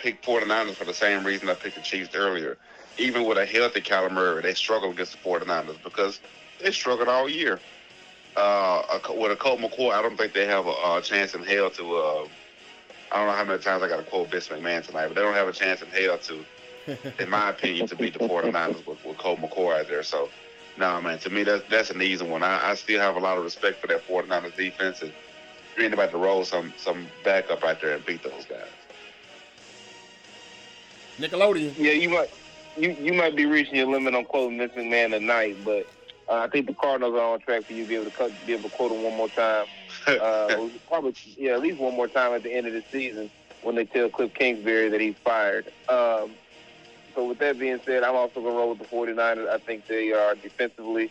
to 0.00 0.04
pick 0.04 0.22
49ers 0.22 0.74
for 0.74 0.84
the 0.84 0.94
same 0.94 1.24
reason 1.24 1.48
I 1.48 1.54
picked 1.54 1.76
the 1.76 1.82
Chiefs 1.82 2.14
earlier. 2.14 2.56
Even 2.98 3.24
with 3.24 3.38
a 3.38 3.46
healthy 3.46 3.80
Kyler 3.80 4.10
Murray, 4.10 4.42
they 4.42 4.54
struggle 4.54 4.90
against 4.90 5.12
the 5.12 5.18
49ers 5.18 5.82
because 5.82 6.20
they 6.60 6.70
struggled 6.70 7.08
all 7.08 7.28
year. 7.28 7.60
Uh, 8.36 8.82
with 9.16 9.32
a 9.32 9.36
Colt 9.36 9.60
McCoy, 9.60 9.92
I 9.92 10.02
don't 10.02 10.16
think 10.16 10.32
they 10.32 10.46
have 10.46 10.66
a, 10.66 10.70
a 10.70 11.00
chance 11.02 11.34
in 11.34 11.42
hell 11.42 11.70
to. 11.70 11.96
Uh, 11.96 12.28
I 13.12 13.18
don't 13.18 13.26
know 13.26 13.32
how 13.32 13.44
many 13.44 13.60
times 13.60 13.82
I 13.82 13.88
got 13.88 13.96
to 13.96 14.04
quote 14.04 14.30
Vince 14.30 14.48
McMahon 14.48 14.86
tonight, 14.86 15.08
but 15.08 15.16
they 15.16 15.22
don't 15.22 15.34
have 15.34 15.48
a 15.48 15.52
chance 15.52 15.82
in 15.82 15.88
hell 15.88 16.16
to, 16.18 16.44
in 17.18 17.28
my 17.28 17.50
opinion, 17.50 17.88
to 17.88 17.96
beat 17.96 18.12
the 18.12 18.20
49ers 18.20 18.86
with, 18.86 19.04
with 19.04 19.18
Colt 19.18 19.40
McCoy 19.40 19.80
out 19.80 19.88
there. 19.88 20.04
So, 20.04 20.28
no, 20.78 20.92
nah, 20.92 21.00
man, 21.00 21.18
to 21.20 21.30
me, 21.30 21.42
that's, 21.42 21.64
that's 21.68 21.90
an 21.90 22.02
easy 22.02 22.24
one. 22.24 22.44
I, 22.44 22.70
I 22.70 22.74
still 22.76 23.00
have 23.00 23.16
a 23.16 23.18
lot 23.18 23.36
of 23.36 23.42
respect 23.42 23.80
for 23.80 23.88
that 23.88 24.06
49ers 24.06 24.56
defense. 24.56 25.02
And 25.02 25.92
about 25.92 26.12
to 26.12 26.18
roll 26.18 26.44
some, 26.44 26.72
some 26.76 27.08
backup 27.24 27.64
out 27.64 27.80
there 27.80 27.96
and 27.96 28.06
beat 28.06 28.22
those 28.22 28.44
guys. 28.44 28.68
Nickelodeon. 31.20 31.74
Yeah, 31.76 31.92
you 31.92 32.10
might 32.10 32.30
you 32.76 32.96
you 33.00 33.12
might 33.12 33.36
be 33.36 33.46
reaching 33.46 33.76
your 33.76 33.86
limit 33.86 34.14
on 34.14 34.24
quoting 34.24 34.58
Vince 34.58 34.72
McMahon 34.74 35.10
tonight, 35.10 35.56
but 35.64 35.86
uh, 36.28 36.34
I 36.34 36.48
think 36.48 36.66
the 36.66 36.74
Cardinals 36.74 37.14
are 37.14 37.34
on 37.34 37.40
track 37.40 37.64
for 37.64 37.72
you 37.72 37.84
to 37.84 37.88
be 37.88 37.94
able 37.96 38.06
to 38.06 38.10
cut, 38.10 38.32
be 38.46 38.52
able 38.54 38.70
to 38.70 38.76
quote 38.76 38.92
him 38.92 39.02
one 39.02 39.16
more 39.16 39.28
time. 39.28 39.66
Uh, 40.06 40.68
probably 40.88 41.14
yeah, 41.36 41.52
at 41.52 41.60
least 41.60 41.78
one 41.78 41.94
more 41.94 42.08
time 42.08 42.32
at 42.32 42.42
the 42.42 42.52
end 42.52 42.66
of 42.66 42.72
the 42.72 42.82
season 42.90 43.30
when 43.62 43.74
they 43.74 43.84
tell 43.84 44.08
Cliff 44.08 44.32
Kingsbury 44.34 44.88
that 44.88 45.00
he's 45.00 45.14
fired. 45.22 45.66
Um, 45.88 46.30
so 47.14 47.28
with 47.28 47.38
that 47.38 47.58
being 47.58 47.78
said, 47.84 48.02
I'm 48.02 48.16
also 48.16 48.40
going 48.40 48.52
to 48.52 48.58
roll 48.58 48.70
with 48.70 48.78
the 48.78 48.84
49ers. 48.86 49.48
I 49.48 49.58
think 49.58 49.86
they 49.86 50.12
are 50.12 50.34
defensively 50.34 51.10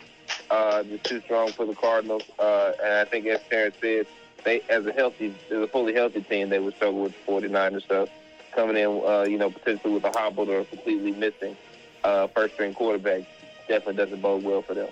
uh, 0.49 0.83
just 0.83 1.03
too 1.03 1.21
strong 1.21 1.51
for 1.51 1.65
the 1.65 1.75
Cardinals. 1.75 2.23
Uh, 2.39 2.71
and 2.83 2.93
I 2.93 3.05
think, 3.05 3.27
as 3.27 3.39
Terrence 3.49 3.75
said, 3.81 4.07
they 4.43 4.61
as 4.69 4.85
a 4.85 4.91
healthy, 4.91 5.33
as 5.51 5.57
a 5.57 5.67
fully 5.67 5.93
healthy 5.93 6.21
team, 6.21 6.49
they 6.49 6.59
would 6.59 6.75
struggle 6.75 7.03
with 7.03 7.13
the 7.13 7.31
49ers. 7.31 7.87
So 7.87 8.09
coming 8.55 8.77
in, 8.77 9.01
uh, 9.05 9.23
you 9.23 9.37
know, 9.37 9.49
potentially 9.49 9.93
with 9.93 10.03
a 10.03 10.11
hobbled 10.11 10.49
or 10.49 10.63
completely 10.65 11.11
missing 11.11 11.55
uh, 12.03 12.27
first 12.27 12.53
string 12.55 12.73
quarterback 12.73 13.23
definitely 13.67 13.95
doesn't 13.95 14.21
bode 14.21 14.43
well 14.43 14.61
for 14.61 14.73
them. 14.73 14.89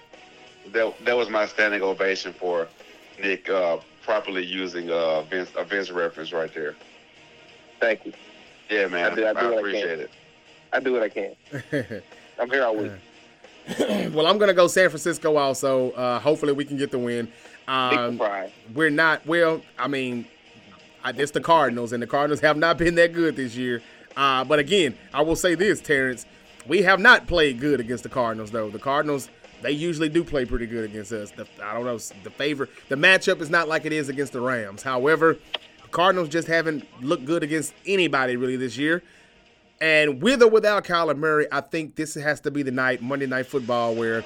That, 0.74 0.94
that 1.06 1.16
was 1.16 1.30
my 1.30 1.46
standing 1.46 1.82
ovation 1.82 2.34
for 2.34 2.68
Nick 3.22 3.50
uh, 3.50 3.78
properly 4.04 4.46
using 4.46 4.90
uh, 4.90 5.22
Vince, 5.24 5.50
a 5.58 5.64
Vince 5.64 5.92
reference 5.92 6.32
right 6.32 6.54
there. 6.54 6.76
Thank 7.80 8.06
you. 8.06 8.14
Yeah, 8.70 8.88
man. 8.88 9.12
I, 9.12 9.16
do, 9.16 9.28
I, 9.28 9.34
do 9.34 9.40
I 9.40 9.58
appreciate 9.58 10.00
I 10.00 10.04
it. 10.04 10.12
I 10.74 10.80
do 10.80 10.94
what 10.94 11.04
I 11.04 11.10
can. 11.10 11.36
I'm 12.40 12.50
here 12.50 12.64
all 12.64 12.76
week. 12.76 12.92
well, 13.80 14.28
I'm 14.28 14.38
going 14.38 14.50
to 14.50 14.54
go 14.54 14.68
San 14.68 14.90
Francisco 14.90 15.38
also. 15.38 15.92
Uh, 15.92 16.20
hopefully, 16.20 16.54
we 16.54 16.66
can 16.66 16.78
get 16.78 16.92
the 16.92 17.00
win. 17.00 17.32
Um, 17.68 18.22
we're 18.74 18.90
not, 18.90 19.26
well, 19.26 19.62
I 19.78 19.88
mean, 19.88 20.26
it's 21.16 21.32
the 21.32 21.42
Cardinals, 21.42 21.94
and 21.94 22.02
the 22.02 22.08
Cardinals 22.08 22.40
have 22.42 22.58
not 22.58 22.78
been 22.78 22.96
that 22.96 23.14
good 23.14 23.36
this 23.36 23.56
year. 23.56 23.82
Uh, 24.16 24.44
but 24.44 24.60
again, 24.60 24.96
I 25.14 25.22
will 25.22 25.36
say 25.36 25.56
this, 25.56 25.80
Terrence, 25.80 26.26
we 26.68 26.82
have 26.82 27.00
not 27.00 27.28
played 27.28 27.60
good 27.60 27.80
against 27.80 28.04
the 28.04 28.10
Cardinals, 28.10 28.52
though. 28.52 28.70
The 28.70 28.80
Cardinals, 28.80 29.30
they 29.62 29.72
usually 29.72 30.10
do 30.10 30.24
play 30.24 30.44
pretty 30.46 30.66
good 30.66 30.86
against 30.86 31.12
us. 31.12 31.32
The, 31.32 31.48
I 31.64 31.74
don't 31.74 31.86
know, 31.86 31.98
the 32.24 32.30
favor, 32.30 32.68
the 32.90 32.96
matchup 32.96 33.42
is 33.42 33.50
not 33.50 33.68
like 33.68 33.86
it 33.86 33.94
is 33.94 34.10
against 34.10 34.34
the 34.34 34.42
Rams. 34.42 34.84
However, 34.84 35.38
the 35.82 35.88
Cardinals 35.90 36.30
just 36.30 36.48
haven't 36.48 36.86
looked 37.02 37.26
good 37.26 37.44
against 37.44 37.74
anybody 37.86 38.36
really 38.36 38.58
this 38.58 38.78
year. 38.78 39.04
And 39.80 40.22
with 40.22 40.42
or 40.42 40.48
without 40.48 40.84
Kyler 40.84 41.16
Murray, 41.16 41.48
I 41.52 41.62
think 41.62 41.96
this 41.96 42.16
has 42.16 42.40
to 42.42 42.52
be 42.52 42.64
the 42.64 42.72
night, 42.72 43.02
Monday 43.02 43.28
Night 43.28 43.46
Football, 43.46 43.94
where 43.94 44.24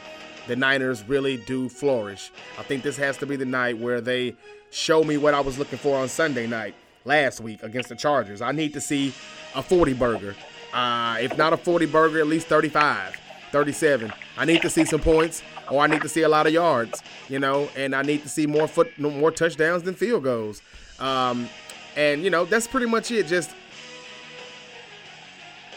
the 0.48 0.56
Niners 0.56 1.04
really 1.08 1.38
do 1.38 1.70
flourish. 1.70 2.32
I 2.58 2.63
think 2.63 2.84
this 2.84 2.98
has 2.98 3.17
to 3.17 3.26
be 3.26 3.36
the 3.36 3.46
night 3.46 3.78
where 3.78 4.02
they 4.02 4.36
show 4.72 5.04
me 5.04 5.18
what 5.18 5.34
I 5.34 5.42
was 5.42 5.60
looking 5.60 5.78
for 5.78 5.98
on 5.98 6.10
Sunday 6.10 6.48
night 6.48 6.74
last 7.06 7.42
week 7.42 7.62
against 7.62 7.90
the 7.90 7.96
Chargers. 7.96 8.42
I 8.42 8.52
need 8.52 8.74
to 8.74 8.82
see 8.82 9.14
a 9.54 9.62
40 9.62 9.94
burger. 9.94 10.36
Uh, 10.74 11.18
if 11.20 11.38
not 11.38 11.54
a 11.54 11.58
40 11.58 11.86
burger, 11.88 12.20
at 12.20 12.28
least 12.28 12.48
35, 12.48 13.16
37. 13.52 14.12
I 14.38 14.46
need 14.46 14.62
to 14.62 14.70
see 14.70 14.86
some 14.86 15.02
points, 15.02 15.44
or 15.70 15.82
I 15.82 15.88
need 15.88 16.02
to 16.02 16.10
see 16.10 16.22
a 16.22 16.30
lot 16.30 16.48
of 16.48 16.54
yards, 16.54 17.04
you 17.28 17.40
know, 17.40 17.70
and 17.76 17.94
I 17.94 18.02
need 18.02 18.24
to 18.24 18.30
see 18.30 18.48
more 18.48 18.68
foot, 18.68 18.98
more 18.98 19.32
touchdowns 19.32 19.84
than 19.84 19.94
field 19.94 20.24
goals. 20.24 20.62
Um, 21.00 21.50
and 21.98 22.24
you 22.24 22.30
know, 22.30 22.46
that's 22.46 22.68
pretty 22.68 22.86
much 22.86 23.12
it. 23.12 23.28
Just 23.28 23.52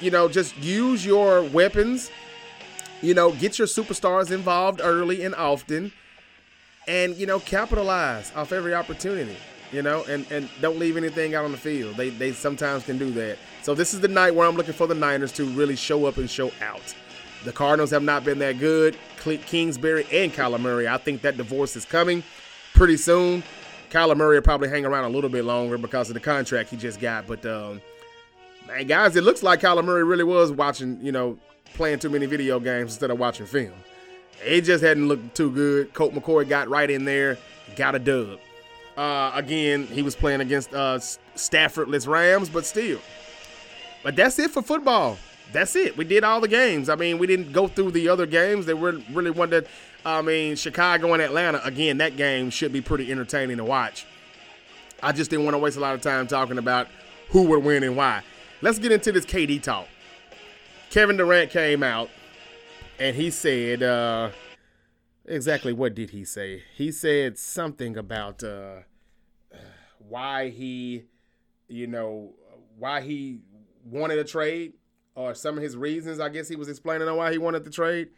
you 0.00 0.10
know, 0.10 0.28
just 0.28 0.56
use 0.58 1.04
your 1.04 1.42
weapons. 1.42 2.10
You 3.02 3.14
know, 3.14 3.32
get 3.32 3.58
your 3.58 3.66
superstars 3.66 4.30
involved 4.30 4.80
early 4.82 5.24
and 5.24 5.34
often 5.34 5.92
and 6.88 7.16
you 7.16 7.26
know 7.26 7.40
capitalize 7.40 8.32
off 8.34 8.52
every 8.52 8.74
opportunity 8.74 9.36
you 9.72 9.82
know 9.82 10.04
and 10.04 10.30
and 10.30 10.48
don't 10.60 10.78
leave 10.78 10.96
anything 10.96 11.34
out 11.34 11.44
on 11.44 11.52
the 11.52 11.58
field. 11.58 11.96
They 11.96 12.10
they 12.10 12.32
sometimes 12.32 12.84
can 12.84 12.96
do 12.96 13.10
that. 13.12 13.38
So 13.62 13.74
this 13.74 13.92
is 13.92 14.00
the 14.00 14.08
night 14.08 14.34
where 14.34 14.46
i'm 14.46 14.56
looking 14.56 14.74
for 14.74 14.86
the 14.86 14.94
niners 14.94 15.32
to 15.32 15.44
really 15.50 15.76
show 15.76 16.06
up 16.06 16.16
and 16.16 16.30
show 16.30 16.52
out. 16.62 16.94
The 17.44 17.52
cardinals 17.52 17.90
have 17.90 18.02
not 18.02 18.24
been 18.24 18.38
that 18.38 18.58
good. 18.58 18.96
Kingsbury 19.18 20.06
and 20.12 20.32
kyler 20.32 20.60
murray 20.60 20.86
i 20.86 20.98
think 20.98 21.22
that 21.22 21.36
divorce 21.36 21.76
is 21.76 21.84
coming 21.84 22.22
pretty 22.74 22.96
soon. 22.96 23.42
Kyler 23.90 24.16
murray 24.16 24.36
will 24.36 24.42
probably 24.42 24.68
hang 24.68 24.84
around 24.84 25.04
a 25.04 25.08
little 25.08 25.30
bit 25.30 25.44
longer 25.44 25.78
because 25.78 26.10
of 26.10 26.14
the 26.14 26.20
contract 26.20 26.68
he 26.70 26.76
just 26.76 27.00
got 27.00 27.26
but 27.26 27.44
um 27.46 27.80
man 28.66 28.86
guys 28.86 29.16
it 29.16 29.24
looks 29.24 29.42
like 29.42 29.60
kyler 29.60 29.84
murray 29.84 30.04
really 30.04 30.24
was 30.24 30.52
watching 30.52 30.98
you 31.02 31.10
know 31.12 31.38
playing 31.72 31.98
too 31.98 32.10
many 32.10 32.26
video 32.26 32.60
games 32.60 32.92
instead 32.92 33.10
of 33.10 33.18
watching 33.18 33.46
film 33.46 33.72
it 34.42 34.62
just 34.62 34.82
hadn't 34.82 35.08
looked 35.08 35.34
too 35.34 35.50
good. 35.50 35.92
Colt 35.94 36.14
McCoy 36.14 36.48
got 36.48 36.68
right 36.68 36.90
in 36.90 37.04
there, 37.04 37.38
got 37.76 37.94
a 37.94 37.98
dub. 37.98 38.38
Uh, 38.96 39.32
again, 39.34 39.86
he 39.86 40.02
was 40.02 40.14
playing 40.14 40.40
against 40.40 40.72
uh, 40.72 40.98
Staffordless 41.34 42.06
Rams, 42.06 42.48
but 42.48 42.64
still. 42.64 43.00
But 44.02 44.16
that's 44.16 44.38
it 44.38 44.50
for 44.50 44.62
football. 44.62 45.18
That's 45.52 45.74
it. 45.76 45.96
We 45.96 46.04
did 46.04 46.24
all 46.24 46.40
the 46.40 46.48
games. 46.48 46.88
I 46.88 46.96
mean, 46.96 47.18
we 47.18 47.26
didn't 47.26 47.52
go 47.52 47.66
through 47.68 47.92
the 47.92 48.08
other 48.08 48.26
games. 48.26 48.66
They 48.66 48.74
were 48.74 49.00
really 49.12 49.30
one 49.30 49.50
that, 49.50 49.66
I 50.04 50.22
mean, 50.22 50.56
Chicago 50.56 51.12
and 51.12 51.22
Atlanta. 51.22 51.60
Again, 51.64 51.98
that 51.98 52.16
game 52.16 52.50
should 52.50 52.72
be 52.72 52.80
pretty 52.80 53.10
entertaining 53.10 53.56
to 53.56 53.64
watch. 53.64 54.06
I 55.02 55.12
just 55.12 55.30
didn't 55.30 55.44
want 55.44 55.54
to 55.54 55.58
waste 55.58 55.76
a 55.76 55.80
lot 55.80 55.94
of 55.94 56.02
time 56.02 56.26
talking 56.26 56.58
about 56.58 56.88
who 57.30 57.42
would 57.44 57.64
win 57.64 57.82
and 57.82 57.96
why. 57.96 58.22
Let's 58.62 58.78
get 58.78 58.92
into 58.92 59.12
this 59.12 59.26
KD 59.26 59.62
talk. 59.62 59.86
Kevin 60.90 61.16
Durant 61.16 61.50
came 61.50 61.82
out 61.82 62.08
and 62.98 63.16
he 63.16 63.30
said 63.30 63.82
uh, 63.82 64.30
exactly 65.24 65.72
what 65.72 65.94
did 65.94 66.10
he 66.10 66.24
say? 66.24 66.62
He 66.74 66.92
said 66.92 67.38
something 67.38 67.96
about 67.96 68.42
uh, 68.42 68.80
why 69.98 70.50
he, 70.50 71.04
you 71.68 71.86
know, 71.86 72.34
why 72.78 73.00
he 73.00 73.40
wanted 73.84 74.18
a 74.18 74.24
trade 74.24 74.74
or 75.14 75.34
some 75.34 75.56
of 75.56 75.62
his 75.62 75.76
reasons. 75.76 76.20
I 76.20 76.28
guess 76.28 76.48
he 76.48 76.56
was 76.56 76.68
explaining 76.68 77.08
on 77.08 77.16
why 77.16 77.32
he 77.32 77.38
wanted 77.38 77.64
the 77.64 77.70
trade, 77.70 78.10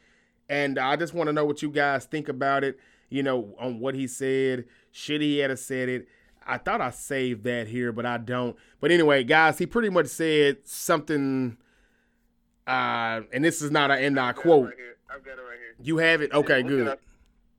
and 0.48 0.78
I 0.78 0.96
just 0.96 1.14
want 1.14 1.28
to 1.28 1.32
know 1.32 1.44
what 1.44 1.62
you 1.62 1.70
guys 1.70 2.04
think 2.04 2.28
about 2.28 2.64
it. 2.64 2.78
You 3.08 3.22
know, 3.22 3.54
on 3.58 3.78
what 3.78 3.94
he 3.94 4.08
said. 4.08 4.64
Should 4.90 5.20
he 5.20 5.38
have 5.38 5.58
said 5.58 5.88
it? 5.88 6.08
I 6.44 6.58
thought 6.58 6.80
I 6.80 6.90
saved 6.90 7.44
that 7.44 7.68
here, 7.68 7.92
but 7.92 8.06
I 8.06 8.18
don't. 8.18 8.56
But 8.80 8.90
anyway, 8.90 9.24
guys, 9.24 9.58
he 9.58 9.66
pretty 9.66 9.90
much 9.90 10.06
said 10.06 10.58
something. 10.64 11.56
Uh, 12.66 13.22
and 13.32 13.44
this 13.44 13.62
is 13.62 13.70
not 13.70 13.90
an 13.90 13.98
end 13.98 14.18
I 14.18 14.32
quote. 14.32 14.66
Right 14.66 14.74
I've 15.08 15.24
got 15.24 15.32
it 15.32 15.42
right 15.42 15.58
here. 15.58 15.74
You 15.82 15.98
have 15.98 16.20
it. 16.20 16.32
Okay, 16.32 16.58
Look 16.58 16.68
good. 16.68 16.88
our- 16.88 16.98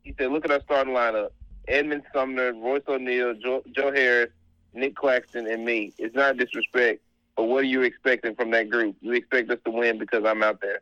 he 0.03 0.13
said, 0.17 0.31
"Look 0.31 0.45
at 0.45 0.51
our 0.51 0.61
starting 0.61 0.93
lineup: 0.93 1.29
Edmund 1.67 2.03
Sumner, 2.13 2.53
Royce 2.53 2.83
O'Neal, 2.87 3.33
Joe, 3.35 3.63
Joe 3.71 3.91
Harris, 3.91 4.31
Nick 4.73 4.95
Claxton, 4.95 5.47
and 5.47 5.65
me. 5.65 5.93
It's 5.97 6.15
not 6.15 6.37
disrespect, 6.37 7.01
but 7.35 7.43
what 7.43 7.63
are 7.63 7.67
you 7.67 7.81
expecting 7.83 8.35
from 8.35 8.51
that 8.51 8.69
group? 8.69 8.95
You 9.01 9.13
expect 9.13 9.49
us 9.49 9.59
to 9.65 9.71
win 9.71 9.97
because 9.97 10.23
I'm 10.25 10.43
out 10.43 10.61
there." 10.61 10.81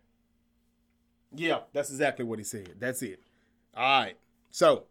Yeah, 1.33 1.61
that's 1.73 1.89
exactly 1.89 2.23
what 2.25 2.39
he 2.39 2.45
said. 2.45 2.75
That's 2.79 3.01
it. 3.01 3.19
All 3.75 4.01
right. 4.03 4.17
So, 4.51 4.85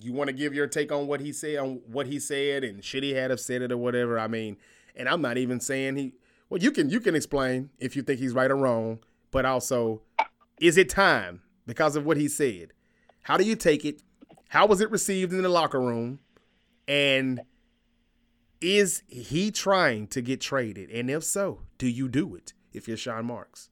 you 0.00 0.12
want 0.12 0.28
to 0.28 0.32
give 0.34 0.54
your 0.54 0.66
take 0.66 0.90
on 0.90 1.06
what 1.06 1.20
he 1.20 1.32
said 1.32 1.56
on 1.58 1.80
what 1.86 2.06
he 2.06 2.18
said 2.18 2.64
and 2.64 2.84
should 2.84 3.02
he 3.02 3.14
had 3.14 3.30
have 3.30 3.40
said 3.40 3.62
it 3.62 3.70
or 3.70 3.76
whatever? 3.76 4.18
I 4.18 4.26
mean, 4.28 4.56
and 4.96 5.08
I'm 5.08 5.22
not 5.22 5.38
even 5.38 5.60
saying 5.60 5.96
he. 5.96 6.12
Well, 6.50 6.60
you 6.60 6.70
can 6.70 6.88
you 6.90 7.00
can 7.00 7.14
explain 7.14 7.70
if 7.78 7.94
you 7.96 8.02
think 8.02 8.20
he's 8.20 8.32
right 8.32 8.50
or 8.50 8.56
wrong, 8.56 9.00
but 9.30 9.44
also, 9.44 10.02
is 10.60 10.76
it 10.78 10.88
time 10.88 11.42
because 11.66 11.96
of 11.96 12.06
what 12.06 12.16
he 12.16 12.28
said? 12.28 12.72
How 13.22 13.36
do 13.36 13.44
you 13.44 13.54
take 13.56 13.84
it? 13.84 14.02
How 14.48 14.66
was 14.66 14.80
it 14.80 14.90
received 14.90 15.32
in 15.32 15.42
the 15.42 15.48
locker 15.48 15.80
room? 15.80 16.20
And 16.86 17.42
is 18.62 19.02
he 19.08 19.50
trying 19.50 20.06
to 20.08 20.22
get 20.22 20.40
traded? 20.40 20.90
And 20.90 21.10
if 21.10 21.22
so, 21.22 21.60
do 21.76 21.86
you 21.86 22.08
do 22.08 22.34
it 22.34 22.54
if 22.72 22.88
you're 22.88 22.96
Sean 22.96 23.26
Marks? 23.26 23.68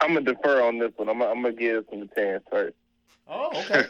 I'm 0.00 0.14
gonna 0.14 0.32
defer 0.32 0.62
on 0.62 0.78
this 0.78 0.92
one. 0.96 1.08
I'm, 1.08 1.18
gonna- 1.18 1.30
I'm 1.32 1.42
gonna 1.42 1.54
give 1.54 1.84
this 1.84 1.84
one 1.92 2.08
to 2.08 2.14
Terrence 2.14 2.44
first. 2.50 2.76
Oh, 3.28 3.50
okay. 3.54 3.84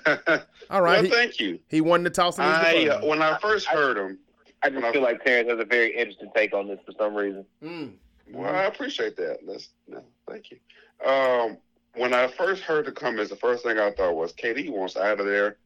All 0.71 0.83
right. 0.83 0.95
well, 0.97 1.03
he- 1.05 1.11
thank 1.11 1.39
you. 1.39 1.61
He 1.69 1.81
won 1.83 2.03
the 2.03 2.11
toss 2.11 2.39
and 2.39 2.47
he's 2.79 2.91
I 2.91 2.95
uh, 2.97 3.05
when 3.07 3.21
I 3.23 3.39
first 3.39 3.67
heard 3.67 3.97
him, 3.99 4.19
I 4.63 4.71
just 4.71 4.93
feel 4.93 5.03
like 5.03 5.25
Terrence 5.25 5.49
has 5.51 5.59
a 5.59 5.65
very 5.65 5.97
interesting 5.97 6.31
take 6.35 6.53
on 6.53 6.69
this 6.69 6.79
for 6.85 6.93
some 6.99 7.15
reason. 7.15 7.45
mm. 7.63 7.93
Well, 8.33 8.55
I 8.55 8.65
appreciate 8.65 9.17
that. 9.17 9.39
That's 9.47 9.71
no, 9.89 10.05
thank 10.29 10.51
you. 10.51 10.59
Um, 11.05 11.57
when 11.95 12.15
I 12.15 12.29
first 12.29 12.63
heard 12.63 12.87
the 12.87 12.93
comments, 12.93 13.31
the 13.31 13.37
first 13.37 13.65
thing 13.65 13.79
I 13.79 13.91
thought 13.91 14.15
was 14.15 14.33
KD 14.33 14.71
wants 14.71 14.97
out 14.97 15.19
of 15.19 15.27
there. 15.27 15.57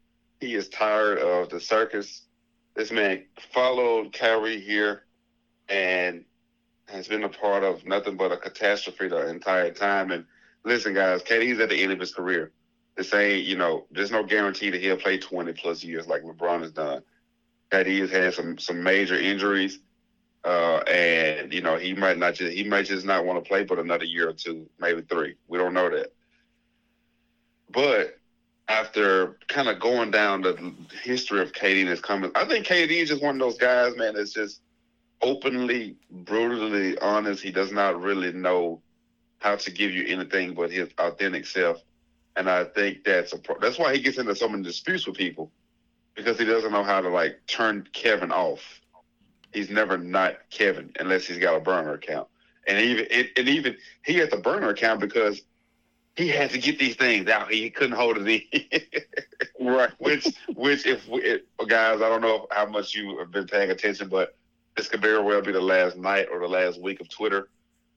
He 0.41 0.55
is 0.55 0.69
tired 0.69 1.19
of 1.19 1.51
the 1.51 1.61
circus. 1.61 2.23
This 2.75 2.91
man 2.91 3.25
followed 3.53 4.13
Kyrie 4.13 4.61
here 4.61 5.05
and 5.69 6.25
has 6.89 7.09
been 7.09 7.25
a 7.25 7.29
part 7.29 7.65
of 7.65 7.87
nothing 7.87 8.17
but 8.17 8.33
a 8.33 8.37
catastrophe 8.37 9.09
the 9.09 9.29
entire 9.29 9.71
time. 9.71 10.11
And 10.11 10.25
listen, 10.65 10.95
guys, 10.95 11.23
KD's 11.23 11.61
at 11.61 11.69
the 11.69 11.83
end 11.83 11.93
of 11.93 12.01
his 12.01 12.15
career. 12.15 12.53
This 12.97 13.13
ain't, 13.13 13.45
you 13.45 13.57
know, 13.57 13.87
there's 13.91 14.11
no 14.11 14.23
guarantee 14.23 14.71
that 14.71 14.81
he'll 14.81 14.97
play 14.97 15.19
20 15.19 15.53
plus 15.55 15.83
years 15.83 16.07
like 16.07 16.23
LeBron 16.23 16.63
has 16.63 16.73
done. 16.73 17.03
KD 17.75 18.01
has 18.01 18.11
had 18.11 18.35
some 18.35 18.59
some 18.59 18.83
major 18.83 19.19
injuries. 19.19 19.79
Uh, 20.45 20.83
and 20.87 21.55
you 21.55 21.63
know 21.63 21.77
he 21.77 21.95
might 21.95 22.19
not 22.19 22.35
just 22.35 22.53
he 22.53 22.65
might 22.65 22.85
just 22.85 23.07
not 23.07 23.25
want 23.25 23.43
to 23.43 23.49
play 23.49 23.65
but 23.65 23.79
another 23.79 24.05
year 24.05 24.29
or 24.29 24.35
two, 24.35 24.69
maybe 24.79 25.03
three. 25.03 25.35
We 25.49 25.59
don't 25.59 25.73
know 25.73 25.89
that. 25.89 26.13
But 27.71 28.19
after 28.69 29.39
kind 29.49 29.69
of 29.69 29.81
going 29.81 30.11
down 30.11 30.43
the 30.43 30.75
history 31.03 31.41
of 31.41 31.53
KD 31.53 31.87
his 31.87 32.01
comments, 32.01 32.39
I 32.39 32.45
think 32.45 32.67
KD 32.67 32.91
is 32.91 33.09
just 33.09 33.23
one 33.23 33.37
of 33.37 33.41
those 33.41 33.59
guys, 33.59 33.97
man, 33.97 34.15
that's 34.15 34.33
just 34.33 34.61
openly, 35.23 35.97
brutally 36.11 36.99
honest. 36.99 37.43
He 37.43 37.51
does 37.51 37.73
not 37.73 38.01
really 38.01 38.33
know 38.33 38.83
how 39.39 39.57
to 39.57 39.71
give 39.71 39.93
you 39.93 40.07
anything 40.07 40.55
but 40.55 40.71
his 40.71 40.91
authentic 40.99 41.47
self, 41.47 41.79
and 42.37 42.51
I 42.51 42.65
think 42.65 43.03
that's 43.05 43.33
a 43.33 43.39
pro- 43.39 43.59
that's 43.59 43.79
why 43.79 43.95
he 43.95 44.03
gets 44.03 44.19
into 44.19 44.37
so 44.37 44.49
many 44.49 44.63
disputes 44.63 45.07
with 45.07 45.17
people 45.17 45.51
because 46.15 46.39
he 46.39 46.45
doesn't 46.45 46.73
know 46.73 46.85
how 46.85 47.01
to 47.01 47.09
like 47.09 47.41
turn 47.47 47.89
Kevin 47.93 48.33
off 48.33 48.81
he's 49.55 49.71
never 49.71 49.97
not 49.97 50.35
Kevin 50.51 50.91
unless 51.01 51.27
he's 51.27 51.39
got 51.39 51.57
a 51.57 51.61
burner 51.61 51.95
account. 51.95 52.29
And 52.67 52.79
even 52.79 53.07
it, 53.11 53.31
and 53.39 53.49
even 53.49 53.77
he 54.05 54.15
has 54.17 54.33
a 54.33 54.37
burner 54.37 54.71
account 54.71 55.01
because 55.01 55.41
he 56.17 56.29
had 56.29 56.51
to 56.51 56.59
get 56.59 56.79
these 56.79 56.97
things 56.97 57.29
out. 57.29 57.51
He 57.51 57.71
couldn't 57.71 57.97
hold 57.97 58.19
it 58.19 58.29
in. 58.29 58.81
Right. 59.61 59.91
which 59.99 60.27
which 60.55 60.85
if, 60.85 61.09
we, 61.09 61.23
if 61.23 61.43
guys, 61.69 62.03
I 62.03 62.09
don't 62.09 62.21
know 62.21 62.47
how 62.51 62.67
much 62.67 62.95
you 62.95 63.19
have 63.19 63.31
been 63.31 63.47
paying 63.47 63.71
attention, 63.71 64.09
but 64.09 64.37
this 64.77 64.89
could 64.89 65.01
very 65.01 65.23
well 65.23 65.41
be 65.41 65.53
the 65.53 65.61
last 65.61 65.97
night 65.97 66.27
or 66.31 66.41
the 66.41 66.49
last 66.49 66.81
week 66.83 67.01
of 67.01 67.09
Twitter. 67.09 67.49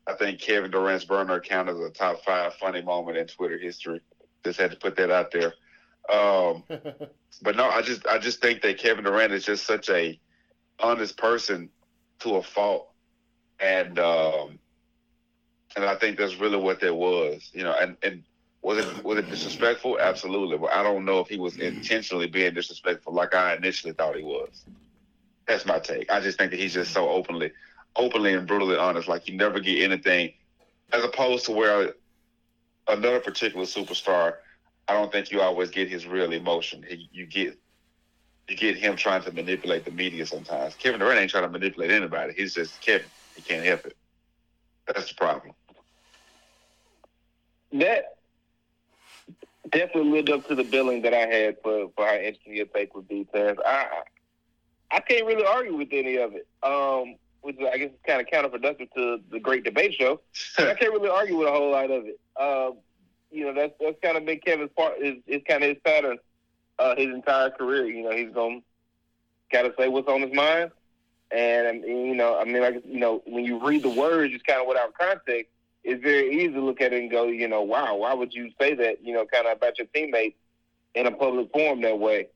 I 0.05 0.13
think 0.13 0.39
Kevin 0.39 0.71
Durant's 0.71 1.03
burner 1.03 1.33
account 1.33 1.67
is 1.67 1.79
a 1.79 1.89
top 1.89 2.23
five 2.23 2.53
funny 2.53 2.81
moment 2.81 3.17
in 3.17 3.27
Twitter 3.27 3.57
history. 3.57 3.99
Just 4.45 4.59
had 4.59 4.71
to 4.71 4.77
put 4.77 4.95
that 4.95 5.11
out 5.11 5.31
there. 5.31 5.53
Um, 6.11 6.63
but 7.41 7.55
no, 7.55 7.65
I 7.65 7.81
just 7.81 8.05
I 8.07 8.17
just 8.17 8.41
think 8.41 8.61
that 8.61 8.77
Kevin 8.77 9.03
Durant 9.03 9.33
is 9.33 9.45
just 9.45 9.65
such 9.65 9.89
a 9.89 10.19
honest 10.79 11.17
person 11.17 11.69
to 12.19 12.35
a 12.35 12.43
fault, 12.43 12.89
and 13.59 13.99
um, 13.99 14.59
and 15.75 15.85
I 15.85 15.95
think 15.95 16.17
that's 16.17 16.39
really 16.39 16.57
what 16.57 16.79
that 16.81 16.95
was, 16.95 17.49
you 17.53 17.63
know. 17.63 17.75
And 17.79 17.97
and 18.03 18.23
was 18.61 18.79
it 18.79 19.03
was 19.03 19.19
it 19.19 19.29
disrespectful? 19.29 19.99
Absolutely, 19.99 20.57
but 20.57 20.71
I 20.71 20.83
don't 20.83 21.05
know 21.05 21.19
if 21.19 21.27
he 21.27 21.37
was 21.37 21.57
intentionally 21.57 22.27
being 22.27 22.53
disrespectful 22.53 23.13
like 23.13 23.35
I 23.35 23.55
initially 23.55 23.93
thought 23.93 24.15
he 24.15 24.23
was. 24.23 24.65
That's 25.47 25.65
my 25.65 25.79
take. 25.79 26.11
I 26.11 26.19
just 26.19 26.37
think 26.37 26.51
that 26.51 26.59
he's 26.59 26.73
just 26.73 26.91
so 26.91 27.09
openly, 27.09 27.51
openly 27.95 28.33
and 28.33 28.47
brutally 28.47 28.77
honest. 28.77 29.07
Like 29.07 29.27
you 29.27 29.37
never 29.37 29.59
get 29.59 29.83
anything, 29.83 30.33
as 30.91 31.03
opposed 31.03 31.45
to 31.45 31.51
where 31.51 31.93
another 32.87 33.19
particular 33.19 33.65
superstar. 33.65 34.35
I 34.87 34.93
don't 34.93 35.11
think 35.11 35.31
you 35.31 35.41
always 35.41 35.69
get 35.69 35.89
his 35.89 36.07
real 36.07 36.31
emotion. 36.31 36.83
He, 36.87 37.09
you 37.11 37.25
get 37.25 37.57
you 38.47 38.55
get 38.55 38.77
him 38.77 38.95
trying 38.95 39.23
to 39.23 39.31
manipulate 39.31 39.83
the 39.83 39.91
media 39.91 40.25
sometimes. 40.25 40.75
Kevin 40.75 40.99
Durant 40.99 41.19
ain't 41.19 41.31
trying 41.31 41.43
to 41.43 41.49
manipulate 41.49 41.91
anybody. 41.91 42.33
He's 42.35 42.53
just 42.53 42.79
Kevin. 42.81 43.07
He 43.35 43.41
can't 43.41 43.65
help 43.65 43.85
it. 43.85 43.97
That's 44.87 45.09
the 45.09 45.15
problem. 45.15 45.53
That 47.73 48.15
definitely 49.69 50.11
lived 50.11 50.29
up 50.29 50.47
to 50.47 50.55
the 50.55 50.63
billing 50.63 51.01
that 51.01 51.13
I 51.13 51.27
had 51.27 51.57
for, 51.61 51.89
for 51.95 52.05
how 52.05 52.15
interesting 52.15 52.55
your 52.55 52.67
take 52.67 52.95
would 52.95 53.07
be, 53.07 53.27
Terrence. 53.33 53.59
I 53.65 54.03
I 54.91 55.01
can't 55.01 55.25
really 55.25 55.45
argue 55.45 55.75
with 55.75 55.89
any 55.91 56.15
of 56.17 56.33
it. 56.33 56.47
Um, 56.63 57.15
which 57.41 57.57
I 57.59 57.77
guess 57.77 57.91
is 57.91 57.99
kind 58.05 58.21
of 58.21 58.27
counterproductive 58.27 58.91
to 58.95 59.19
the 59.31 59.39
great 59.39 59.63
debate 59.63 59.93
show. 59.93 60.21
I 60.57 60.73
can't 60.73 60.93
really 60.93 61.09
argue 61.09 61.37
with 61.37 61.47
a 61.47 61.51
whole 61.51 61.71
lot 61.71 61.91
of 61.91 62.03
it. 62.05 62.19
Um, 62.39 62.79
you 63.31 63.45
know, 63.45 63.53
that's 63.53 63.73
that's 63.79 63.97
kind 64.01 64.17
of 64.17 64.25
been 64.25 64.39
Kevin's 64.39 64.71
part. 64.75 64.99
Is 64.99 65.17
is 65.27 65.41
kind 65.47 65.63
of 65.63 65.69
his 65.69 65.79
pattern 65.83 66.17
uh, 66.79 66.95
his 66.95 67.07
entire 67.07 67.49
career. 67.49 67.85
You 67.85 68.03
know, 68.03 68.11
he's 68.11 68.33
gonna 68.33 68.61
gotta 69.51 69.73
say 69.77 69.87
what's 69.87 70.07
on 70.07 70.21
his 70.21 70.33
mind. 70.33 70.71
And, 71.29 71.67
um, 71.67 71.89
you 71.89 72.15
know, 72.15 72.39
I 72.39 72.45
mean, 72.45 72.61
like 72.61 72.83
you 72.85 72.99
know, 72.99 73.21
when 73.25 73.43
you 73.43 73.65
read 73.65 73.83
the 73.83 73.89
words, 73.89 74.31
just 74.31 74.45
kind 74.45 74.61
of 74.61 74.67
without 74.67 74.93
context, 74.93 75.51
it's 75.83 76.01
very 76.01 76.33
easy 76.33 76.53
to 76.53 76.61
look 76.61 76.81
at 76.81 76.93
it 76.93 77.01
and 77.01 77.11
go, 77.11 77.25
you 77.27 77.47
know, 77.47 77.61
wow, 77.61 77.95
why 77.95 78.13
would 78.13 78.33
you 78.33 78.51
say 78.59 78.73
that? 78.75 79.03
You 79.03 79.13
know, 79.13 79.25
kind 79.25 79.47
of 79.47 79.57
about 79.57 79.77
your 79.77 79.87
teammates 79.93 80.37
in 80.95 81.05
a 81.05 81.11
public 81.11 81.51
forum 81.51 81.81
that 81.81 81.99
way. 81.99 82.27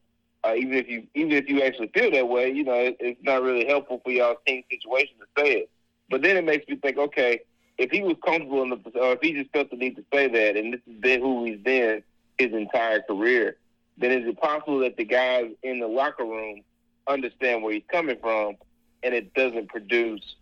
Uh, 0.43 0.56
even 0.56 0.73
if 0.73 0.89
you 0.89 1.08
even 1.13 1.32
if 1.32 1.47
you 1.47 1.62
actually 1.62 1.88
feel 1.93 2.12
that 2.12 2.27
way, 2.27 2.51
you 2.51 2.63
know, 2.63 2.73
it, 2.73 2.97
it's 2.99 3.23
not 3.23 3.43
really 3.43 3.65
helpful 3.65 4.01
for 4.04 4.12
y'all's 4.12 4.38
team 4.45 4.63
situation 4.69 5.15
to 5.19 5.41
say 5.41 5.51
it. 5.54 5.69
But 6.10 6.23
then 6.23 6.36
it 6.36 6.43
makes 6.43 6.67
me 6.67 6.75
think, 6.75 6.97
okay, 6.97 7.41
if 7.82 7.89
he 7.89 8.02
was 8.02 8.15
comfortable 8.24 8.70
the, 8.70 9.00
or 9.00 9.13
if 9.13 9.22
he 9.22 9.34
just 9.34 9.52
felt 9.52 9.72
the 9.72 9.76
need 9.76 9.96
to 9.96 10.06
say 10.13 10.28
that, 10.28 10.56
and 10.56 10.74
this 10.74 10.82
has 10.86 10.96
been 10.98 11.20
who 11.20 11.46
he's 11.46 11.60
been 11.60 12.04
his 12.38 12.54
entire 12.54 13.02
career, 13.02 13.58
then 13.98 14.12
is 14.12 14.28
it 14.28 14.39
possible 14.39 14.80
that 14.80 14.98
the 14.98 15.04
guys 15.04 15.50
in 15.63 15.80
the 15.80 15.88
locker 15.88 16.24
room 16.24 16.62
understand 17.08 17.63
where 17.63 17.74
he's 17.74 17.84
coming 17.91 18.17
from, 18.22 18.56
and 19.02 19.15
it 19.15 19.34
doesn't 19.34 19.70
produce 19.70 20.36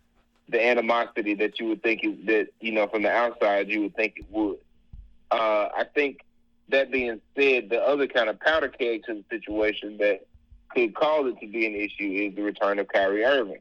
the 0.50 0.62
animosity 0.62 1.34
that 1.34 1.58
you 1.58 1.68
would 1.68 1.82
think 1.82 2.04
it, 2.04 2.26
that 2.26 2.48
you 2.60 2.72
know 2.72 2.86
from 2.86 3.02
the 3.02 3.10
outside 3.10 3.70
you 3.70 3.82
would 3.82 3.96
think 3.96 4.18
it 4.18 4.26
would. 4.30 4.58
Uh, 5.30 5.68
I 5.74 5.84
think 5.94 6.20
that 6.68 6.90
being 6.90 7.22
said, 7.36 7.70
the 7.70 7.80
other 7.80 8.06
kind 8.06 8.28
of 8.28 8.38
powder 8.40 8.68
keg 8.68 9.04
to 9.04 9.14
the 9.14 9.24
situation 9.30 9.96
that 9.96 10.26
could 10.74 10.94
cause 10.94 11.32
it 11.32 11.40
to 11.40 11.46
be 11.50 11.66
an 11.66 11.74
issue 11.74 12.28
is 12.28 12.36
the 12.36 12.42
return 12.42 12.78
of 12.78 12.88
Kyrie 12.88 13.24
Irving. 13.24 13.60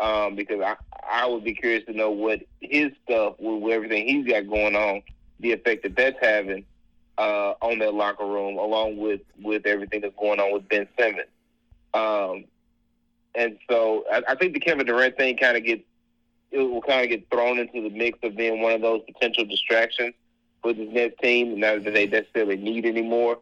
Um, 0.00 0.34
because 0.34 0.60
I, 0.60 0.76
I 1.08 1.26
would 1.26 1.44
be 1.44 1.54
curious 1.54 1.84
to 1.86 1.92
know 1.92 2.10
what 2.10 2.40
his 2.60 2.90
stuff, 3.04 3.34
with 3.38 3.72
everything 3.72 4.08
he's 4.08 4.26
got 4.26 4.48
going 4.48 4.74
on, 4.74 5.02
the 5.40 5.52
effect 5.52 5.84
that 5.84 5.94
that's 5.94 6.18
having 6.20 6.64
uh, 7.18 7.54
on 7.60 7.78
that 7.78 7.94
locker 7.94 8.26
room, 8.26 8.58
along 8.58 8.96
with 8.96 9.20
with 9.40 9.66
everything 9.66 10.00
that's 10.00 10.16
going 10.18 10.40
on 10.40 10.52
with 10.52 10.68
Ben 10.68 10.88
Simmons. 10.98 11.28
Um, 11.92 12.44
and 13.34 13.58
so 13.70 14.04
I, 14.10 14.22
I 14.28 14.34
think 14.34 14.54
the 14.54 14.60
Kevin 14.60 14.86
Durant 14.86 15.16
thing 15.16 15.36
kind 15.36 15.56
of 15.56 15.64
gets 15.64 15.82
it 16.50 16.60
will 16.60 16.82
kind 16.82 17.02
of 17.02 17.10
get 17.10 17.28
thrown 17.30 17.58
into 17.58 17.82
the 17.82 17.90
mix 17.90 18.18
of 18.22 18.36
being 18.36 18.62
one 18.62 18.72
of 18.72 18.80
those 18.80 19.02
potential 19.12 19.44
distractions 19.44 20.14
for 20.62 20.72
this 20.72 20.88
next 20.92 21.18
team, 21.20 21.58
not 21.58 21.84
that 21.84 21.94
they 21.94 22.06
necessarily 22.06 22.56
need 22.56 22.86
anymore. 22.86 23.38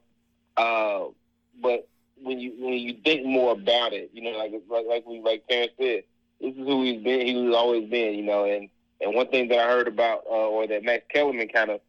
Uh, 0.56 1.04
but 1.60 1.88
when 2.22 2.38
you 2.40 2.52
when 2.58 2.74
you 2.74 2.96
think 3.04 3.26
more 3.26 3.52
about 3.52 3.92
it, 3.92 4.10
you 4.14 4.22
know, 4.22 4.30
like 4.30 4.52
like 4.68 4.86
like 4.88 5.06
we 5.06 5.20
like 5.20 5.46
Terrence 5.46 5.72
said, 5.78 6.04
this 6.42 6.52
is 6.52 6.58
who 6.58 6.82
he's 6.82 7.02
been. 7.02 7.26
He's 7.26 7.54
always 7.54 7.88
been, 7.88 8.14
you 8.14 8.24
know. 8.24 8.44
And 8.44 8.68
and 9.00 9.14
one 9.14 9.28
thing 9.28 9.48
that 9.48 9.58
I 9.58 9.68
heard 9.68 9.88
about, 9.88 10.24
uh, 10.28 10.48
or 10.48 10.66
that 10.66 10.84
Max 10.84 11.04
Kellerman 11.08 11.48
kind 11.48 11.70
of 11.70 11.80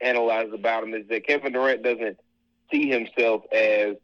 analyzed 0.00 0.54
about 0.54 0.84
him, 0.84 0.94
is 0.94 1.06
that 1.08 1.26
Kevin 1.26 1.52
Durant 1.52 1.82
doesn't 1.82 2.18
see 2.70 2.88
himself 2.88 3.42
as 3.52 3.96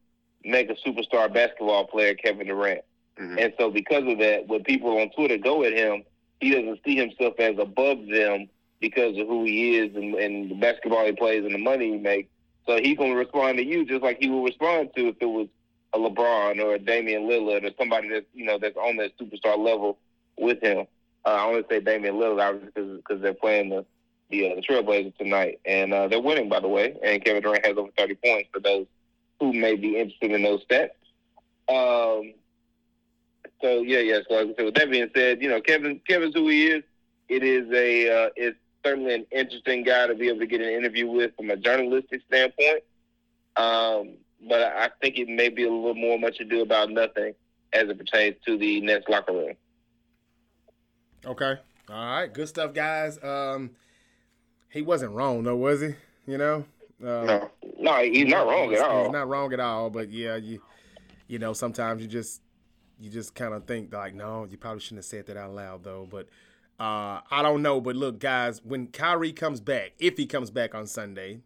make 0.45 0.71
a 0.71 0.77
superstar 0.87 1.33
basketball 1.33 1.87
player 1.87 2.14
Kevin 2.14 2.47
Durant. 2.47 2.83
Mm-hmm. 3.18 3.39
And 3.39 3.53
so 3.59 3.71
because 3.71 4.05
of 4.07 4.18
that, 4.18 4.49
when 4.49 4.64
people 4.64 4.99
on 4.99 5.11
Twitter 5.11 5.39
go 5.39 5.62
at 5.64 5.73
him, 5.73 6.05
he 6.41 6.51
doesn't 6.51 6.81
see 6.85 6.97
himself 6.97 7.35
as 7.39 7.59
above 7.59 8.07
them 8.07 8.49
because 8.81 9.18
of 9.18 9.27
who 9.27 9.45
he 9.45 9.77
is 9.77 9.95
and, 9.95 10.14
and 10.14 10.51
the 10.51 10.55
basketball 10.55 11.05
he 11.05 11.12
plays 11.12 11.45
and 11.45 11.55
the 11.55 11.59
money 11.59 11.93
he 11.93 11.99
makes. 11.99 12.31
So 12.66 12.79
he's 12.79 12.97
gonna 12.97 13.14
respond 13.14 13.59
to 13.59 13.64
you 13.64 13.85
just 13.85 14.03
like 14.03 14.18
he 14.21 14.31
would 14.31 14.45
respond 14.45 14.91
to 14.97 15.09
if 15.09 15.16
it 15.21 15.27
was 15.27 15.49
a 15.93 15.99
LeBron 15.99 16.62
or 16.62 16.74
a 16.74 16.78
Damian 16.78 17.22
Lillard 17.22 17.64
or 17.64 17.70
somebody 17.78 18.09
that's 18.09 18.26
you 18.32 18.45
know 18.45 18.59
that's 18.59 18.76
on 18.76 18.97
that 18.97 19.16
superstar 19.18 19.59
level 19.59 19.99
with 20.38 20.61
him. 20.62 20.86
Uh, 21.24 21.28
I 21.28 21.45
only 21.45 21.64
say 21.68 21.80
Damian 21.80 22.14
Lillard 22.14 22.41
obviously 22.41 22.97
because 22.97 23.20
they're 23.20 23.34
playing 23.34 23.70
the 23.70 23.84
the, 24.30 24.53
uh, 24.53 24.55
the 24.55 24.62
Trailblazers 24.62 25.16
tonight, 25.18 25.59
and 25.64 25.93
uh, 25.93 26.09
they're 26.09 26.20
winning 26.20 26.49
by 26.49 26.61
the 26.61 26.68
way. 26.68 26.97
And 27.03 27.24
Kevin 27.24 27.43
Durant 27.43 27.66
has 27.66 27.76
over 27.76 27.91
30 27.99 28.14
points 28.24 28.49
for 28.53 28.61
those 28.61 28.86
who 29.41 29.53
may 29.53 29.74
be 29.74 29.99
interested 29.99 30.30
in 30.30 30.43
those 30.43 30.64
stats. 30.66 30.91
Um, 31.68 32.34
so 33.61 33.82
yeah, 33.82 33.99
yeah. 33.99 34.20
So, 34.28 34.34
like 34.36 34.59
with 34.59 34.74
that 34.74 34.91
being 34.91 35.11
said, 35.14 35.43
you 35.43 35.49
know, 35.49 35.61
Kevin, 35.61 36.01
Kevin's 36.07 36.34
who 36.34 36.49
he 36.49 36.66
is. 36.66 36.84
It 37.28 37.45
is 37.45 37.70
a, 37.72 38.11
uh, 38.11 38.30
it's 38.34 38.59
certainly 38.84 39.14
an 39.14 39.26
interesting 39.30 39.84
guy 39.84 40.09
to 40.09 40.14
be 40.14 40.28
able 40.28 40.41
to 40.41 40.47
get 40.47 40.61
an 40.61 40.70
interview 40.70 41.09
with 41.09 41.36
from 41.36 41.51
a 41.51 41.57
journalistic 41.57 42.22
standpoint. 42.26 42.82
Um, 43.57 44.14
but 44.49 44.62
I 44.62 44.91
think 45.01 45.18
it 45.18 45.28
may 45.28 45.49
be 45.49 45.64
a 45.64 45.70
little 45.70 45.95
more 45.95 46.18
much 46.18 46.41
ado 46.41 46.62
about 46.62 46.91
nothing 46.91 47.34
as 47.72 47.88
it 47.88 47.99
pertains 47.99 48.36
to 48.47 48.57
the 48.57 48.80
Nets 48.80 49.07
locker 49.09 49.32
room. 49.32 49.55
Okay. 51.24 51.57
All 51.88 52.05
right. 52.05 52.32
Good 52.32 52.49
stuff, 52.49 52.72
guys. 52.72 53.22
Um, 53.22 53.70
he 54.70 54.82
wasn't 54.82 55.12
wrong 55.12 55.43
though, 55.43 55.57
was 55.57 55.80
he? 55.80 55.95
You 56.26 56.38
know. 56.38 56.64
Um, 57.03 57.26
no, 57.26 57.51
no, 57.78 58.03
he's 58.03 58.26
not 58.26 58.47
wrong 58.47 58.72
at 58.74 58.80
all. 58.80 59.05
He's 59.05 59.12
not 59.12 59.28
wrong 59.28 59.53
at 59.53 59.61
all. 59.61 59.91
But 59.91 60.11
yeah, 60.11 60.36
you, 60.36 60.61
you 61.28 61.38
know, 61.38 61.53
sometimes 61.53 62.03
you 62.03 62.09
just, 62.09 62.43
you 62.99 63.11
just 63.11 63.34
kind 63.34 63.55
of 63.55 63.64
think 63.66 63.93
like, 63.93 64.14
no, 64.14 64.47
you 64.51 64.57
probably 64.59 64.80
shouldn't 64.80 64.99
have 64.99 65.07
said 65.07 65.26
that 65.26 65.36
out 65.36 65.55
loud 65.55 65.84
though. 65.84 66.07
But 66.11 66.28
uh, 66.78 67.20
I 67.30 67.43
don't 67.43 67.62
know. 67.62 67.80
But 67.80 67.97
look, 67.97 68.18
guys, 68.18 68.62
when 68.64 68.88
Kyrie 68.88 69.32
comes 69.32 69.61
back, 69.61 69.93
if 69.99 70.16
he 70.16 70.26
comes 70.26 70.51
back 70.51 70.74
on 70.74 70.86
Sunday, 70.86 71.41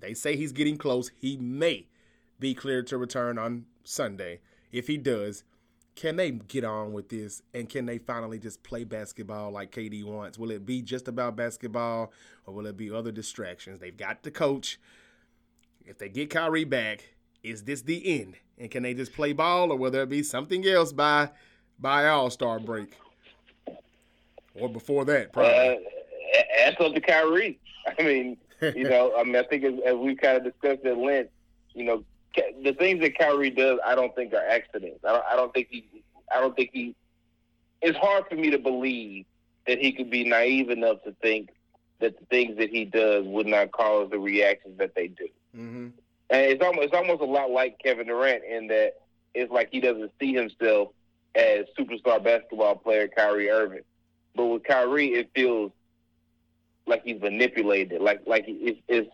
they 0.00 0.14
say 0.14 0.36
he's 0.36 0.52
getting 0.52 0.76
close. 0.76 1.10
He 1.16 1.36
may 1.36 1.86
be 2.42 2.54
cleared 2.54 2.88
to 2.88 2.98
return 2.98 3.38
on 3.38 3.64
Sunday. 3.84 4.40
If 4.72 4.88
he 4.88 4.98
does, 4.98 5.44
can 5.94 6.16
they 6.16 6.32
get 6.32 6.64
on 6.64 6.92
with 6.92 7.08
this 7.08 7.40
and 7.54 7.68
can 7.68 7.86
they 7.86 7.98
finally 7.98 8.40
just 8.40 8.64
play 8.64 8.82
basketball 8.82 9.52
like 9.52 9.70
KD 9.70 10.04
wants? 10.04 10.38
Will 10.38 10.50
it 10.50 10.66
be 10.66 10.82
just 10.82 11.06
about 11.06 11.36
basketball 11.36 12.12
or 12.44 12.52
will 12.52 12.66
it 12.66 12.76
be 12.76 12.90
other 12.90 13.12
distractions? 13.12 13.78
They've 13.78 13.96
got 13.96 14.24
the 14.24 14.32
coach. 14.32 14.80
If 15.86 15.98
they 15.98 16.08
get 16.08 16.30
Kyrie 16.30 16.64
back, 16.64 17.14
is 17.44 17.62
this 17.62 17.82
the 17.82 18.20
end? 18.20 18.34
And 18.58 18.70
can 18.70 18.82
they 18.82 18.92
just 18.92 19.12
play 19.12 19.32
ball 19.32 19.70
or 19.70 19.76
will 19.76 19.92
there 19.92 20.04
be 20.04 20.24
something 20.24 20.66
else 20.66 20.92
by 20.92 21.30
by 21.78 22.08
All 22.08 22.30
Star 22.30 22.58
break? 22.58 22.96
Or 24.54 24.68
before 24.68 25.04
that, 25.04 25.32
probably. 25.32 25.52
Uh, 25.52 25.74
that's 26.58 26.80
up 26.80 26.92
to 26.92 27.00
Kyrie. 27.00 27.60
I 27.98 28.02
mean, 28.02 28.36
you 28.60 28.88
know, 28.88 29.14
I 29.16 29.22
mean, 29.22 29.36
I 29.36 29.44
think 29.44 29.64
as, 29.64 29.74
as 29.86 29.94
we 29.94 30.16
kind 30.16 30.38
of 30.38 30.44
discussed 30.44 30.84
at 30.84 30.98
length, 30.98 31.30
you 31.74 31.84
know, 31.84 32.04
the 32.62 32.72
things 32.72 33.00
that 33.00 33.18
Kyrie 33.18 33.50
does, 33.50 33.78
I 33.84 33.94
don't 33.94 34.14
think 34.14 34.32
are 34.32 34.46
accidents. 34.46 35.04
I 35.04 35.12
don't, 35.12 35.24
I 35.32 35.36
don't 35.36 35.52
think 35.52 35.68
he. 35.70 35.86
I 36.34 36.40
don't 36.40 36.54
think 36.56 36.70
he. 36.72 36.94
It's 37.80 37.98
hard 37.98 38.24
for 38.28 38.36
me 38.36 38.50
to 38.50 38.58
believe 38.58 39.26
that 39.66 39.78
he 39.78 39.92
could 39.92 40.10
be 40.10 40.24
naive 40.24 40.70
enough 40.70 41.02
to 41.04 41.14
think 41.22 41.50
that 42.00 42.18
the 42.18 42.26
things 42.26 42.58
that 42.58 42.70
he 42.70 42.84
does 42.84 43.24
would 43.26 43.46
not 43.46 43.72
cause 43.72 44.10
the 44.10 44.18
reactions 44.18 44.78
that 44.78 44.94
they 44.94 45.08
do. 45.08 45.28
Mm-hmm. 45.56 45.88
And 46.30 46.40
it's 46.40 46.62
almost 46.62 46.86
it's 46.86 46.94
almost 46.94 47.22
a 47.22 47.26
lot 47.26 47.50
like 47.50 47.78
Kevin 47.78 48.06
Durant 48.06 48.44
in 48.44 48.66
that 48.68 48.94
it's 49.34 49.52
like 49.52 49.68
he 49.70 49.80
doesn't 49.80 50.10
see 50.20 50.32
himself 50.32 50.88
as 51.34 51.64
superstar 51.78 52.22
basketball 52.22 52.76
player 52.76 53.08
Kyrie 53.08 53.50
Irving, 53.50 53.82
but 54.34 54.46
with 54.46 54.64
Kyrie, 54.64 55.14
it 55.14 55.30
feels 55.34 55.72
like 56.86 57.02
he's 57.04 57.20
manipulated. 57.20 58.00
Like 58.00 58.22
like 58.26 58.44
it's, 58.46 58.80
it's 58.88 59.10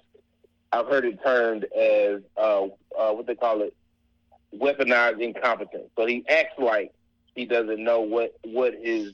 I've 0.72 0.86
heard 0.86 1.04
it 1.04 1.22
termed 1.22 1.64
as 1.64 2.20
uh, 2.36 2.64
uh, 2.98 3.12
what 3.12 3.26
they 3.26 3.34
call 3.34 3.62
it, 3.62 3.74
weaponized 4.54 5.20
incompetence. 5.20 5.90
So 5.96 6.06
he 6.06 6.24
acts 6.28 6.58
like 6.58 6.92
he 7.34 7.46
doesn't 7.46 7.82
know 7.82 8.00
what 8.00 8.34
what 8.44 8.74
his 8.74 9.12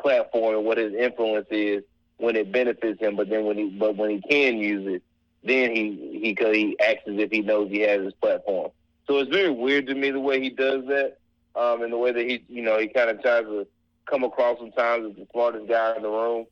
platform 0.00 0.56
and 0.56 0.64
what 0.64 0.78
his 0.78 0.94
influence 0.94 1.46
is 1.50 1.82
when 2.16 2.36
it 2.36 2.50
benefits 2.50 3.00
him. 3.00 3.16
But 3.16 3.28
then 3.28 3.44
when 3.44 3.58
he 3.58 3.68
but 3.70 3.96
when 3.96 4.10
he 4.10 4.20
can 4.22 4.58
use 4.58 4.86
it, 4.86 5.02
then 5.44 5.74
he 5.74 6.34
he 6.36 6.36
he 6.52 6.76
acts 6.80 7.02
as 7.06 7.18
if 7.18 7.30
he 7.30 7.42
knows 7.42 7.70
he 7.70 7.80
has 7.80 8.02
his 8.02 8.14
platform. 8.14 8.70
So 9.06 9.18
it's 9.18 9.30
very 9.30 9.50
weird 9.50 9.86
to 9.86 9.94
me 9.94 10.10
the 10.10 10.20
way 10.20 10.40
he 10.40 10.50
does 10.50 10.84
that, 10.86 11.18
um, 11.54 11.82
and 11.82 11.92
the 11.92 11.98
way 11.98 12.12
that 12.12 12.24
he 12.24 12.44
you 12.48 12.62
know 12.62 12.78
he 12.78 12.88
kind 12.88 13.10
of 13.10 13.22
tries 13.22 13.44
to 13.44 13.66
come 14.06 14.24
across 14.24 14.58
sometimes 14.58 15.10
as 15.10 15.16
the 15.16 15.26
smartest 15.32 15.68
guy 15.68 15.94
in 15.96 16.02
the 16.02 16.10
room. 16.10 16.46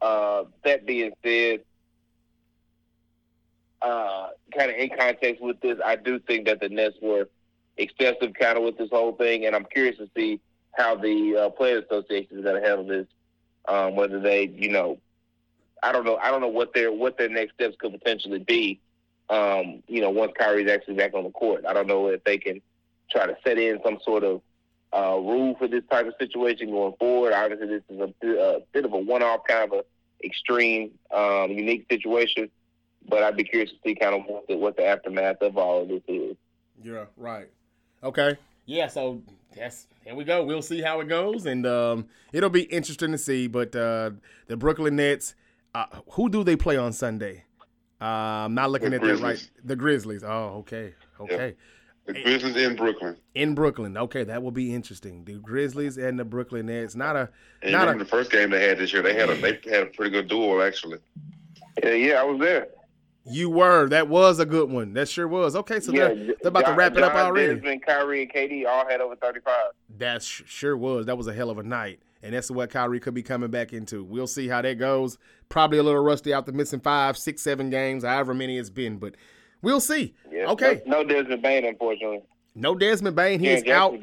Uh, 0.00 0.44
that 0.64 0.86
being 0.86 1.12
said, 1.22 1.60
uh, 3.82 4.28
kind 4.56 4.70
of 4.70 4.76
in 4.76 4.90
context 4.90 5.42
with 5.42 5.60
this, 5.60 5.78
I 5.84 5.96
do 5.96 6.18
think 6.18 6.46
that 6.46 6.60
the 6.60 6.68
Nets 6.68 6.96
were 7.00 7.28
excessive 7.76 8.34
kind 8.34 8.58
of 8.58 8.64
with 8.64 8.78
this 8.78 8.90
whole 8.90 9.12
thing, 9.12 9.46
and 9.46 9.56
I'm 9.56 9.64
curious 9.64 9.96
to 9.98 10.08
see 10.16 10.40
how 10.72 10.96
the 10.96 11.36
uh, 11.36 11.50
Players 11.50 11.84
Association 11.90 12.38
is 12.38 12.44
going 12.44 12.60
to 12.60 12.68
handle 12.68 12.86
this. 12.86 13.06
Um, 13.68 13.94
whether 13.94 14.18
they, 14.18 14.46
you 14.46 14.70
know, 14.70 14.98
I 15.82 15.92
don't 15.92 16.04
know, 16.04 16.16
I 16.16 16.30
don't 16.30 16.40
know 16.40 16.48
what 16.48 16.72
their 16.74 16.90
what 16.90 17.18
their 17.18 17.28
next 17.28 17.54
steps 17.54 17.76
could 17.78 17.92
potentially 17.92 18.38
be. 18.38 18.80
Um, 19.28 19.82
you 19.86 20.00
know, 20.00 20.10
once 20.10 20.32
Kyrie's 20.38 20.70
actually 20.70 20.94
back 20.94 21.14
on 21.14 21.24
the 21.24 21.30
court, 21.30 21.64
I 21.66 21.72
don't 21.72 21.86
know 21.86 22.08
if 22.08 22.24
they 22.24 22.38
can 22.38 22.60
try 23.10 23.26
to 23.26 23.36
set 23.44 23.58
in 23.58 23.78
some 23.84 23.98
sort 24.02 24.24
of 24.24 24.40
uh, 24.92 25.16
rule 25.20 25.54
for 25.58 25.68
this 25.68 25.84
type 25.90 26.06
of 26.06 26.14
situation 26.18 26.70
going 26.70 26.94
forward. 26.98 27.32
Obviously, 27.32 27.68
this 27.68 27.82
is 27.90 28.00
a, 28.00 28.28
a 28.28 28.60
bit 28.72 28.84
of 28.84 28.92
a 28.92 28.98
one-off 28.98 29.40
kind 29.46 29.72
of 29.72 29.78
a 29.78 29.84
extreme, 30.26 30.90
um, 31.14 31.50
unique 31.50 31.86
situation 31.90 32.50
but 33.08 33.22
I'd 33.22 33.36
be 33.36 33.44
curious 33.44 33.70
to 33.70 33.76
see 33.84 33.94
kind 33.94 34.14
of 34.14 34.22
what 34.26 34.46
the, 34.48 34.56
what 34.56 34.76
the 34.76 34.86
aftermath 34.86 35.42
of 35.42 35.56
all 35.56 35.82
of 35.82 35.88
this 35.88 36.02
is. 36.08 36.36
Yeah, 36.82 37.04
right. 37.16 37.48
Okay. 38.02 38.36
Yeah, 38.66 38.88
so 38.88 39.22
that's 39.56 39.86
here 40.04 40.14
we 40.14 40.24
go. 40.24 40.44
We'll 40.44 40.62
see 40.62 40.80
how 40.80 41.00
it 41.00 41.08
goes, 41.08 41.46
and 41.46 41.66
um, 41.66 42.06
it'll 42.32 42.50
be 42.50 42.62
interesting 42.62 43.12
to 43.12 43.18
see. 43.18 43.46
But 43.46 43.74
uh, 43.74 44.12
the 44.46 44.56
Brooklyn 44.56 44.96
Nets, 44.96 45.34
uh, 45.74 45.86
who 46.12 46.28
do 46.28 46.44
they 46.44 46.56
play 46.56 46.76
on 46.76 46.92
Sunday? 46.92 47.44
Uh, 48.00 48.04
I'm 48.04 48.54
not 48.54 48.70
looking 48.70 48.90
the 48.90 48.96
at 48.96 49.02
Grizzlies. 49.02 49.20
that 49.20 49.26
right. 49.26 49.50
The 49.64 49.76
Grizzlies. 49.76 50.24
Oh, 50.24 50.58
okay, 50.60 50.94
okay. 51.20 51.56
The 52.06 52.14
Grizzlies 52.14 52.56
in 52.56 52.76
Brooklyn. 52.76 53.16
In 53.34 53.54
Brooklyn. 53.54 53.96
Okay, 53.96 54.24
that 54.24 54.42
will 54.42 54.50
be 54.52 54.74
interesting. 54.74 55.24
The 55.24 55.34
Grizzlies 55.34 55.98
and 55.98 56.18
the 56.18 56.24
Brooklyn 56.24 56.66
Nets. 56.66 56.94
Not 56.94 57.16
a. 57.16 57.28
And 57.62 57.72
not 57.72 57.94
a, 57.94 57.98
the 57.98 58.04
first 58.04 58.30
game 58.32 58.50
they 58.50 58.66
had 58.66 58.78
this 58.78 58.92
year. 58.92 59.02
They 59.02 59.14
had 59.14 59.28
a 59.28 59.34
they 59.34 59.60
had 59.70 59.82
a 59.82 59.86
pretty 59.86 60.10
good 60.10 60.28
duel 60.28 60.62
actually. 60.62 60.98
Yeah, 61.82 61.90
yeah, 61.90 62.14
I 62.20 62.22
was 62.22 62.40
there. 62.40 62.68
You 63.24 63.50
were. 63.50 63.88
That 63.88 64.08
was 64.08 64.38
a 64.38 64.46
good 64.46 64.70
one. 64.70 64.94
That 64.94 65.08
sure 65.08 65.28
was. 65.28 65.54
Okay, 65.54 65.80
so 65.80 65.92
yeah, 65.92 66.08
they're, 66.08 66.16
they're 66.16 66.34
about 66.44 66.64
John, 66.64 66.72
to 66.72 66.78
wrap 66.78 66.96
it 66.96 67.02
up 67.02 67.14
already. 67.14 67.54
Desmond, 67.54 67.84
Kyrie, 67.84 68.22
and 68.22 68.32
KD 68.32 68.66
all 68.66 68.88
had 68.88 69.00
over 69.00 69.14
35. 69.16 69.54
That 69.98 70.22
sure 70.22 70.76
was. 70.76 71.06
That 71.06 71.18
was 71.18 71.26
a 71.26 71.32
hell 71.32 71.50
of 71.50 71.58
a 71.58 71.62
night. 71.62 72.00
And 72.22 72.34
that's 72.34 72.50
what 72.50 72.70
Kyrie 72.70 73.00
could 73.00 73.14
be 73.14 73.22
coming 73.22 73.50
back 73.50 73.72
into. 73.72 74.04
We'll 74.04 74.26
see 74.26 74.48
how 74.48 74.62
that 74.62 74.78
goes. 74.78 75.18
Probably 75.48 75.78
a 75.78 75.82
little 75.82 76.02
rusty 76.02 76.32
after 76.32 76.52
missing 76.52 76.80
five, 76.80 77.16
six, 77.16 77.40
seven 77.42 77.70
games, 77.70 78.04
however 78.04 78.34
many 78.34 78.58
it's 78.58 78.70
been. 78.70 78.98
But 78.98 79.14
we'll 79.62 79.80
see. 79.80 80.14
Yeah, 80.30 80.46
okay. 80.46 80.82
No, 80.86 81.02
no 81.02 81.08
Desmond 81.08 81.42
Bane, 81.42 81.64
unfortunately. 81.64 82.22
No 82.54 82.74
Desmond 82.74 83.16
Bane. 83.16 83.40
He's 83.40 83.64
yeah, 83.64 83.82
out. 83.82 83.98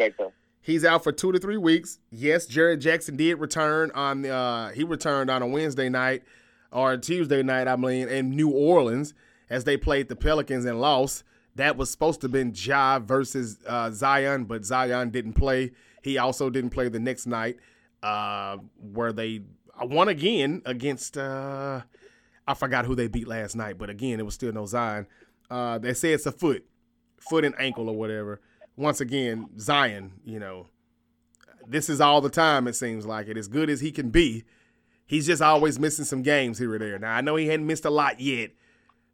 He's 0.61 0.83
out 0.83 1.03
for 1.03 1.11
two 1.11 1.31
to 1.31 1.39
three 1.39 1.57
weeks. 1.57 1.99
Yes, 2.11 2.45
Jaren 2.47 2.79
Jackson 2.79 3.15
did 3.15 3.35
return 3.35 3.91
on. 3.91 4.25
Uh, 4.25 4.69
he 4.71 4.83
returned 4.83 5.29
on 5.29 5.41
a 5.41 5.47
Wednesday 5.47 5.89
night 5.89 6.23
or 6.71 6.97
Tuesday 6.97 7.43
night, 7.43 7.67
I 7.67 7.75
believe, 7.75 8.09
in 8.09 8.31
New 8.31 8.49
Orleans 8.49 9.13
as 9.49 9.63
they 9.63 9.77
played 9.77 10.09
the 10.09 10.15
Pelicans 10.15 10.65
and 10.65 10.79
lost. 10.81 11.23
That 11.55 11.75
was 11.75 11.89
supposed 11.89 12.21
to 12.21 12.25
have 12.25 12.31
been 12.31 12.53
Ja 12.55 12.99
versus 12.99 13.57
uh, 13.65 13.89
Zion, 13.91 14.45
but 14.45 14.63
Zion 14.63 15.09
didn't 15.09 15.33
play. 15.33 15.71
He 16.03 16.17
also 16.17 16.49
didn't 16.49 16.69
play 16.69 16.89
the 16.89 16.99
next 16.99 17.25
night, 17.25 17.57
uh, 18.03 18.57
where 18.79 19.11
they 19.11 19.41
won 19.81 20.07
again 20.07 20.61
against. 20.65 21.17
Uh, 21.17 21.81
I 22.47 22.53
forgot 22.53 22.85
who 22.85 22.95
they 22.95 23.07
beat 23.07 23.27
last 23.27 23.55
night, 23.55 23.77
but 23.77 23.89
again, 23.89 24.19
it 24.19 24.23
was 24.23 24.35
still 24.35 24.53
no 24.53 24.65
Zion. 24.65 25.07
Uh, 25.49 25.77
they 25.79 25.93
say 25.93 26.13
it's 26.13 26.25
a 26.25 26.31
foot, 26.31 26.65
foot 27.19 27.43
and 27.43 27.55
ankle 27.59 27.89
or 27.89 27.95
whatever. 27.95 28.39
Once 28.75 29.01
again, 29.01 29.49
Zion, 29.59 30.13
you 30.23 30.39
know, 30.39 30.67
this 31.67 31.89
is 31.89 31.99
all 31.99 32.21
the 32.21 32.29
time. 32.29 32.67
It 32.67 32.75
seems 32.75 33.05
like 33.05 33.27
it. 33.27 33.37
As 33.37 33.47
good 33.47 33.69
as 33.69 33.81
he 33.81 33.91
can 33.91 34.09
be, 34.09 34.45
he's 35.07 35.25
just 35.25 35.41
always 35.41 35.79
missing 35.79 36.05
some 36.05 36.21
games 36.21 36.59
here 36.59 36.73
or 36.73 36.77
there. 36.77 36.99
Now 36.99 37.15
I 37.15 37.21
know 37.21 37.35
he 37.35 37.47
hadn't 37.47 37.65
missed 37.65 37.85
a 37.85 37.89
lot 37.89 38.19
yet, 38.19 38.51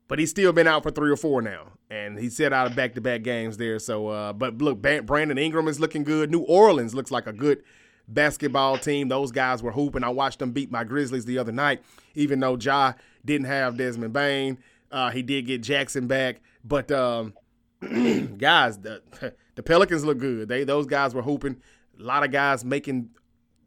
but 0.07 0.19
he's 0.19 0.29
still 0.29 0.51
been 0.51 0.67
out 0.67 0.83
for 0.83 0.91
three 0.91 1.11
or 1.11 1.15
four 1.15 1.41
now, 1.41 1.69
and 1.89 2.19
he 2.19 2.29
set 2.29 2.51
out 2.51 2.67
of 2.67 2.75
back-to-back 2.75 3.23
games 3.23 3.57
there. 3.57 3.79
So, 3.79 4.07
uh, 4.07 4.33
but 4.33 4.57
look, 4.57 4.81
Brandon 4.81 5.37
Ingram 5.37 5.67
is 5.67 5.79
looking 5.79 6.03
good. 6.03 6.29
New 6.29 6.41
Orleans 6.41 6.93
looks 6.93 7.11
like 7.11 7.27
a 7.27 7.33
good 7.33 7.63
basketball 8.07 8.77
team. 8.77 9.07
Those 9.07 9.31
guys 9.31 9.63
were 9.63 9.71
hooping. 9.71 10.03
I 10.03 10.09
watched 10.09 10.39
them 10.39 10.51
beat 10.51 10.71
my 10.71 10.83
Grizzlies 10.83 11.25
the 11.25 11.37
other 11.37 11.51
night, 11.51 11.81
even 12.15 12.39
though 12.39 12.57
Ja 12.57 12.93
didn't 13.23 13.47
have 13.47 13.77
Desmond 13.77 14.13
Bane. 14.13 14.57
Uh, 14.91 15.09
he 15.09 15.23
did 15.23 15.47
get 15.47 15.63
Jackson 15.63 16.07
back, 16.07 16.41
but 16.63 16.91
um, 16.91 17.33
guys, 17.81 18.77
the 18.77 19.01
the 19.55 19.63
Pelicans 19.63 20.05
look 20.05 20.19
good. 20.19 20.47
They 20.47 20.63
those 20.63 20.85
guys 20.85 21.15
were 21.15 21.21
hooping. 21.21 21.61
A 21.99 22.03
lot 22.03 22.23
of 22.23 22.31
guys 22.31 22.65
making 22.65 23.09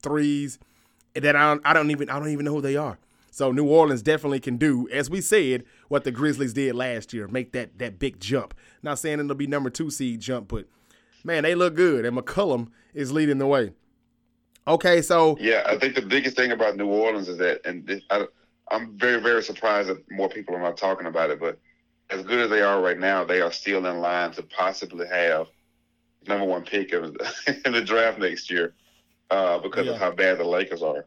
threes 0.03 0.59
that 1.23 1.37
I 1.37 1.49
don't, 1.49 1.63
I 1.65 1.73
don't 1.73 1.91
even 1.91 2.11
I 2.11 2.19
don't 2.19 2.29
even 2.29 2.45
know 2.45 2.55
who 2.55 2.61
they 2.61 2.77
are. 2.77 2.99
So 3.31 3.53
New 3.53 3.69
Orleans 3.69 4.01
definitely 4.01 4.41
can 4.41 4.57
do, 4.57 4.89
as 4.91 5.11
we 5.11 5.21
said, 5.21 5.65
what 5.89 6.05
the 6.05 6.11
Grizzlies 6.11 6.55
did 6.55 6.75
last 6.75 7.13
year, 7.13 7.29
make 7.29 7.53
that 7.53 7.79
that 7.79 7.99
big 7.99 8.19
jump. 8.21 8.55
Not 8.83 8.99
saying 8.99 9.21
it'll 9.21 9.35
be 9.35 9.47
number 9.47 9.71
two 9.71 9.91
seed 9.91 10.21
jump, 10.21 10.49
but 10.49 10.67
man, 11.23 11.43
they 11.43 11.55
look 11.55 11.75
good, 11.75 12.05
and 12.07 12.17
McCollum 12.17 12.69
is 12.95 13.13
leading 13.13 13.39
the 13.39 13.47
way. 13.47 13.73
Okay, 14.67 15.03
so 15.03 15.37
yeah, 15.39 15.65
I 15.67 15.77
think 15.77 15.95
the 15.95 16.03
biggest 16.03 16.37
thing 16.37 16.53
about 16.53 16.77
New 16.77 16.89
Orleans 16.89 17.29
is 17.29 17.39
that, 17.39 17.61
and 17.67 17.87
this, 17.87 18.03
I, 18.11 18.27
I'm 18.71 18.97
very 18.97 19.21
very 19.21 19.43
surprised 19.43 19.89
that 19.91 20.11
more 20.11 20.29
people 20.29 20.55
are 20.55 20.63
not 20.63 20.77
talking 20.77 21.07
about 21.07 21.31
it, 21.31 21.39
but 21.39 21.59
as 22.11 22.23
good 22.23 22.39
as 22.39 22.51
they 22.51 22.63
are 22.63 22.81
right 22.81 22.99
now, 22.99 23.25
they 23.25 23.41
are 23.41 23.53
still 23.53 23.85
in 23.85 24.01
line 24.01 24.33
to 24.33 24.43
possibly 24.43 25.07
have 25.09 25.49
number 26.27 26.47
one 26.47 26.63
pick 26.63 26.93
in 26.93 27.17
the 27.65 27.83
draft 27.87 28.19
next 28.19 28.51
year 28.51 28.75
uh, 29.31 29.59
because 29.59 29.87
yeah. 29.87 29.93
of 29.93 29.99
how 29.99 30.11
bad 30.11 30.39
the 30.39 30.45
Lakers 30.45 30.83
are. 30.83 31.07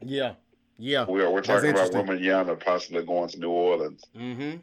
Yeah. 0.00 0.34
Yeah, 0.78 1.04
we 1.04 1.22
are. 1.22 1.30
We're 1.30 1.40
talking 1.40 1.70
about 1.70 1.92
Wembanyama 1.92 2.58
possibly 2.58 3.04
going 3.04 3.28
to 3.28 3.38
New 3.38 3.50
Orleans. 3.50 4.02
Mm-hmm. 4.16 4.56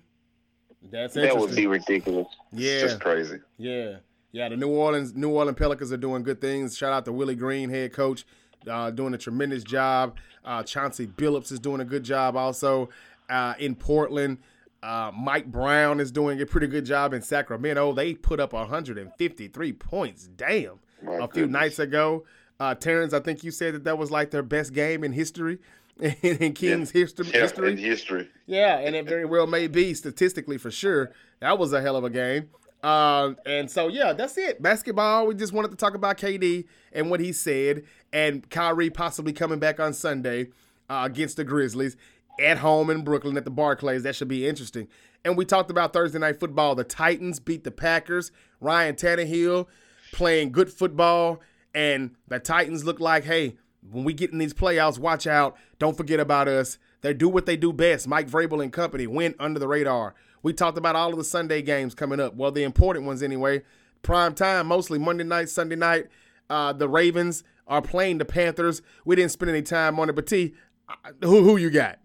That's 0.91 1.13
that 1.13 1.37
would 1.37 1.55
be 1.55 1.67
ridiculous. 1.67 2.27
Yeah, 2.51 2.71
it's 2.71 2.81
just 2.83 2.99
crazy. 3.01 3.37
Yeah, 3.57 3.97
yeah. 4.31 4.49
The 4.49 4.57
New 4.57 4.69
Orleans 4.69 5.13
New 5.15 5.29
Orleans 5.29 5.57
Pelicans 5.57 5.91
are 5.91 5.97
doing 5.97 6.23
good 6.23 6.41
things. 6.41 6.77
Shout 6.77 6.91
out 6.91 7.05
to 7.05 7.13
Willie 7.13 7.35
Green, 7.35 7.69
head 7.69 7.93
coach, 7.93 8.25
uh, 8.67 8.91
doing 8.91 9.13
a 9.13 9.17
tremendous 9.17 9.63
job. 9.63 10.17
Uh, 10.43 10.63
Chauncey 10.63 11.07
Billups 11.07 11.51
is 11.51 11.59
doing 11.59 11.79
a 11.79 11.85
good 11.85 12.03
job 12.03 12.35
also 12.35 12.89
uh, 13.29 13.53
in 13.57 13.75
Portland. 13.75 14.39
Uh, 14.83 15.11
Mike 15.15 15.45
Brown 15.45 15.99
is 15.99 16.11
doing 16.11 16.41
a 16.41 16.45
pretty 16.45 16.67
good 16.67 16.85
job 16.85 17.13
in 17.13 17.21
Sacramento. 17.21 17.93
They 17.93 18.15
put 18.15 18.39
up 18.39 18.51
153 18.51 19.73
points. 19.73 20.27
Damn, 20.35 20.79
My 21.03 21.13
a 21.13 21.19
goodness. 21.19 21.35
few 21.35 21.47
nights 21.47 21.79
ago. 21.79 22.25
Uh, 22.61 22.75
Terrence, 22.75 23.11
I 23.11 23.19
think 23.19 23.43
you 23.43 23.49
said 23.49 23.73
that 23.73 23.85
that 23.85 23.97
was 23.97 24.11
like 24.11 24.29
their 24.29 24.43
best 24.43 24.71
game 24.71 25.03
in 25.03 25.13
history. 25.13 25.57
in 25.99 26.53
King's 26.53 26.93
yeah. 26.93 27.01
history. 27.01 27.25
Yeah, 27.33 27.41
history. 27.41 27.71
In 27.71 27.77
history. 27.79 28.29
Yeah, 28.45 28.77
and 28.77 28.95
it 28.95 29.07
very 29.07 29.25
well 29.25 29.47
may 29.47 29.65
be 29.65 29.95
statistically 29.95 30.59
for 30.59 30.69
sure. 30.69 31.11
That 31.39 31.57
was 31.57 31.73
a 31.73 31.81
hell 31.81 31.95
of 31.95 32.03
a 32.03 32.09
game. 32.11 32.51
Uh, 32.83 33.33
and 33.47 33.69
so 33.69 33.87
yeah, 33.87 34.13
that's 34.13 34.37
it. 34.37 34.61
Basketball. 34.61 35.25
We 35.25 35.33
just 35.33 35.53
wanted 35.53 35.71
to 35.71 35.77
talk 35.77 35.95
about 35.95 36.19
KD 36.19 36.65
and 36.93 37.09
what 37.09 37.19
he 37.19 37.33
said, 37.33 37.83
and 38.13 38.47
Kyrie 38.51 38.91
possibly 38.91 39.33
coming 39.33 39.57
back 39.57 39.79
on 39.79 39.91
Sunday 39.91 40.49
uh, 40.87 41.01
against 41.05 41.37
the 41.37 41.43
Grizzlies 41.43 41.97
at 42.39 42.59
home 42.59 42.91
in 42.91 43.03
Brooklyn 43.03 43.37
at 43.37 43.43
the 43.45 43.49
Barclays. 43.49 44.03
That 44.03 44.15
should 44.15 44.27
be 44.27 44.47
interesting. 44.47 44.87
And 45.25 45.35
we 45.35 45.45
talked 45.45 45.71
about 45.71 45.93
Thursday 45.93 46.19
night 46.19 46.39
football. 46.39 46.75
The 46.75 46.83
Titans 46.83 47.39
beat 47.39 47.63
the 47.63 47.71
Packers. 47.71 48.31
Ryan 48.59 48.93
Tannehill 48.93 49.65
playing 50.11 50.51
good 50.51 50.71
football, 50.71 51.41
and 51.73 52.15
the 52.27 52.39
Titans 52.39 52.83
look 52.83 52.99
like 52.99 53.23
hey 53.23 53.57
when 53.89 54.03
we 54.03 54.13
get 54.13 54.31
in 54.31 54.37
these 54.37 54.53
playoffs, 54.53 54.99
watch 54.99 55.25
out. 55.25 55.57
Don't 55.79 55.97
forget 55.97 56.19
about 56.19 56.47
us. 56.47 56.77
They 57.01 57.13
do 57.13 57.27
what 57.27 57.45
they 57.45 57.57
do 57.57 57.73
best. 57.73 58.07
Mike 58.07 58.29
Vrabel 58.29 58.61
and 58.63 58.71
company 58.71 59.07
went 59.07 59.35
under 59.39 59.59
the 59.59 59.67
radar. 59.67 60.13
We 60.43 60.53
talked 60.53 60.77
about 60.77 60.95
all 60.95 61.11
of 61.11 61.17
the 61.17 61.23
Sunday 61.23 61.61
games 61.61 61.95
coming 61.95 62.19
up. 62.19 62.35
Well, 62.35 62.51
the 62.51 62.63
important 62.63 63.05
ones 63.05 63.23
anyway. 63.23 63.63
Prime 64.03 64.33
time, 64.33 64.67
mostly 64.67 64.99
Monday 64.99 65.23
night, 65.23 65.49
Sunday 65.49 65.75
night. 65.75 66.07
Uh, 66.49 66.73
the 66.73 66.89
Ravens 66.89 67.43
are 67.67 67.81
playing 67.81 68.17
the 68.17 68.25
Panthers. 68.25 68.81
We 69.05 69.15
didn't 69.15 69.31
spend 69.31 69.49
any 69.49 69.61
time 69.61 69.99
on 69.99 70.09
it, 70.09 70.13
but 70.13 70.27
T, 70.27 70.53
uh, 70.89 71.11
who 71.23 71.43
who 71.43 71.57
you 71.57 71.69
got? 71.69 71.99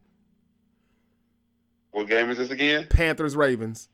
What 1.91 2.09
game 2.09 2.31
is 2.31 2.39
this 2.39 2.51
again? 2.51 2.87
Panthers 2.91 3.35
Ravens. 3.35 3.89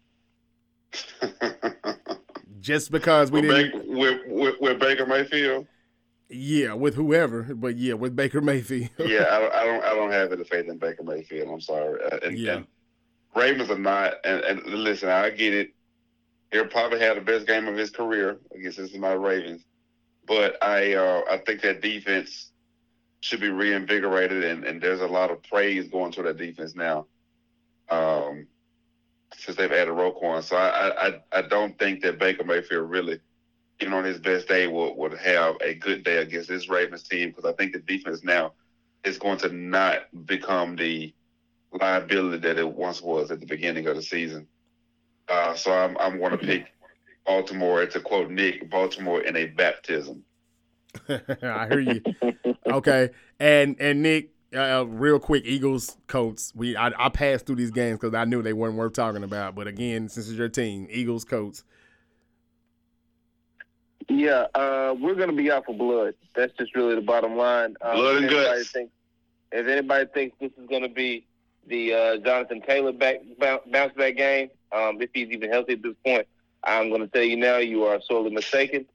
Just 2.62 2.92
because 2.92 3.30
we 3.30 3.40
with 3.40 3.50
didn't. 3.50 3.72
Baker, 3.72 3.98
with, 3.98 4.20
with, 4.26 4.60
with 4.60 4.78
Baker 4.78 5.04
Mayfield. 5.04 5.66
Yeah, 6.28 6.72
with 6.74 6.94
whoever, 6.94 7.42
but 7.42 7.76
yeah, 7.76 7.94
with 7.94 8.16
Baker 8.16 8.40
Mayfield. 8.40 8.88
yeah, 8.98 9.26
I 9.30 9.38
don't, 9.40 9.52
I 9.52 9.64
don't, 9.64 9.84
I 9.84 9.94
don't 9.94 10.12
have 10.12 10.32
any 10.32 10.44
faith 10.44 10.68
in 10.68 10.78
Baker 10.78 11.02
Mayfield. 11.02 11.48
I'm 11.50 11.60
sorry. 11.60 12.00
Uh, 12.02 12.18
and, 12.22 12.38
yeah. 12.38 12.52
And 12.52 12.66
Ravens 13.34 13.68
are 13.68 13.78
not. 13.78 14.14
And, 14.24 14.40
and, 14.42 14.64
listen, 14.64 15.08
I 15.08 15.28
get 15.30 15.52
it. 15.52 15.74
He'll 16.52 16.66
probably 16.66 17.00
have 17.00 17.16
the 17.16 17.20
best 17.22 17.46
game 17.46 17.66
of 17.66 17.76
his 17.76 17.90
career 17.90 18.38
against 18.54 18.78
this 18.78 18.92
is 18.92 18.98
my 18.98 19.12
Ravens, 19.12 19.64
but 20.26 20.62
I, 20.62 20.94
uh, 20.94 21.22
I 21.30 21.38
think 21.38 21.62
that 21.62 21.82
defense 21.82 22.52
should 23.20 23.40
be 23.40 23.48
reinvigorated, 23.50 24.44
and, 24.44 24.64
and 24.64 24.80
there's 24.80 25.00
a 25.00 25.06
lot 25.06 25.30
of 25.30 25.42
praise 25.42 25.88
going 25.88 26.12
to 26.12 26.22
that 26.22 26.36
defense 26.36 26.74
now. 26.74 27.06
Um, 27.88 28.46
since 29.44 29.56
they've 29.56 29.72
added 29.72 29.92
Roquan, 29.92 30.42
so 30.42 30.56
I, 30.56 31.08
I, 31.08 31.20
I 31.32 31.42
don't 31.42 31.78
think 31.78 32.02
that 32.02 32.18
Baker 32.18 32.44
Mayfield 32.44 32.90
really 32.90 33.20
even 33.82 33.94
on 33.94 34.04
his 34.04 34.18
best 34.18 34.48
day, 34.48 34.66
will 34.68 34.96
would 34.96 35.18
have 35.18 35.56
a 35.60 35.74
good 35.74 36.04
day 36.04 36.18
against 36.18 36.48
this 36.48 36.68
Ravens 36.68 37.02
team 37.02 37.30
because 37.30 37.44
I 37.44 37.52
think 37.54 37.72
the 37.72 37.80
defense 37.80 38.22
now 38.22 38.52
is 39.04 39.18
going 39.18 39.38
to 39.38 39.48
not 39.52 40.02
become 40.26 40.76
the 40.76 41.12
liability 41.72 42.38
that 42.38 42.58
it 42.58 42.68
once 42.68 43.02
was 43.02 43.30
at 43.30 43.40
the 43.40 43.46
beginning 43.46 43.86
of 43.88 43.96
the 43.96 44.02
season. 44.02 44.46
Uh, 45.28 45.54
so 45.54 45.72
I'm 45.72 45.96
I'm 45.98 46.18
going 46.18 46.32
to 46.32 46.38
pick 46.38 46.66
Baltimore. 47.26 47.84
To 47.84 48.00
quote 48.00 48.30
Nick, 48.30 48.70
Baltimore 48.70 49.22
in 49.22 49.36
a 49.36 49.46
baptism. 49.46 50.24
I 51.08 51.66
hear 51.68 51.80
you. 51.80 52.02
Okay, 52.66 53.10
and 53.40 53.76
and 53.80 54.02
Nick, 54.02 54.30
uh, 54.54 54.84
real 54.86 55.18
quick, 55.18 55.44
Eagles 55.46 55.96
Colts. 56.06 56.52
We 56.54 56.76
I, 56.76 56.92
I 56.98 57.08
passed 57.08 57.46
through 57.46 57.56
these 57.56 57.70
games 57.70 57.98
because 57.98 58.14
I 58.14 58.24
knew 58.24 58.42
they 58.42 58.52
weren't 58.52 58.76
worth 58.76 58.92
talking 58.92 59.24
about. 59.24 59.54
But 59.54 59.66
again, 59.66 60.08
since 60.08 60.28
it's 60.28 60.38
your 60.38 60.48
team, 60.48 60.86
Eagles 60.90 61.24
Colts. 61.24 61.64
Yeah, 64.08 64.46
uh, 64.54 64.94
we're 64.98 65.14
going 65.14 65.30
to 65.30 65.36
be 65.36 65.50
out 65.50 65.64
for 65.64 65.74
blood. 65.74 66.14
That's 66.34 66.52
just 66.58 66.74
really 66.74 66.94
the 66.94 67.00
bottom 67.00 67.36
line. 67.36 67.76
Um, 67.80 67.96
blood 67.96 68.16
and 68.16 68.30
guts. 68.30 68.70
Thinks, 68.70 68.92
if 69.52 69.66
anybody 69.66 70.06
thinks 70.12 70.36
this 70.40 70.50
is 70.60 70.68
going 70.68 70.82
to 70.82 70.88
be 70.88 71.24
the 71.66 71.94
uh, 71.94 72.16
Jonathan 72.18 72.60
Taylor 72.62 72.92
back 72.92 73.20
bounce 73.38 73.94
back 73.94 74.16
game, 74.16 74.50
um, 74.72 75.00
if 75.00 75.10
he's 75.14 75.28
even 75.30 75.50
healthy 75.50 75.74
at 75.74 75.82
this 75.82 75.94
point, 76.04 76.26
I'm 76.64 76.88
going 76.88 77.00
to 77.00 77.08
tell 77.08 77.22
you 77.22 77.36
now, 77.36 77.58
you 77.58 77.84
are 77.84 78.00
sorely 78.02 78.30
mistaken. 78.30 78.86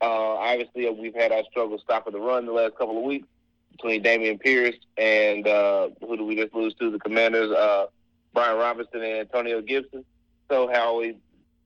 Uh, 0.00 0.06
obviously, 0.06 0.90
we've 0.90 1.14
had 1.14 1.30
our 1.30 1.44
struggle 1.50 1.78
stopping 1.78 2.12
the 2.12 2.20
run 2.20 2.46
the 2.46 2.52
last 2.52 2.76
couple 2.76 2.98
of 2.98 3.04
weeks 3.04 3.28
between 3.76 4.02
Dameon 4.02 4.40
Pierce 4.40 4.76
and 4.96 5.46
uh, 5.46 5.88
who 6.00 6.16
do 6.16 6.24
we 6.24 6.36
just 6.36 6.54
lose 6.54 6.74
to? 6.74 6.90
The 6.90 6.98
Commanders, 6.98 7.50
uh, 7.50 7.86
Brian 8.32 8.56
Robinson 8.56 9.02
and 9.02 9.20
Antonio 9.20 9.60
Gibson. 9.60 10.04
So 10.48 10.70
how 10.72 11.00
we 11.00 11.16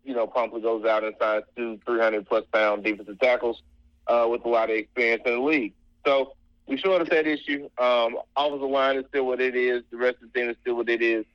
you 0.09 0.15
know, 0.15 0.27
promptly 0.27 0.63
goes 0.63 0.87
out 0.87 1.05
and 1.05 1.15
signs 1.21 1.45
two 1.55 1.79
300 1.85 2.27
plus 2.27 2.43
pound 2.51 2.83
defensive 2.83 3.19
tackles 3.21 3.63
uh, 4.07 4.27
with 4.29 4.43
a 4.47 4.49
lot 4.49 4.71
of 4.71 4.77
experience 4.77 5.23
in 5.27 5.33
the 5.33 5.41
league. 5.41 5.75
So 6.07 6.33
we 6.67 6.79
short 6.79 7.03
of 7.03 7.11
that 7.11 7.27
issue. 7.27 7.69
Um, 7.77 8.17
offensive 8.35 8.71
line 8.71 8.97
is 8.97 9.05
still 9.09 9.27
what 9.27 9.39
it 9.39 9.55
is. 9.55 9.83
The 9.91 9.99
rest 9.99 10.17
of 10.23 10.33
the 10.33 10.41
team 10.41 10.49
is 10.49 10.57
still 10.63 10.77
what 10.77 10.89
it 10.89 11.03
is. 11.03 11.27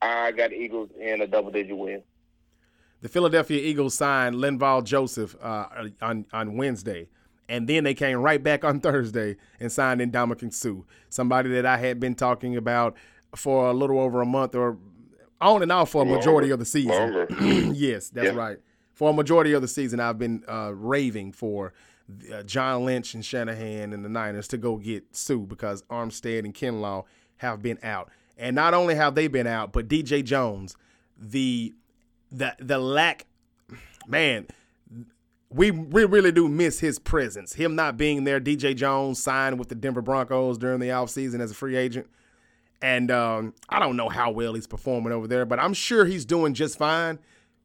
I 0.00 0.30
got 0.30 0.52
Eagles 0.52 0.90
in 1.00 1.20
a 1.22 1.26
double 1.26 1.50
digit 1.50 1.76
win. 1.76 2.02
The 3.00 3.08
Philadelphia 3.08 3.60
Eagles 3.60 3.94
signed 3.94 4.36
Linval 4.36 4.84
Joseph 4.84 5.34
uh, 5.42 5.66
on 6.00 6.24
on 6.32 6.56
Wednesday, 6.56 7.08
and 7.50 7.68
then 7.68 7.82
they 7.82 7.94
came 7.94 8.18
right 8.18 8.42
back 8.42 8.64
on 8.64 8.80
Thursday 8.80 9.36
and 9.58 9.70
signed 9.70 10.00
in 10.00 10.12
Ndamukong 10.12 10.54
Suh, 10.54 10.84
somebody 11.10 11.50
that 11.50 11.66
I 11.66 11.76
had 11.76 12.00
been 12.00 12.14
talking 12.14 12.56
about 12.56 12.96
for 13.34 13.68
a 13.68 13.72
little 13.74 13.98
over 13.98 14.22
a 14.22 14.26
month 14.26 14.54
or 14.54 14.78
on 15.40 15.62
and 15.62 15.72
off 15.72 15.90
for 15.90 16.02
a 16.02 16.06
majority 16.06 16.50
of 16.50 16.58
the 16.58 16.64
season. 16.64 17.26
yes, 17.74 18.08
that's 18.08 18.28
yeah. 18.28 18.34
right. 18.34 18.58
For 18.94 19.10
a 19.10 19.12
majority 19.12 19.52
of 19.52 19.62
the 19.62 19.68
season, 19.68 19.98
I've 19.98 20.18
been 20.18 20.44
uh, 20.46 20.72
raving 20.74 21.32
for 21.32 21.72
uh, 22.32 22.42
John 22.44 22.84
Lynch 22.84 23.14
and 23.14 23.24
Shanahan 23.24 23.92
and 23.92 24.04
the 24.04 24.08
Niners 24.08 24.46
to 24.48 24.58
go 24.58 24.76
get 24.76 25.04
Suh 25.16 25.38
because 25.38 25.82
Armstead 25.82 26.44
and 26.44 26.54
Kinlaw 26.54 27.04
have 27.38 27.62
been 27.62 27.78
out, 27.82 28.10
and 28.36 28.54
not 28.54 28.74
only 28.74 28.94
have 28.94 29.14
they 29.14 29.26
been 29.26 29.46
out, 29.46 29.72
but 29.72 29.88
DJ 29.88 30.22
Jones, 30.22 30.76
the 31.18 31.74
the 32.30 32.54
the 32.58 32.78
lack, 32.78 33.26
man. 34.06 34.46
We, 35.52 35.72
we 35.72 36.04
really 36.04 36.30
do 36.30 36.48
miss 36.48 36.78
his 36.78 36.98
presence. 36.98 37.54
Him 37.54 37.74
not 37.74 37.96
being 37.96 38.24
there. 38.24 38.40
DJ 38.40 38.74
Jones 38.76 39.20
signed 39.20 39.58
with 39.58 39.68
the 39.68 39.74
Denver 39.74 40.02
Broncos 40.02 40.58
during 40.58 40.78
the 40.78 40.88
offseason 40.88 41.40
as 41.40 41.50
a 41.50 41.54
free 41.54 41.76
agent. 41.76 42.08
And 42.82 43.10
um, 43.10 43.54
I 43.68 43.78
don't 43.78 43.96
know 43.96 44.08
how 44.08 44.30
well 44.30 44.54
he's 44.54 44.66
performing 44.66 45.12
over 45.12 45.26
there, 45.26 45.44
but 45.44 45.58
I'm 45.58 45.74
sure 45.74 46.04
he's 46.04 46.24
doing 46.24 46.54
just 46.54 46.78
fine. 46.78 47.18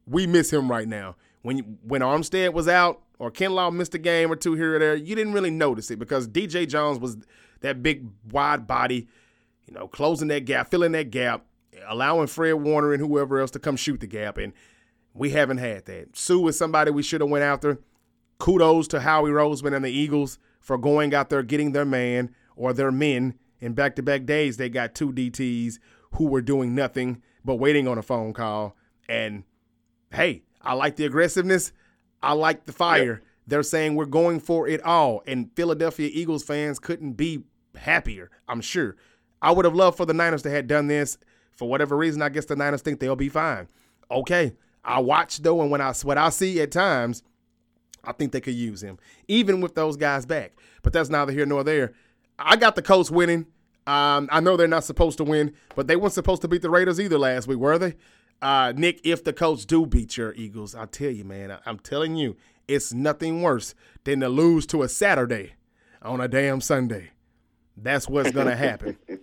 We 0.06 0.26
miss 0.26 0.52
him 0.52 0.70
right 0.70 0.86
now. 0.86 1.16
When 1.42 1.78
when 1.82 2.00
Armstead 2.00 2.52
was 2.52 2.68
out 2.68 3.02
or 3.18 3.30
Kinlaw 3.30 3.72
missed 3.72 3.94
a 3.94 3.98
game 3.98 4.30
or 4.30 4.36
two 4.36 4.54
here 4.54 4.76
or 4.76 4.78
there, 4.78 4.94
you 4.96 5.14
didn't 5.14 5.32
really 5.32 5.50
notice 5.50 5.90
it 5.90 5.98
because 5.98 6.28
DJ 6.28 6.68
Jones 6.68 6.98
was 6.98 7.16
that 7.60 7.82
big 7.82 8.06
wide 8.30 8.66
body, 8.66 9.08
you 9.66 9.74
know, 9.74 9.88
closing 9.88 10.28
that 10.28 10.44
gap, 10.44 10.70
filling 10.70 10.92
that 10.92 11.10
gap, 11.10 11.44
allowing 11.88 12.26
Fred 12.26 12.54
Warner 12.54 12.92
and 12.92 13.00
whoever 13.00 13.40
else 13.40 13.52
to 13.52 13.58
come 13.58 13.76
shoot 13.76 14.00
the 14.00 14.06
gap. 14.06 14.38
And 14.38 14.52
we 15.16 15.30
haven't 15.30 15.58
had 15.58 15.86
that. 15.86 16.16
Suh 16.16 16.46
is 16.48 16.58
somebody 16.58 16.90
we 16.90 17.02
should 17.02 17.20
have 17.20 17.30
went 17.30 17.44
after. 17.44 17.80
Kudos 18.38 18.88
to 18.88 19.00
Howie 19.00 19.30
Roseman 19.30 19.74
and 19.74 19.84
the 19.84 19.90
Eagles 19.90 20.38
for 20.60 20.76
going 20.76 21.14
out 21.14 21.30
there 21.30 21.42
getting 21.42 21.72
their 21.72 21.84
man 21.84 22.34
or 22.54 22.72
their 22.72 22.92
men 22.92 23.34
in 23.60 23.72
back 23.72 23.96
to 23.96 24.02
back 24.02 24.26
days, 24.26 24.56
they 24.56 24.68
got 24.68 24.94
two 24.94 25.12
DTs 25.12 25.78
who 26.12 26.26
were 26.26 26.42
doing 26.42 26.74
nothing 26.74 27.22
but 27.44 27.56
waiting 27.56 27.88
on 27.88 27.98
a 27.98 28.02
phone 28.02 28.32
call. 28.32 28.76
And 29.08 29.44
hey, 30.12 30.42
I 30.60 30.74
like 30.74 30.96
the 30.96 31.06
aggressiveness. 31.06 31.72
I 32.22 32.32
like 32.32 32.66
the 32.66 32.72
fire. 32.72 33.14
Yep. 33.14 33.22
They're 33.46 33.62
saying 33.62 33.94
we're 33.94 34.06
going 34.06 34.40
for 34.40 34.66
it 34.66 34.82
all. 34.82 35.22
And 35.26 35.50
Philadelphia 35.54 36.10
Eagles 36.12 36.42
fans 36.42 36.78
couldn't 36.78 37.12
be 37.12 37.44
happier, 37.76 38.30
I'm 38.48 38.60
sure. 38.60 38.96
I 39.40 39.52
would 39.52 39.64
have 39.64 39.74
loved 39.74 39.96
for 39.96 40.06
the 40.06 40.14
Niners 40.14 40.42
to 40.42 40.50
have 40.50 40.66
done 40.66 40.88
this. 40.88 41.18
For 41.52 41.68
whatever 41.68 41.96
reason, 41.96 42.20
I 42.20 42.28
guess 42.28 42.46
the 42.46 42.56
Niners 42.56 42.82
think 42.82 43.00
they'll 43.00 43.16
be 43.16 43.28
fine. 43.28 43.68
Okay. 44.10 44.54
I 44.86 45.00
watch 45.00 45.38
though, 45.38 45.60
and 45.60 45.70
when 45.70 45.80
I 45.80 45.92
what 46.02 46.16
I 46.16 46.30
see 46.30 46.60
at 46.60 46.70
times, 46.70 47.22
I 48.04 48.12
think 48.12 48.32
they 48.32 48.40
could 48.40 48.54
use 48.54 48.82
him, 48.82 48.98
even 49.26 49.60
with 49.60 49.74
those 49.74 49.96
guys 49.96 50.24
back. 50.24 50.52
But 50.82 50.92
that's 50.92 51.10
neither 51.10 51.32
here 51.32 51.44
nor 51.44 51.64
there. 51.64 51.92
I 52.38 52.56
got 52.56 52.76
the 52.76 52.82
Colts 52.82 53.10
winning. 53.10 53.46
Um, 53.86 54.28
I 54.32 54.40
know 54.40 54.56
they're 54.56 54.68
not 54.68 54.84
supposed 54.84 55.18
to 55.18 55.24
win, 55.24 55.54
but 55.74 55.88
they 55.88 55.96
weren't 55.96 56.12
supposed 56.12 56.42
to 56.42 56.48
beat 56.48 56.62
the 56.62 56.70
Raiders 56.70 57.00
either 57.00 57.18
last 57.18 57.46
week, 57.48 57.58
were 57.58 57.78
they? 57.78 57.94
Uh, 58.40 58.72
Nick, 58.76 59.00
if 59.04 59.24
the 59.24 59.32
Colts 59.32 59.64
do 59.64 59.86
beat 59.86 60.16
your 60.16 60.34
Eagles, 60.34 60.74
I'll 60.74 60.86
tell 60.86 61.10
you, 61.10 61.24
man, 61.24 61.50
I, 61.50 61.58
I'm 61.66 61.78
telling 61.78 62.16
you, 62.16 62.36
it's 62.68 62.92
nothing 62.92 63.42
worse 63.42 63.74
than 64.04 64.20
to 64.20 64.28
lose 64.28 64.66
to 64.66 64.82
a 64.82 64.88
Saturday 64.88 65.54
on 66.02 66.20
a 66.20 66.28
damn 66.28 66.60
Sunday. 66.60 67.10
That's 67.76 68.08
what's 68.08 68.30
gonna 68.30 68.56
happen. 68.56 68.98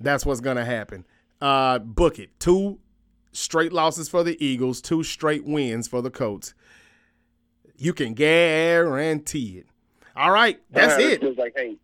That's 0.00 0.26
what's 0.26 0.40
gonna 0.40 0.64
happen. 0.64 1.04
Uh, 1.40 1.78
book 1.78 2.18
it. 2.18 2.38
Two 2.38 2.78
straight 3.36 3.72
losses 3.72 4.08
for 4.08 4.22
the 4.22 4.42
Eagles, 4.44 4.80
two 4.80 5.02
straight 5.02 5.44
wins 5.44 5.86
for 5.88 6.02
the 6.02 6.10
Colts. 6.10 6.54
You 7.76 7.92
can 7.92 8.14
guarantee 8.14 9.58
it. 9.58 9.66
All 10.16 10.30
right, 10.30 10.58
that's 10.70 10.94
uh, 10.94 11.06
it. 11.06 11.38
Like, 11.38 11.54
hey, 11.56 11.76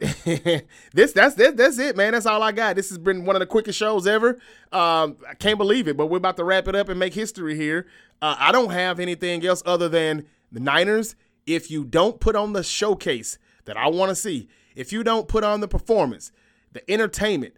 this 0.92 1.12
that's 1.12 1.34
this, 1.34 1.54
that's 1.54 1.78
it, 1.78 1.96
man. 1.96 2.12
That's 2.12 2.26
all 2.26 2.40
I 2.40 2.52
got. 2.52 2.76
This 2.76 2.88
has 2.90 2.98
been 2.98 3.24
one 3.24 3.34
of 3.34 3.40
the 3.40 3.46
quickest 3.46 3.76
shows 3.76 4.06
ever. 4.06 4.38
Um, 4.70 5.16
I 5.28 5.34
can't 5.36 5.58
believe 5.58 5.88
it, 5.88 5.96
but 5.96 6.06
we're 6.06 6.18
about 6.18 6.36
to 6.36 6.44
wrap 6.44 6.68
it 6.68 6.76
up 6.76 6.88
and 6.88 7.00
make 7.00 7.14
history 7.14 7.56
here. 7.56 7.86
Uh, 8.22 8.36
I 8.38 8.52
don't 8.52 8.70
have 8.70 9.00
anything 9.00 9.44
else 9.44 9.60
other 9.66 9.88
than 9.88 10.26
the 10.52 10.60
Niners. 10.60 11.16
If 11.46 11.68
you 11.68 11.84
don't 11.84 12.20
put 12.20 12.36
on 12.36 12.52
the 12.52 12.62
showcase 12.62 13.38
that 13.64 13.76
I 13.76 13.88
want 13.88 14.10
to 14.10 14.14
see, 14.14 14.48
if 14.76 14.92
you 14.92 15.02
don't 15.02 15.26
put 15.26 15.42
on 15.42 15.60
the 15.60 15.68
performance, 15.68 16.30
the 16.72 16.88
entertainment, 16.88 17.54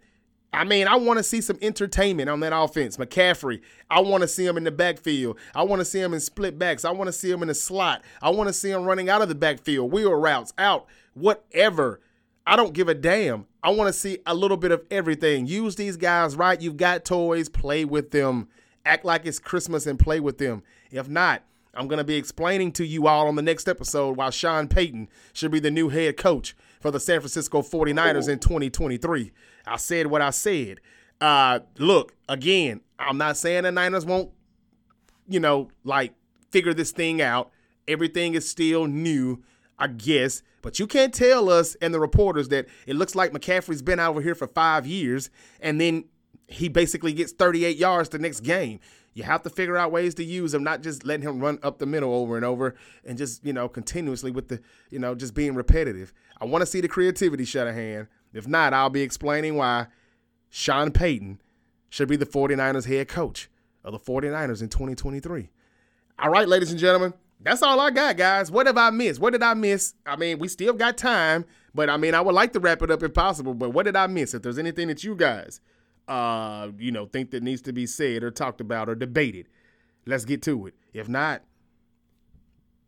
I 0.53 0.65
mean, 0.65 0.87
I 0.87 0.95
want 0.95 1.17
to 1.17 1.23
see 1.23 1.39
some 1.39 1.57
entertainment 1.61 2.29
on 2.29 2.41
that 2.41 2.53
offense. 2.53 2.97
McCaffrey, 2.97 3.61
I 3.89 4.01
want 4.01 4.21
to 4.21 4.27
see 4.27 4.45
him 4.45 4.57
in 4.57 4.65
the 4.65 4.71
backfield. 4.71 5.37
I 5.55 5.63
want 5.63 5.79
to 5.79 5.85
see 5.85 6.01
him 6.01 6.13
in 6.13 6.19
split 6.19 6.59
backs. 6.59 6.83
I 6.83 6.91
want 6.91 7.07
to 7.07 7.13
see 7.13 7.31
him 7.31 7.41
in 7.41 7.47
the 7.47 7.53
slot. 7.53 8.03
I 8.21 8.31
want 8.31 8.47
to 8.47 8.53
see 8.53 8.69
him 8.69 8.83
running 8.83 9.09
out 9.09 9.21
of 9.21 9.29
the 9.29 9.35
backfield, 9.35 9.91
wheel 9.93 10.13
routes, 10.13 10.53
out, 10.57 10.87
whatever 11.13 12.01
I 12.45 12.55
don't 12.55 12.73
give 12.73 12.89
a 12.89 12.93
damn. 12.93 13.45
I 13.63 13.69
want 13.69 13.87
to 13.87 13.93
see 13.93 14.19
a 14.25 14.33
little 14.33 14.57
bit 14.57 14.71
of 14.71 14.83
everything. 14.89 15.45
Use 15.45 15.75
these 15.75 15.95
guys 15.95 16.35
right. 16.35 16.59
You've 16.59 16.77
got 16.77 17.05
toys, 17.05 17.49
play 17.49 17.85
with 17.85 18.11
them. 18.11 18.47
Act 18.85 19.05
like 19.05 19.25
it's 19.25 19.39
Christmas 19.39 19.85
and 19.85 19.99
play 19.99 20.19
with 20.19 20.39
them. 20.39 20.63
If 20.89 21.07
not, 21.07 21.43
I'm 21.73 21.87
going 21.87 21.99
to 21.99 22.03
be 22.03 22.15
explaining 22.15 22.71
to 22.73 22.85
you 22.85 23.07
all 23.07 23.27
on 23.27 23.35
the 23.35 23.41
next 23.43 23.69
episode 23.69 24.17
why 24.17 24.31
Sean 24.31 24.67
Payton 24.67 25.07
should 25.33 25.51
be 25.51 25.59
the 25.59 25.71
new 25.71 25.89
head 25.89 26.17
coach 26.17 26.55
for 26.81 26.91
the 26.91 26.99
San 26.99 27.19
Francisco 27.19 27.61
49ers 27.61 28.27
in 28.27 28.39
2023. 28.39 29.31
I 29.65 29.77
said 29.77 30.07
what 30.07 30.21
I 30.21 30.31
said. 30.31 30.81
Uh, 31.21 31.59
look, 31.77 32.13
again, 32.27 32.81
I'm 32.99 33.17
not 33.17 33.37
saying 33.37 33.63
the 33.63 33.71
Niners 33.71 34.05
won't, 34.05 34.31
you 35.27 35.39
know, 35.39 35.69
like 35.83 36.13
figure 36.51 36.73
this 36.73 36.91
thing 36.91 37.21
out. 37.21 37.51
Everything 37.87 38.33
is 38.33 38.49
still 38.49 38.87
new. 38.87 39.43
I 39.81 39.87
guess. 39.87 40.43
But 40.61 40.77
you 40.77 40.85
can't 40.85 41.11
tell 41.11 41.49
us 41.49 41.75
and 41.81 41.91
the 41.91 41.99
reporters 41.99 42.49
that 42.49 42.67
it 42.85 42.95
looks 42.95 43.15
like 43.15 43.31
McCaffrey's 43.31 43.81
been 43.81 43.99
over 43.99 44.21
here 44.21 44.35
for 44.35 44.47
five 44.47 44.85
years 44.85 45.31
and 45.59 45.81
then 45.81 46.05
he 46.47 46.69
basically 46.69 47.13
gets 47.13 47.31
38 47.31 47.77
yards 47.77 48.09
the 48.09 48.19
next 48.19 48.41
game. 48.41 48.79
You 49.13 49.23
have 49.23 49.43
to 49.43 49.49
figure 49.49 49.77
out 49.77 49.91
ways 49.91 50.15
to 50.15 50.23
use 50.23 50.53
him, 50.53 50.63
not 50.63 50.81
just 50.81 51.05
letting 51.05 51.27
him 51.27 51.39
run 51.39 51.59
up 51.63 51.79
the 51.79 51.85
middle 51.85 52.13
over 52.13 52.37
and 52.37 52.45
over 52.45 52.75
and 53.05 53.17
just, 53.17 53.45
you 53.45 53.51
know, 53.51 53.67
continuously 53.67 54.31
with 54.31 54.47
the, 54.47 54.61
you 54.89 54.99
know, 54.99 55.15
just 55.15 55.33
being 55.33 55.53
repetitive. 55.53 56.13
I 56.39 56.45
want 56.45 56.61
to 56.61 56.65
see 56.65 56.79
the 56.81 56.87
creativity, 56.87 57.43
Shanahan. 57.43 58.07
If 58.33 58.47
not, 58.47 58.73
I'll 58.73 58.89
be 58.89 59.01
explaining 59.01 59.55
why 59.55 59.87
Sean 60.49 60.91
Payton 60.91 61.41
should 61.89 62.07
be 62.07 62.15
the 62.15 62.25
49ers 62.25 62.87
head 62.87 63.09
coach 63.09 63.49
of 63.83 63.91
the 63.91 63.99
49ers 63.99 64.61
in 64.61 64.69
2023. 64.69 65.49
All 66.19 66.29
right, 66.29 66.47
ladies 66.47 66.71
and 66.71 66.79
gentlemen, 66.79 67.13
that's 67.41 67.63
all 67.63 67.79
I 67.79 67.89
got, 67.89 68.15
guys. 68.15 68.51
What 68.51 68.67
have 68.67 68.77
I 68.77 68.91
missed? 68.91 69.19
What 69.19 69.31
did 69.33 69.43
I 69.43 69.53
miss? 69.55 69.95
I 70.05 70.15
mean, 70.15 70.39
we 70.39 70.47
still 70.47 70.73
got 70.73 70.97
time, 70.97 71.45
but 71.73 71.89
I 71.89 71.97
mean, 71.97 72.13
I 72.13 72.21
would 72.21 72.35
like 72.35 72.53
to 72.53 72.59
wrap 72.59 72.81
it 72.81 72.91
up 72.91 73.03
if 73.03 73.13
possible. 73.13 73.53
But 73.53 73.71
what 73.71 73.83
did 73.83 73.95
I 73.95 74.07
miss? 74.07 74.33
If 74.33 74.43
there's 74.43 74.59
anything 74.59 74.87
that 74.87 75.03
you 75.03 75.15
guys, 75.15 75.59
uh, 76.11 76.71
you 76.77 76.91
know, 76.91 77.05
think 77.05 77.31
that 77.31 77.41
needs 77.41 77.61
to 77.61 77.71
be 77.71 77.85
said 77.85 78.21
or 78.21 78.31
talked 78.31 78.59
about 78.59 78.89
or 78.89 78.95
debated, 78.95 79.47
let's 80.05 80.25
get 80.25 80.41
to 80.41 80.67
it. 80.67 80.73
If 80.93 81.07
not, 81.07 81.41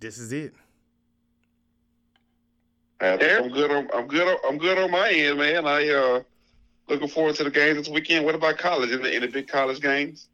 this 0.02 0.18
is 0.18 0.34
it. 0.34 0.54
I'm 3.00 3.18
good. 3.18 3.72
On, 3.72 3.90
I'm 3.94 4.08
good. 4.08 4.28
On, 4.28 4.38
I'm 4.46 4.58
good 4.58 4.78
on 4.78 4.92
my 4.92 5.10
end, 5.10 5.38
man. 5.38 5.66
I 5.66 5.88
uh 5.90 6.24
looking 6.90 7.08
forward 7.08 7.36
to 7.36 7.46
the 7.46 7.52
games 7.52 7.78
this 7.78 7.90
weekend. 7.90 8.26
What 8.26 8.36
about 8.36 8.58
college? 8.58 8.92
In 8.92 9.02
the, 9.02 9.16
in 9.16 9.22
the 9.22 9.28
big 9.30 9.48
college 9.48 9.80
games? 9.80 10.28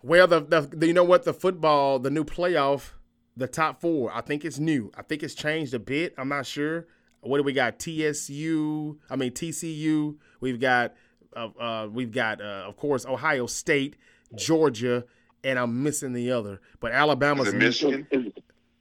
Well, 0.00 0.28
the, 0.28 0.40
the, 0.40 0.60
the 0.60 0.86
you 0.86 0.92
know 0.92 1.02
what 1.02 1.24
the 1.24 1.34
football, 1.34 1.98
the 1.98 2.10
new 2.10 2.24
playoff, 2.24 2.92
the 3.36 3.48
top 3.48 3.80
four. 3.80 4.12
I 4.14 4.20
think 4.20 4.44
it's 4.44 4.60
new. 4.60 4.92
I 4.96 5.02
think 5.02 5.24
it's 5.24 5.34
changed 5.34 5.74
a 5.74 5.80
bit. 5.80 6.14
I'm 6.18 6.28
not 6.28 6.46
sure. 6.46 6.86
What 7.20 7.38
do 7.38 7.42
we 7.42 7.52
got? 7.52 7.80
TSU. 7.80 9.00
I 9.10 9.16
mean 9.16 9.32
TCU. 9.32 10.16
We've 10.40 10.60
got 10.60 10.94
uh, 11.38 11.62
uh 11.62 11.88
we've 11.88 12.12
got 12.12 12.40
uh, 12.40 12.64
of 12.66 12.76
course 12.76 13.06
Ohio 13.06 13.46
State, 13.46 13.96
Georgia, 14.34 15.04
and 15.44 15.58
I'm 15.58 15.82
missing 15.82 16.12
the 16.12 16.32
other. 16.32 16.60
But 16.80 16.92
Alabama's 16.92 17.48
is 17.48 17.54
Michigan. 17.54 18.06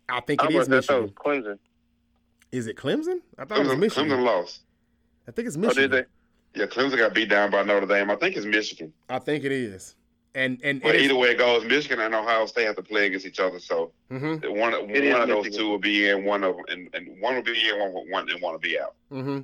I 0.10 0.22
think 0.22 0.44
it 0.44 0.56
I 0.56 0.60
is 0.60 0.70
Michigan. 0.70 1.10
Clemson. 1.10 1.60
Is 2.52 2.68
it 2.68 2.78
Clemson? 2.78 3.20
I 3.38 3.46
thought 3.46 3.60
Clemson, 3.60 3.66
it 3.66 3.68
was 3.68 3.78
Michigan. 3.78 4.10
Clemson 4.10 4.24
lost. 4.24 4.62
I 5.28 5.32
think 5.32 5.48
it's 5.48 5.58
Michigan. 5.58 5.92
Oh, 5.92 5.96
did 5.96 6.08
they? 6.54 6.60
Yeah, 6.62 6.66
Clemson 6.68 6.98
got 6.98 7.14
beat 7.14 7.30
down 7.30 7.52
by 7.52 7.64
Notre 7.64 7.86
Dame. 7.86 8.10
I 8.10 8.16
think 8.16 8.36
it's 8.36 8.46
Michigan. 8.46 8.94
I 9.10 9.20
think 9.20 9.44
it 9.44 9.52
is. 9.52 9.96
And 10.36 10.60
and, 10.64 10.82
but 10.82 10.96
either 10.96 11.16
way 11.16 11.30
it 11.30 11.40
goes, 11.40 11.66
Michigan 11.66 12.00
and 12.00 12.14
Ohio 12.14 12.46
State 12.46 12.66
have 12.66 12.76
to 12.76 12.84
play 12.84 13.08
against 13.08 13.26
each 13.26 13.40
other. 13.40 13.60
So 13.60 13.92
mm-hmm. 14.12 14.48
one 14.58 14.72
one 14.72 15.22
of 15.22 15.28
those 15.28 15.56
two 15.56 15.68
will 15.68 15.80
be 15.80 16.10
in, 16.10 16.26
one 16.26 16.44
of 16.44 16.56
and, 16.70 16.90
and 16.94 17.20
one 17.20 17.36
will 17.36 17.42
be 17.42 17.70
in, 17.70 17.80
one 17.80 17.92
one 18.12 18.30
and 18.30 18.42
one 18.42 18.54
will 18.54 18.60
be 18.60 18.80
out. 18.80 18.94
Mm-hmm. 19.12 19.40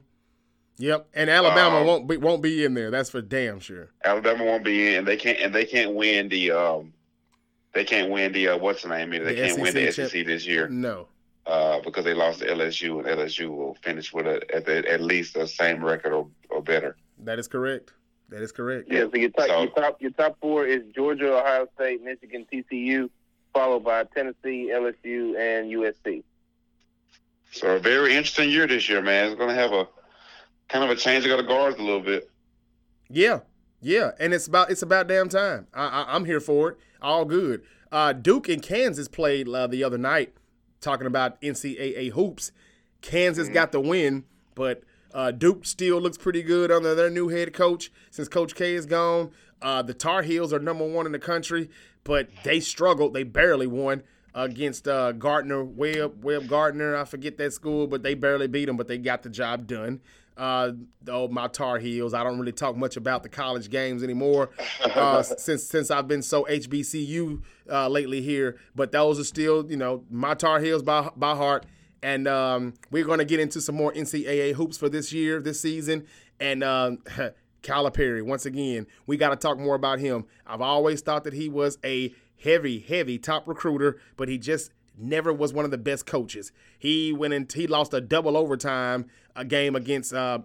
Yep, 0.78 1.08
and 1.14 1.30
Alabama 1.30 1.82
um, 1.82 1.88
won't 1.88 2.08
be 2.08 2.18
won't 2.18 2.42
be 2.42 2.66
in 2.66 2.74
there. 2.74 2.90
That's 2.90 3.10
for 3.10 3.22
damn 3.22 3.60
sure. 3.60 3.92
Alabama 4.04 4.44
won't 4.44 4.64
be 4.64 4.96
in. 4.96 5.06
They 5.06 5.18
can't 5.18 5.40
and 5.40 5.54
they 5.54 5.66
can't 5.66 5.94
win 5.94 6.30
the 6.30 6.52
um, 6.52 6.94
they 7.74 7.84
can't 7.84 8.10
win 8.10 8.34
the 8.34 8.50
uh, 8.50 8.58
what's 8.58 8.82
the 8.82 8.90
name? 8.90 9.12
They 9.12 9.20
the 9.20 9.36
can't 9.36 9.52
SEC 9.52 9.62
win 9.62 9.74
the 9.74 9.92
SEC 9.92 10.12
chip? 10.12 10.28
this 10.28 10.48
year. 10.48 10.68
No, 10.70 11.08
uh, 11.46 11.80
because 11.82 12.06
they 12.06 12.14
lost 12.14 12.40
to 12.40 12.48
LSU 12.48 13.00
and 13.00 13.08
LSU 13.08 13.50
will 13.50 13.76
finish 13.84 14.14
with 14.14 14.26
a, 14.26 14.56
at, 14.56 14.66
the, 14.66 14.90
at 14.90 15.02
least 15.02 15.34
the 15.34 15.48
same 15.48 15.84
record 15.84 16.14
or, 16.14 16.28
or 16.50 16.62
better. 16.62 16.96
That 17.20 17.40
is 17.40 17.48
correct. 17.48 17.94
That 18.30 18.42
is 18.42 18.52
correct. 18.52 18.88
Yeah, 18.92 19.06
so 19.12 19.18
your 19.18 19.30
top, 19.30 19.48
so, 19.48 19.62
your 19.62 19.72
top 19.72 20.02
your 20.02 20.12
top 20.12 20.38
four 20.42 20.66
is 20.66 20.82
Georgia, 20.96 21.38
Ohio 21.38 21.68
State, 21.76 22.04
Michigan, 22.04 22.48
TCU, 22.52 23.10
followed 23.54 23.84
by 23.84 24.06
Tennessee, 24.06 24.72
LSU, 24.74 25.38
and 25.38 25.72
USC. 25.72 26.24
So 27.52 27.76
a 27.76 27.80
very 27.80 28.16
interesting 28.16 28.50
year 28.50 28.66
this 28.66 28.90
year, 28.90 29.02
man. 29.02 29.28
It's 29.28 29.36
going 29.36 29.50
to 29.50 29.56
have 29.56 29.72
a 29.72 29.88
kind 30.74 30.84
of 30.84 30.90
a 30.90 31.00
change 31.00 31.26
of 31.26 31.38
the 31.38 31.44
guards 31.44 31.78
a 31.78 31.84
little 31.84 32.02
bit. 32.02 32.30
Yeah, 33.08 33.42
yeah, 33.82 34.12
and 34.20 34.34
it's 34.34 34.48
about 34.48 34.72
it's 34.72 34.82
about 34.82 35.08
damn 35.08 35.30
time. 35.30 35.68
I, 35.74 36.16
am 36.16 36.26
here 36.26 36.40
for 36.40 36.72
it. 36.72 36.78
All 37.02 37.26
good. 37.26 37.62
Uh, 37.92 38.12
Duke 38.12 38.50
and 38.50 38.62
Kansas 38.62 39.08
played 39.08 39.48
uh, 39.48 39.68
the 39.68 39.84
other 39.84 40.00
night, 40.00 40.34
talking 40.82 41.06
about 41.06 41.40
NCAA 41.42 42.12
hoops. 42.12 42.52
Kansas 43.02 43.46
mm-hmm. 43.46 43.54
got 43.54 43.72
the 43.72 43.80
win, 43.80 44.24
but 44.56 44.84
uh, 45.14 45.30
Duke 45.30 45.66
still 45.66 46.02
looks 46.02 46.18
pretty 46.18 46.42
good 46.42 46.72
under 46.72 46.96
their 46.96 47.12
new 47.12 47.28
head 47.28 47.54
coach 47.54 47.92
since 48.10 48.28
Coach 48.28 48.56
K 48.56 48.74
is 48.74 48.88
gone. 48.88 49.32
Uh, 49.62 49.84
the 49.84 49.94
Tar 49.94 50.24
Heels 50.24 50.52
are 50.52 50.60
number 50.60 50.88
one 50.88 51.06
in 51.06 51.12
the 51.12 51.20
country, 51.20 51.70
but 52.04 52.30
they 52.44 52.60
struggled. 52.60 53.14
They 53.14 53.24
barely 53.24 53.68
won 53.68 54.02
against 54.34 54.88
uh, 54.88 55.12
Gardner 55.12 55.64
Webb 55.64 56.24
Webb 56.24 56.48
Gardner. 56.48 56.96
I 56.96 57.06
forget 57.06 57.38
that 57.38 57.54
school, 57.54 57.86
but 57.86 58.02
they 58.02 58.16
barely 58.16 58.48
beat 58.48 58.66
them, 58.66 58.76
but 58.76 58.88
they 58.88 58.98
got 58.98 59.22
the 59.22 59.30
job 59.30 59.68
done. 59.68 60.02
Uh, 60.36 60.72
oh, 61.08 61.28
my 61.28 61.48
Tar 61.48 61.80
Heels. 61.80 62.14
I 62.14 62.24
don't 62.24 62.40
really 62.40 62.52
talk 62.52 62.76
much 62.76 62.98
about 62.98 63.24
the 63.24 63.30
college 63.30 63.70
games 63.70 64.04
anymore 64.04 64.50
uh, 64.86 65.22
since 65.22 65.64
since 65.64 65.92
I've 65.92 66.08
been 66.08 66.22
so 66.22 66.46
HBCU 66.50 67.42
uh, 67.72 67.88
lately 67.88 68.22
here. 68.22 68.58
But 68.76 68.92
those 68.92 69.20
are 69.20 69.24
still, 69.24 69.70
you 69.70 69.78
know, 69.78 70.04
my 70.10 70.34
Tar 70.34 70.60
Heels 70.60 70.84
by 70.84 71.10
by 71.16 71.36
heart. 71.36 71.66
And 72.02 72.28
um, 72.28 72.74
we're 72.92 73.06
going 73.06 73.20
to 73.20 73.26
get 73.26 73.40
into 73.40 73.62
some 73.62 73.76
more 73.76 73.94
NCAA 73.94 74.54
hoops 74.56 74.78
for 74.78 74.90
this 74.90 75.14
year, 75.14 75.40
this 75.40 75.62
season. 75.62 76.06
And 76.38 76.62
um, 76.62 76.98
Calipari, 77.64 78.22
once 78.22 78.46
again, 78.46 78.88
we 79.08 79.16
got 79.16 79.30
to 79.30 79.38
talk 79.38 79.58
more 79.58 79.76
about 79.76 80.00
him. 80.00 80.26
I've 80.46 80.62
always 80.62 81.02
thought 81.02 81.24
that 81.24 81.34
he 81.34 81.48
was 81.48 81.78
a 81.84 82.14
heavy, 82.44 82.80
heavy 82.80 83.18
top 83.18 83.48
recruiter, 83.48 84.00
but 84.18 84.28
he 84.28 84.38
just 84.38 84.72
never 84.98 85.34
was 85.34 85.54
one 85.54 85.66
of 85.66 85.72
the 85.72 85.78
best 85.78 86.06
coaches. 86.06 86.52
He 86.78 87.14
went 87.14 87.34
and 87.34 87.52
he 87.52 87.68
lost 87.68 87.94
a 87.94 88.02
double 88.02 88.38
overtime 88.38 89.06
a 89.36 89.46
game 89.46 89.76
against 89.76 90.14
uh, 90.14 90.40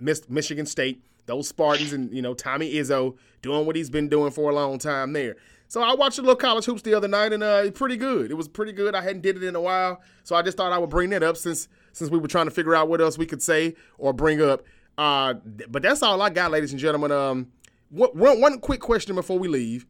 Michigan 0.00 0.66
State. 0.66 1.04
Those 1.26 1.48
Spartans 1.48 1.92
and 1.92 2.12
you 2.12 2.20
know 2.20 2.34
Tommy 2.34 2.74
Izzo 2.74 3.16
doing 3.40 3.64
what 3.64 3.76
he's 3.76 3.88
been 3.88 4.08
doing 4.08 4.30
for 4.30 4.50
a 4.50 4.54
long 4.54 4.78
time 4.78 5.14
there. 5.14 5.36
So 5.68 5.82
I 5.82 5.94
watched 5.94 6.18
a 6.18 6.20
little 6.20 6.36
college 6.36 6.66
hoops 6.66 6.82
the 6.82 6.94
other 6.94 7.08
night, 7.08 7.32
and 7.32 7.42
uh, 7.42 7.70
pretty 7.70 7.96
good. 7.96 8.30
It 8.30 8.34
was 8.34 8.46
pretty 8.46 8.72
good. 8.72 8.94
I 8.94 9.00
hadn't 9.00 9.22
did 9.22 9.36
it 9.36 9.42
in 9.42 9.56
a 9.56 9.60
while, 9.60 10.02
so 10.22 10.36
I 10.36 10.42
just 10.42 10.56
thought 10.56 10.72
I 10.72 10.78
would 10.78 10.90
bring 10.90 11.10
that 11.10 11.22
up 11.22 11.36
since 11.36 11.68
since 11.92 12.10
we 12.10 12.18
were 12.18 12.28
trying 12.28 12.44
to 12.44 12.50
figure 12.50 12.74
out 12.74 12.88
what 12.88 13.00
else 13.00 13.16
we 13.16 13.24
could 13.24 13.42
say 13.42 13.74
or 13.96 14.12
bring 14.12 14.42
up. 14.42 14.64
Uh, 14.98 15.34
but 15.68 15.82
that's 15.82 16.02
all 16.02 16.20
I 16.20 16.30
got, 16.30 16.50
ladies 16.50 16.72
and 16.72 16.80
gentlemen. 16.80 17.10
Um, 17.10 17.48
one, 17.88 18.40
one 18.40 18.58
quick 18.60 18.80
question 18.80 19.14
before 19.14 19.38
we 19.38 19.48
leave, 19.48 19.86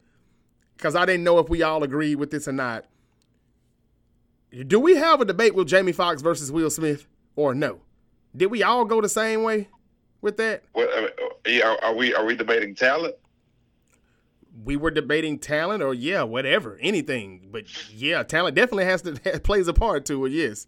because 0.77 0.95
I 0.95 1.05
didn't 1.05 1.23
know 1.23 1.39
if 1.39 1.49
we 1.49 1.63
all 1.63 1.83
agreed 1.83 2.15
with 2.15 2.31
this 2.31 2.47
or 2.47 2.53
not. 2.53 2.85
Do 4.63 4.79
we 4.79 4.95
have 4.95 5.21
a 5.21 5.25
debate 5.25 5.55
with 5.55 5.67
Jamie 5.67 5.91
Foxx 5.91 6.21
versus 6.21 6.51
Will 6.51 6.69
Smith 6.69 7.07
or 7.35 7.53
no? 7.53 7.79
Did 8.35 8.47
we 8.47 8.63
all 8.63 8.85
go 8.85 9.01
the 9.01 9.09
same 9.09 9.43
way 9.43 9.67
with 10.21 10.37
that? 10.37 10.63
What, 10.73 10.89
uh, 10.89 11.75
are 11.81 11.93
we 11.93 12.13
are 12.13 12.25
we 12.25 12.35
debating 12.35 12.75
talent? 12.75 13.15
we 14.63 14.77
were 14.77 14.91
debating 14.91 15.37
talent 15.37 15.83
or 15.83 15.93
yeah, 15.93 16.23
whatever, 16.23 16.77
anything. 16.81 17.47
But 17.51 17.65
yeah, 17.93 18.23
talent 18.23 18.55
definitely 18.55 18.85
has 18.85 19.01
to 19.03 19.13
plays 19.43 19.67
a 19.67 19.73
part 19.73 20.05
to 20.05 20.25
it. 20.25 20.31
Yes. 20.31 20.67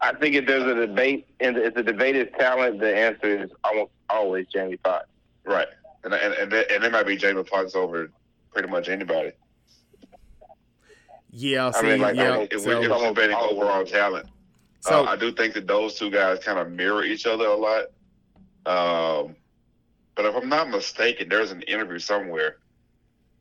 I 0.00 0.12
think 0.14 0.34
if 0.34 0.46
there's 0.46 0.64
a 0.64 0.74
debate 0.74 1.28
and 1.40 1.56
if 1.56 1.74
the 1.74 1.82
debate 1.82 2.16
is 2.16 2.28
talent, 2.38 2.80
the 2.80 2.94
answer 2.94 3.44
is 3.44 3.50
almost 3.64 3.92
always 4.10 4.46
Jamie 4.48 4.78
Foxx. 4.84 5.06
Right, 5.44 5.68
and 6.04 6.12
and 6.14 6.34
and, 6.34 6.52
and 6.52 6.84
it 6.84 6.92
might 6.92 7.06
be 7.06 7.16
Jamie 7.16 7.44
Foxx 7.44 7.74
over 7.74 8.10
pretty 8.52 8.68
much 8.68 8.88
anybody. 8.88 9.32
Yeah, 11.32 11.70
see, 11.70 11.78
I 11.78 11.90
mean, 11.90 12.00
like, 12.00 12.14
yeah. 12.14 12.46
If, 12.50 12.60
so, 12.60 12.80
we're 12.80 13.08
debating 13.08 13.36
overall 13.36 13.84
talent, 13.86 14.28
so 14.80 15.04
uh, 15.04 15.10
I 15.10 15.16
do 15.16 15.32
think 15.32 15.54
that 15.54 15.66
those 15.66 15.98
two 15.98 16.10
guys 16.10 16.38
kind 16.40 16.58
of 16.58 16.70
mirror 16.70 17.02
each 17.02 17.26
other 17.26 17.46
a 17.46 17.56
lot. 17.56 17.84
Um, 18.66 19.34
but 20.14 20.26
if 20.26 20.36
I'm 20.36 20.48
not 20.48 20.68
mistaken, 20.68 21.30
there's 21.30 21.50
an 21.50 21.62
interview 21.62 21.98
somewhere 21.98 22.58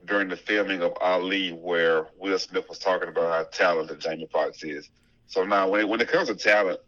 during 0.05 0.29
the 0.29 0.37
filming 0.37 0.81
of 0.81 0.93
Ali 1.01 1.51
where 1.51 2.07
Will 2.17 2.39
Smith 2.39 2.67
was 2.69 2.79
talking 2.79 3.09
about 3.09 3.31
how 3.31 3.43
talented 3.51 3.99
Jamie 3.99 4.27
Foxx 4.31 4.63
is. 4.63 4.89
So 5.27 5.43
now, 5.43 5.69
when 5.69 5.81
it, 5.81 5.89
when 5.89 5.99
it 5.99 6.07
comes 6.07 6.29
to 6.29 6.35
talent, 6.35 6.79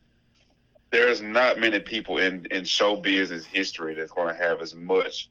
there's 0.89 1.21
not 1.21 1.59
many 1.59 1.79
people 1.79 2.17
in 2.17 2.45
in 2.51 2.63
show 2.63 2.95
business 2.95 3.45
history 3.45 3.93
that's 3.93 4.11
going 4.11 4.33
to 4.33 4.41
have 4.41 4.61
as 4.61 4.73
much 4.73 5.29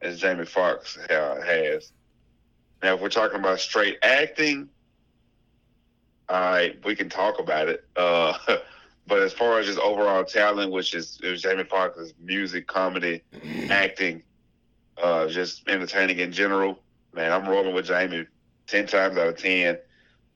as 0.00 0.18
Jamie 0.18 0.46
Foxx 0.46 0.96
ha- 1.10 1.40
has. 1.42 1.92
Now, 2.82 2.94
if 2.94 3.00
we're 3.00 3.10
talking 3.10 3.38
about 3.38 3.60
straight 3.60 3.98
acting, 4.02 4.68
all 6.30 6.40
right, 6.40 6.78
we 6.84 6.94
can 6.94 7.08
talk 7.08 7.40
about 7.40 7.68
it. 7.68 7.84
Uh, 7.96 8.34
but 9.06 9.20
as 9.20 9.32
far 9.32 9.58
as 9.58 9.66
just 9.66 9.80
overall 9.80 10.24
talent, 10.24 10.70
which 10.70 10.94
is, 10.94 11.18
is 11.22 11.42
Jamie 11.42 11.64
Foxx's 11.64 12.14
music, 12.22 12.68
comedy, 12.68 13.22
acting, 13.68 14.22
uh, 15.02 15.26
just 15.26 15.68
entertaining 15.68 16.20
in 16.20 16.30
general, 16.30 16.78
man, 17.12 17.32
I'm 17.32 17.48
rolling 17.48 17.74
with 17.74 17.86
Jamie 17.86 18.26
ten 18.68 18.86
times 18.86 19.18
out 19.18 19.26
of 19.26 19.36
ten, 19.36 19.78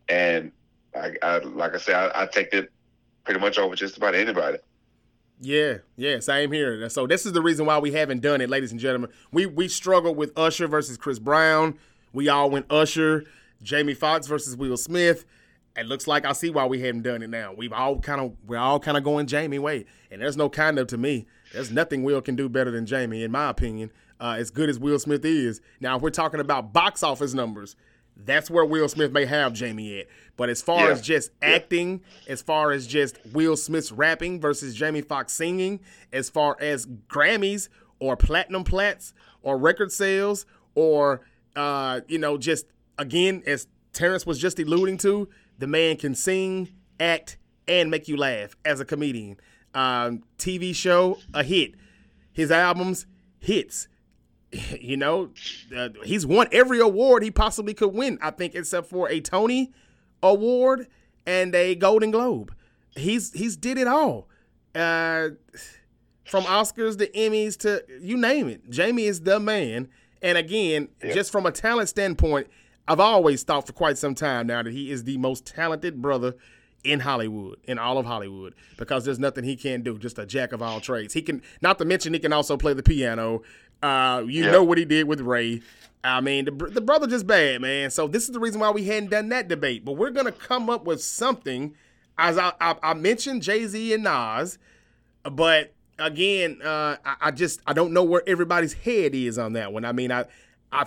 and 0.08 0.50
I, 0.96 1.12
I 1.22 1.38
like 1.38 1.74
I 1.74 1.78
said, 1.78 1.94
I, 1.94 2.22
I 2.22 2.26
take 2.26 2.52
it 2.52 2.72
pretty 3.24 3.40
much 3.40 3.58
over 3.58 3.76
just 3.76 3.96
about 3.96 4.14
anybody. 4.14 4.58
Yeah, 5.40 5.78
yeah, 5.96 6.20
same 6.20 6.50
here. 6.50 6.88
So 6.88 7.06
this 7.06 7.26
is 7.26 7.32
the 7.32 7.42
reason 7.42 7.66
why 7.66 7.78
we 7.78 7.92
haven't 7.92 8.20
done 8.20 8.40
it, 8.40 8.48
ladies 8.48 8.72
and 8.72 8.80
gentlemen. 8.80 9.10
We 9.30 9.46
we 9.46 9.68
struggled 9.68 10.16
with 10.16 10.32
Usher 10.36 10.66
versus 10.66 10.96
Chris 10.96 11.18
Brown. 11.20 11.78
We 12.12 12.28
all 12.28 12.50
went 12.50 12.66
Usher, 12.70 13.24
Jamie 13.62 13.94
Foxx 13.94 14.26
versus 14.26 14.56
Will 14.56 14.76
Smith. 14.76 15.24
It 15.76 15.86
looks 15.86 16.06
like 16.06 16.24
I 16.24 16.32
see 16.32 16.50
why 16.50 16.66
we 16.66 16.80
haven't 16.80 17.02
done 17.02 17.22
it 17.22 17.30
now. 17.30 17.52
We've 17.52 17.72
all 17.72 17.98
kind 17.98 18.20
of 18.20 18.36
we're 18.46 18.58
all 18.58 18.78
kind 18.78 18.96
of 18.96 19.02
going 19.02 19.26
Jamie 19.26 19.58
way, 19.58 19.86
and 20.10 20.22
there's 20.22 20.36
no 20.36 20.48
kind 20.48 20.78
of 20.78 20.86
to 20.88 20.98
me. 20.98 21.26
There's 21.52 21.70
nothing 21.70 22.02
Will 22.04 22.20
can 22.20 22.36
do 22.36 22.48
better 22.48 22.70
than 22.70 22.86
Jamie, 22.86 23.22
in 23.22 23.30
my 23.32 23.50
opinion 23.50 23.90
uh, 24.20 24.36
as 24.38 24.50
good 24.50 24.68
as 24.68 24.78
Will 24.78 24.98
Smith 24.98 25.24
is. 25.24 25.60
Now, 25.80 25.96
if 25.96 26.02
we're 26.02 26.10
talking 26.10 26.40
about 26.40 26.72
box 26.72 27.02
office 27.02 27.34
numbers, 27.34 27.76
that's 28.16 28.48
where 28.48 28.64
Will 28.64 28.88
Smith 28.88 29.12
may 29.12 29.26
have 29.26 29.52
Jamie 29.52 30.00
at. 30.00 30.06
But 30.36 30.48
as 30.48 30.62
far 30.62 30.86
yeah. 30.86 30.92
as 30.92 31.02
just 31.02 31.30
acting, 31.42 32.00
yeah. 32.26 32.32
as 32.32 32.42
far 32.42 32.70
as 32.70 32.86
just 32.86 33.18
Will 33.32 33.56
Smith's 33.56 33.92
rapping 33.92 34.40
versus 34.40 34.74
Jamie 34.74 35.02
Foxx 35.02 35.32
singing, 35.32 35.80
as 36.12 36.30
far 36.30 36.56
as 36.60 36.86
Grammys 36.86 37.68
or 37.98 38.16
platinum 38.16 38.64
plats 38.64 39.14
or 39.42 39.58
record 39.58 39.92
sales 39.92 40.46
or 40.74 41.22
uh, 41.56 42.00
you 42.08 42.18
know, 42.18 42.38
just 42.38 42.66
again, 42.98 43.42
as 43.46 43.66
Terrence 43.92 44.26
was 44.26 44.38
just 44.38 44.58
alluding 44.58 44.98
to, 44.98 45.28
the 45.58 45.66
man 45.66 45.96
can 45.96 46.14
sing, 46.14 46.70
act, 46.98 47.36
and 47.66 47.90
make 47.90 48.08
you 48.08 48.16
laugh 48.16 48.56
as 48.64 48.80
a 48.80 48.84
comedian. 48.84 49.38
Um, 49.74 50.22
TV 50.38 50.74
show, 50.74 51.18
a 51.32 51.42
hit. 51.42 51.74
His 52.32 52.50
albums, 52.50 53.06
hits. 53.38 53.88
you 54.80 54.96
know, 54.96 55.30
uh, 55.76 55.90
he's 56.04 56.26
won 56.26 56.48
every 56.52 56.80
award 56.80 57.22
he 57.22 57.30
possibly 57.30 57.74
could 57.74 57.94
win, 57.94 58.18
I 58.22 58.30
think, 58.30 58.54
except 58.54 58.88
for 58.88 59.08
a 59.08 59.20
Tony 59.20 59.72
Award 60.22 60.86
and 61.26 61.54
a 61.54 61.74
Golden 61.74 62.10
Globe. 62.10 62.54
He's 62.96 63.32
he's 63.32 63.56
did 63.56 63.78
it 63.78 63.88
all. 63.88 64.28
Uh, 64.74 65.30
from 66.24 66.44
Oscars 66.44 66.98
to 66.98 67.08
Emmys 67.10 67.56
to 67.58 67.84
you 68.00 68.16
name 68.16 68.48
it. 68.48 68.68
Jamie 68.70 69.04
is 69.04 69.20
the 69.22 69.40
man. 69.40 69.88
And 70.22 70.38
again, 70.38 70.88
yeah. 71.02 71.12
just 71.12 71.30
from 71.30 71.44
a 71.44 71.52
talent 71.52 71.88
standpoint, 71.88 72.46
I've 72.86 73.00
always 73.00 73.42
thought 73.42 73.66
for 73.66 73.72
quite 73.72 73.98
some 73.98 74.14
time 74.14 74.46
now 74.46 74.62
that 74.62 74.72
he 74.72 74.90
is 74.90 75.04
the 75.04 75.16
most 75.18 75.46
talented 75.46 76.02
brother 76.02 76.34
in 76.82 77.00
Hollywood, 77.00 77.58
in 77.64 77.78
all 77.78 77.96
of 77.96 78.04
Hollywood, 78.04 78.54
because 78.76 79.04
there's 79.04 79.18
nothing 79.18 79.44
he 79.44 79.56
can't 79.56 79.82
do. 79.82 79.98
Just 79.98 80.18
a 80.18 80.26
jack 80.26 80.52
of 80.52 80.60
all 80.60 80.80
trades. 80.80 81.14
He 81.14 81.22
can, 81.22 81.42
not 81.62 81.78
to 81.78 81.84
mention, 81.84 82.12
he 82.12 82.20
can 82.20 82.32
also 82.32 82.56
play 82.56 82.74
the 82.74 82.82
piano. 82.82 83.42
Uh, 83.82 84.22
you 84.26 84.44
know 84.44 84.62
what 84.62 84.78
he 84.78 84.84
did 84.84 85.08
with 85.08 85.20
Ray. 85.20 85.62
I 86.02 86.20
mean, 86.20 86.44
the, 86.44 86.50
the 86.50 86.80
brother 86.82 87.06
just 87.06 87.26
bad, 87.26 87.62
man. 87.62 87.90
So 87.90 88.06
this 88.06 88.24
is 88.24 88.30
the 88.30 88.40
reason 88.40 88.60
why 88.60 88.70
we 88.70 88.84
hadn't 88.84 89.10
done 89.10 89.30
that 89.30 89.48
debate. 89.48 89.84
But 89.84 89.92
we're 89.92 90.10
gonna 90.10 90.32
come 90.32 90.68
up 90.68 90.84
with 90.84 91.02
something. 91.02 91.74
As 92.18 92.38
I, 92.38 92.52
I, 92.60 92.76
I 92.82 92.94
mentioned, 92.94 93.42
Jay 93.42 93.66
Z 93.66 93.92
and 93.94 94.04
Nas, 94.04 94.58
but 95.24 95.72
again, 95.98 96.60
uh, 96.62 96.96
I, 97.04 97.16
I, 97.22 97.30
just 97.30 97.60
I 97.66 97.72
don't 97.72 97.92
know 97.92 98.04
where 98.04 98.22
everybody's 98.26 98.74
head 98.74 99.14
is 99.14 99.38
on 99.38 99.54
that 99.54 99.72
one. 99.72 99.84
I 99.84 99.92
mean, 99.92 100.12
I 100.12 100.26
I 100.70 100.84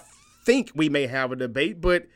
think 0.47 0.71
we 0.73 0.87
may 0.87 1.05
have 1.07 1.33
a 1.33 1.35
debate, 1.35 1.81
but 1.81 2.07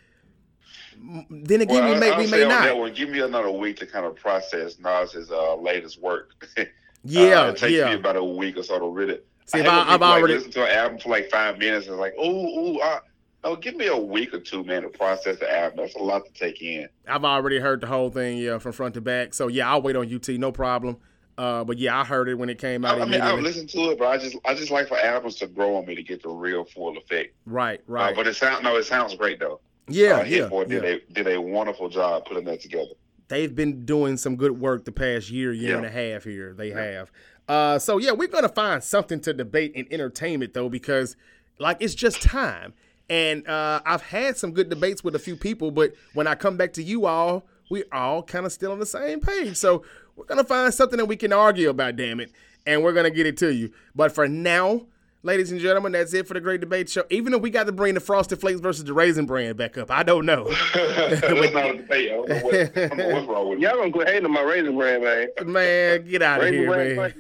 then 1.29 1.61
again, 1.61 1.67
well, 1.67 1.93
we 1.93 1.99
may 1.99 2.11
I'll 2.11 2.17
we 2.17 2.27
may 2.27 2.47
not. 2.47 2.95
Give 2.95 3.09
me 3.09 3.19
another 3.19 3.51
week 3.51 3.77
to 3.79 3.86
kind 3.86 4.05
of 4.05 4.15
process 4.15 4.79
Nas's 4.79 5.29
uh, 5.29 5.55
latest 5.55 6.01
work. 6.01 6.47
yeah, 7.03 7.41
uh, 7.41 7.49
it 7.49 7.57
takes 7.57 7.73
yeah. 7.73 7.89
me 7.89 7.95
about 7.95 8.15
a 8.15 8.23
week 8.23 8.55
or 8.57 8.63
so 8.63 8.79
to 8.79 8.88
read 8.88 9.09
it. 9.09 9.27
See, 9.47 9.59
if 9.59 9.67
I, 9.67 9.84
have 9.84 10.01
already 10.01 10.36
listened 10.36 10.53
to 10.53 10.63
an 10.63 10.71
album 10.71 10.99
for 10.99 11.09
like 11.09 11.29
five 11.29 11.57
minutes 11.57 11.88
and 11.88 11.97
like, 11.97 12.13
uh, 12.17 12.99
no, 13.43 13.55
give 13.57 13.75
me 13.75 13.88
a 13.88 13.97
week 13.97 14.34
or 14.34 14.39
two, 14.39 14.63
man, 14.63 14.84
to 14.84 14.89
process 14.89 15.39
the 15.39 15.53
album. 15.53 15.79
That's 15.79 15.95
a 15.95 15.99
lot 15.99 16.25
to 16.25 16.32
take 16.32 16.61
in. 16.61 16.88
I've 17.07 17.25
already 17.25 17.59
heard 17.59 17.82
the 17.82 17.88
whole 17.88 18.09
thing, 18.11 18.38
yeah, 18.38 18.59
from 18.59 18.71
front 18.71 18.93
to 18.93 19.01
back. 19.01 19.34
So 19.34 19.49
yeah, 19.49 19.69
I'll 19.69 19.82
wait 19.82 19.97
on 19.97 20.13
UT, 20.13 20.29
no 20.29 20.53
problem. 20.53 20.97
Uh, 21.38 21.63
but 21.63 21.77
yeah, 21.77 21.99
I 21.99 22.03
heard 22.03 22.29
it 22.29 22.36
when 22.36 22.49
it 22.49 22.59
came 22.59 22.86
out. 22.86 22.99
I, 22.99 23.03
I 23.03 23.05
mean, 23.05 23.21
I 23.21 23.34
listened 23.34 23.69
to 23.69 23.91
it, 23.91 23.99
but 23.99 24.07
I 24.07 24.17
just, 24.17 24.36
I 24.45 24.53
just 24.53 24.71
like 24.71 24.88
for 24.88 24.97
albums 24.99 25.36
to 25.38 25.47
grow 25.47 25.75
on 25.77 25.86
me 25.86 25.95
to 25.95 26.03
get 26.03 26.21
the 26.21 26.29
real 26.29 26.65
full 26.65 26.97
effect. 26.97 27.34
Right, 27.45 27.79
uh, 27.79 27.84
right. 27.91 28.11
Uh, 28.11 28.15
but 28.15 28.27
it 28.27 28.36
sounds, 28.36 28.63
no, 28.63 28.75
it 28.75 28.86
sounds 28.86 29.15
great 29.15 29.39
though. 29.39 29.59
Yeah, 29.88 30.19
uh, 30.19 30.23
yeah, 30.23 30.47
Boy 30.47 30.65
did 30.65 30.84
yeah. 30.84 30.89
a 30.89 31.13
did 31.13 31.27
a 31.27 31.41
wonderful 31.41 31.89
job 31.89 32.25
putting 32.25 32.45
that 32.45 32.61
together. 32.61 32.91
They've 33.27 33.53
been 33.53 33.86
doing 33.86 34.17
some 34.17 34.36
good 34.36 34.59
work 34.59 34.86
the 34.86 34.91
past 34.91 35.29
year, 35.29 35.53
year 35.53 35.71
yeah. 35.71 35.77
and 35.77 35.86
a 35.86 35.89
half 35.89 36.23
here. 36.23 36.53
They 36.53 36.69
yeah. 36.69 36.82
have. 36.82 37.11
Uh, 37.47 37.79
so 37.79 37.97
yeah, 37.97 38.11
we're 38.11 38.27
gonna 38.27 38.49
find 38.49 38.84
something 38.84 39.19
to 39.21 39.34
debate 39.34 39.73
in 39.73 39.88
entertainment 39.91 40.53
though, 40.53 40.69
because 40.69 41.15
like 41.59 41.77
it's 41.79 41.95
just 41.95 42.21
time. 42.21 42.73
And 43.09 43.45
uh, 43.45 43.82
I've 43.86 44.03
had 44.03 44.38
some 44.38 44.53
good 44.53 44.69
debates 44.69 45.03
with 45.03 45.15
a 45.15 45.19
few 45.19 45.36
people, 45.36 45.71
but 45.71 45.93
when 46.13 46.27
I 46.27 46.36
come 46.36 46.55
back 46.55 46.71
to 46.73 46.84
you 46.84 47.07
all, 47.07 47.45
we're 47.69 47.84
all 47.91 48.23
kind 48.23 48.45
of 48.45 48.53
still 48.53 48.71
on 48.71 48.79
the 48.79 48.86
same 48.86 49.19
page. 49.19 49.57
So 49.57 49.84
we're 50.16 50.26
gonna 50.26 50.43
find 50.43 50.74
something 50.74 50.97
that 50.97 51.05
we 51.05 51.16
can 51.16 51.34
argue 51.34 51.70
about, 51.70 51.95
damn 51.95 52.20
it, 52.20 52.32
and 52.66 52.84
we're 52.84 52.93
gonna 52.93 53.09
get 53.09 53.26
it 53.26 53.38
to 53.38 53.53
you. 53.53 53.72
But 53.95 54.12
for 54.12 54.28
now, 54.28 54.88
ladies 55.24 55.51
and 55.51 55.59
gentlemen, 55.59 55.91
that's 55.91 56.14
it 56.14 56.28
for 56.28 56.34
the 56.34 56.41
Great 56.41 56.62
Debate 56.62 56.89
Show. 56.89 57.03
Even 57.09 57.34
if 57.34 57.41
we 57.41 57.49
got 57.49 57.66
to 57.66 57.72
bring 57.72 57.93
the 57.93 57.99
Frosted 57.99 58.39
Flakes 58.39 58.59
versus 58.59 58.84
the 58.84 58.93
Raisin 58.93 59.26
Bran 59.26 59.55
back 59.55 59.78
up, 59.78 59.91
I 59.91 60.03
don't 60.03 60.26
know. 60.26 60.45
that's 60.74 61.53
not 61.53 61.70
a 61.70 61.78
debate. 61.78 62.12
I 62.12 62.16
don't 62.16 62.30
know, 62.30 62.39
what, 62.39 62.55
I 62.55 62.66
don't 62.66 62.97
know 62.97 63.09
what's 63.09 63.28
wrong 63.28 63.49
with 63.49 63.59
Y'all 63.59 63.78
gonna 63.78 63.91
quit 63.91 64.07
hating 64.07 64.26
on 64.26 64.32
my 64.32 64.41
Raisin 64.41 64.78
Bran, 64.78 65.03
man. 65.03 65.28
Man, 65.45 66.07
get 66.07 66.22
out 66.22 66.43
of 66.43 66.53
here, 66.53 66.70
man. 66.70 67.14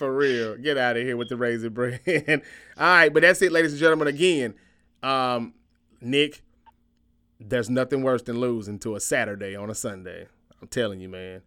For 0.00 0.14
real. 0.14 0.56
Get 0.56 0.78
out 0.78 0.96
of 0.96 1.02
here 1.02 1.16
with 1.16 1.28
the 1.28 1.36
raisin 1.36 1.74
bran. 1.74 2.00
All 2.78 2.86
right, 2.86 3.12
but 3.12 3.20
that's 3.20 3.42
it, 3.42 3.52
ladies 3.52 3.72
and 3.72 3.80
gentlemen. 3.80 4.08
Again, 4.08 4.54
um, 5.02 5.52
Nick, 6.00 6.42
there's 7.38 7.68
nothing 7.68 8.02
worse 8.02 8.22
than 8.22 8.40
losing 8.40 8.78
to 8.78 8.96
a 8.96 9.00
Saturday 9.00 9.54
on 9.54 9.68
a 9.68 9.74
Sunday. 9.74 10.26
I'm 10.62 10.68
telling 10.68 11.00
you, 11.00 11.08
man. 11.10 11.42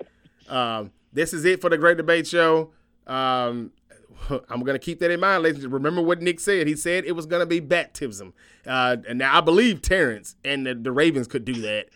Um, 0.49 0.91
this 1.11 1.33
is 1.33 1.45
it 1.45 1.61
for 1.61 1.69
the 1.69 1.77
Great 1.77 1.97
Debate 1.97 2.27
Show. 2.27 2.71
Um, 3.07 3.71
I'm 4.49 4.61
going 4.61 4.73
to 4.73 4.79
keep 4.79 4.99
that 4.99 5.11
in 5.11 5.19
mind, 5.19 5.43
ladies. 5.43 5.65
Remember 5.67 6.01
what 6.01 6.21
Nick 6.21 6.39
said. 6.39 6.67
He 6.67 6.75
said 6.75 7.05
it 7.05 7.13
was 7.13 7.25
going 7.25 7.41
to 7.41 7.45
be 7.45 7.59
baptism. 7.59 8.33
Uh, 8.65 8.97
and 9.07 9.19
now 9.19 9.37
I 9.37 9.41
believe 9.41 9.81
Terrence 9.81 10.35
and 10.43 10.65
the, 10.65 10.75
the 10.75 10.91
Ravens 10.91 11.27
could 11.27 11.45
do 11.45 11.53
that 11.53 11.87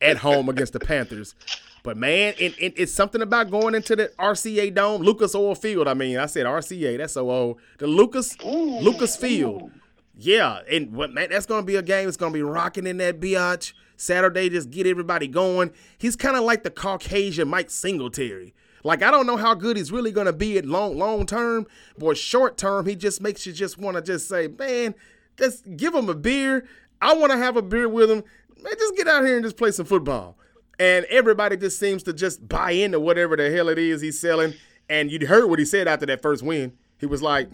at 0.00 0.18
home 0.18 0.48
against 0.48 0.72
the 0.72 0.80
Panthers. 0.80 1.34
But 1.82 1.98
man, 1.98 2.34
it, 2.38 2.54
it, 2.58 2.74
it's 2.76 2.92
something 2.92 3.20
about 3.20 3.50
going 3.50 3.74
into 3.74 3.94
the 3.94 4.10
RCA 4.18 4.74
Dome, 4.74 5.02
Lucas 5.02 5.34
Oil 5.34 5.54
Field. 5.54 5.86
I 5.86 5.94
mean, 5.94 6.16
I 6.16 6.26
said 6.26 6.46
RCA. 6.46 6.96
That's 6.96 7.12
so 7.12 7.30
old. 7.30 7.60
The 7.78 7.86
Lucas 7.86 8.42
Lucas 8.42 9.16
Field. 9.16 9.70
Yeah, 10.16 10.60
and 10.70 10.92
what 10.92 11.12
man, 11.12 11.28
that's 11.28 11.44
gonna 11.44 11.66
be 11.66 11.76
a 11.76 11.82
game. 11.82 12.08
It's 12.08 12.16
gonna 12.16 12.32
be 12.32 12.42
rocking 12.42 12.86
in 12.86 12.96
that 12.98 13.20
biatch. 13.20 13.74
Saturday, 13.96 14.48
just 14.50 14.70
get 14.70 14.86
everybody 14.86 15.28
going. 15.28 15.72
He's 15.98 16.16
kind 16.16 16.36
of 16.36 16.44
like 16.44 16.62
the 16.62 16.70
Caucasian 16.70 17.48
Mike 17.48 17.70
Singletary. 17.70 18.54
Like 18.82 19.02
I 19.02 19.10
don't 19.10 19.26
know 19.26 19.38
how 19.38 19.54
good 19.54 19.76
he's 19.76 19.90
really 19.90 20.12
gonna 20.12 20.32
be 20.32 20.58
at 20.58 20.66
long 20.66 20.98
long 20.98 21.24
term, 21.26 21.66
but 21.98 22.18
short 22.18 22.58
term, 22.58 22.86
he 22.86 22.94
just 22.94 23.20
makes 23.22 23.46
you 23.46 23.52
just 23.52 23.78
want 23.78 23.96
to 23.96 24.02
just 24.02 24.28
say, 24.28 24.46
man, 24.46 24.94
just 25.38 25.76
give 25.76 25.94
him 25.94 26.08
a 26.08 26.14
beer. 26.14 26.66
I 27.00 27.14
want 27.14 27.32
to 27.32 27.38
have 27.38 27.56
a 27.56 27.62
beer 27.62 27.88
with 27.88 28.10
him. 28.10 28.22
Man, 28.62 28.72
just 28.78 28.96
get 28.96 29.08
out 29.08 29.24
here 29.24 29.36
and 29.36 29.44
just 29.44 29.56
play 29.56 29.70
some 29.70 29.86
football. 29.86 30.36
And 30.78 31.04
everybody 31.06 31.56
just 31.56 31.78
seems 31.78 32.02
to 32.04 32.12
just 32.12 32.48
buy 32.48 32.72
into 32.72 33.00
whatever 33.00 33.36
the 33.36 33.50
hell 33.50 33.68
it 33.68 33.78
is 33.78 34.00
he's 34.00 34.20
selling. 34.20 34.54
And 34.88 35.10
you 35.10 35.26
heard 35.26 35.46
what 35.46 35.58
he 35.58 35.64
said 35.64 35.88
after 35.88 36.06
that 36.06 36.22
first 36.22 36.42
win. 36.42 36.72
He 36.98 37.06
was 37.06 37.22
like, 37.22 37.48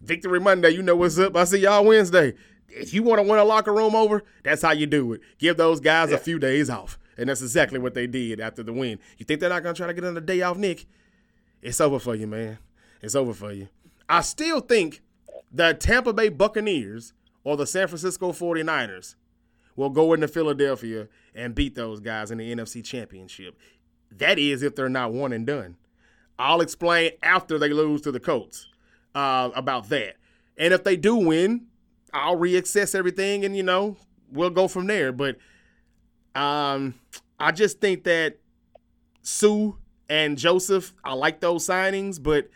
Victory 0.00 0.40
Monday, 0.40 0.70
you 0.70 0.82
know 0.82 0.96
what's 0.96 1.18
up. 1.18 1.36
I 1.36 1.44
see 1.44 1.58
y'all 1.58 1.84
Wednesday. 1.84 2.34
If 2.76 2.92
you 2.92 3.02
want 3.02 3.20
to 3.20 3.28
win 3.28 3.38
a 3.38 3.44
locker 3.44 3.72
room 3.72 3.94
over, 3.94 4.24
that's 4.42 4.62
how 4.62 4.72
you 4.72 4.86
do 4.86 5.12
it. 5.12 5.20
Give 5.38 5.56
those 5.56 5.80
guys 5.80 6.10
yeah. 6.10 6.16
a 6.16 6.18
few 6.18 6.38
days 6.38 6.68
off. 6.68 6.98
And 7.16 7.28
that's 7.28 7.42
exactly 7.42 7.78
what 7.78 7.94
they 7.94 8.06
did 8.06 8.40
after 8.40 8.62
the 8.62 8.72
win. 8.72 8.98
You 9.18 9.24
think 9.24 9.40
they're 9.40 9.48
not 9.48 9.62
going 9.62 9.74
to 9.74 9.78
try 9.78 9.86
to 9.86 9.94
get 9.94 10.02
another 10.04 10.20
day 10.20 10.42
off, 10.42 10.56
Nick? 10.56 10.86
It's 11.62 11.80
over 11.80 11.98
for 11.98 12.14
you, 12.14 12.26
man. 12.26 12.58
It's 13.00 13.14
over 13.14 13.32
for 13.32 13.52
you. 13.52 13.68
I 14.08 14.20
still 14.20 14.60
think 14.60 15.00
the 15.52 15.74
Tampa 15.74 16.12
Bay 16.12 16.28
Buccaneers 16.28 17.12
or 17.44 17.56
the 17.56 17.66
San 17.66 17.86
Francisco 17.86 18.32
49ers 18.32 19.14
will 19.76 19.90
go 19.90 20.12
into 20.12 20.28
Philadelphia 20.28 21.08
and 21.34 21.54
beat 21.54 21.74
those 21.74 22.00
guys 22.00 22.30
in 22.30 22.38
the 22.38 22.54
NFC 22.54 22.84
Championship. 22.84 23.56
That 24.10 24.38
is 24.38 24.62
if 24.62 24.74
they're 24.74 24.88
not 24.88 25.12
one 25.12 25.32
and 25.32 25.46
done. 25.46 25.76
I'll 26.38 26.60
explain 26.60 27.12
after 27.22 27.58
they 27.58 27.68
lose 27.68 28.00
to 28.02 28.12
the 28.12 28.20
Colts 28.20 28.68
uh, 29.14 29.50
about 29.54 29.88
that. 29.88 30.16
And 30.56 30.74
if 30.74 30.84
they 30.84 30.96
do 30.96 31.16
win, 31.16 31.66
I'll 32.14 32.36
reassess 32.36 32.94
everything 32.94 33.44
and, 33.44 33.56
you 33.56 33.64
know, 33.64 33.96
we'll 34.32 34.50
go 34.50 34.68
from 34.68 34.86
there. 34.86 35.12
But 35.12 35.36
um, 36.34 36.94
I 37.38 37.50
just 37.50 37.80
think 37.80 38.04
that 38.04 38.38
Suh 39.22 39.72
and 40.08 40.38
Joseph, 40.38 40.94
I 41.04 41.14
like 41.14 41.40
those 41.40 41.66
signings, 41.66 42.22
but 42.22 42.48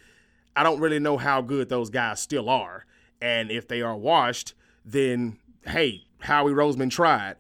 I 0.55 0.63
don't 0.63 0.81
really 0.81 1.01
know 1.01 1.19
how 1.19 1.43
good 1.43 1.69
those 1.69 1.91
guys 1.91 2.21
still 2.21 2.49
are. 2.49 2.87
And 3.21 3.51
if 3.51 3.67
they 3.67 3.83
are 3.83 3.97
washed, 3.97 4.55
then 4.85 5.39
hey, 5.67 6.05
Howie 6.21 6.53
Roseman 6.53 6.91
tried. 6.91 7.37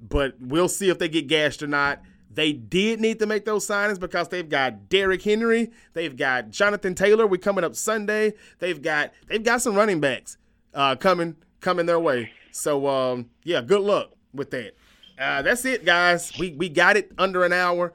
But 0.00 0.34
we'll 0.40 0.68
see 0.68 0.88
if 0.88 0.98
they 0.98 1.08
get 1.08 1.26
gashed 1.26 1.62
or 1.62 1.66
not. 1.66 2.00
They 2.32 2.52
did 2.52 3.00
need 3.00 3.18
to 3.18 3.26
make 3.26 3.44
those 3.44 3.66
signings 3.66 3.98
because 3.98 4.28
they've 4.28 4.48
got 4.48 4.88
Derrick 4.88 5.22
Henry, 5.22 5.72
they've 5.94 6.16
got 6.16 6.50
Jonathan 6.50 6.94
Taylor. 6.94 7.26
We're 7.26 7.38
coming 7.38 7.64
up 7.64 7.74
Sunday. 7.74 8.34
They've 8.60 8.80
got 8.80 9.12
they've 9.26 9.42
got 9.42 9.62
some 9.62 9.74
running 9.74 9.98
backs 9.98 10.38
uh, 10.74 10.96
coming 10.96 11.36
coming 11.60 11.86
their 11.86 12.00
way. 12.00 12.30
So 12.52 12.86
um, 12.86 13.30
yeah, 13.44 13.60
good 13.60 13.80
luck 13.80 14.10
with 14.32 14.50
that. 14.50 14.74
Uh, 15.18 15.42
that's 15.42 15.64
it, 15.64 15.84
guys. 15.84 16.32
We 16.38 16.52
we 16.52 16.68
got 16.68 16.96
it 16.96 17.12
under 17.18 17.44
an 17.44 17.52
hour. 17.52 17.92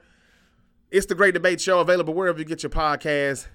It's 0.90 1.06
the 1.06 1.14
Great 1.14 1.34
Debate 1.34 1.60
Show 1.60 1.80
available 1.80 2.14
wherever 2.14 2.38
you 2.38 2.44
get 2.44 2.62
your 2.62 2.70
podcast. 2.70 3.48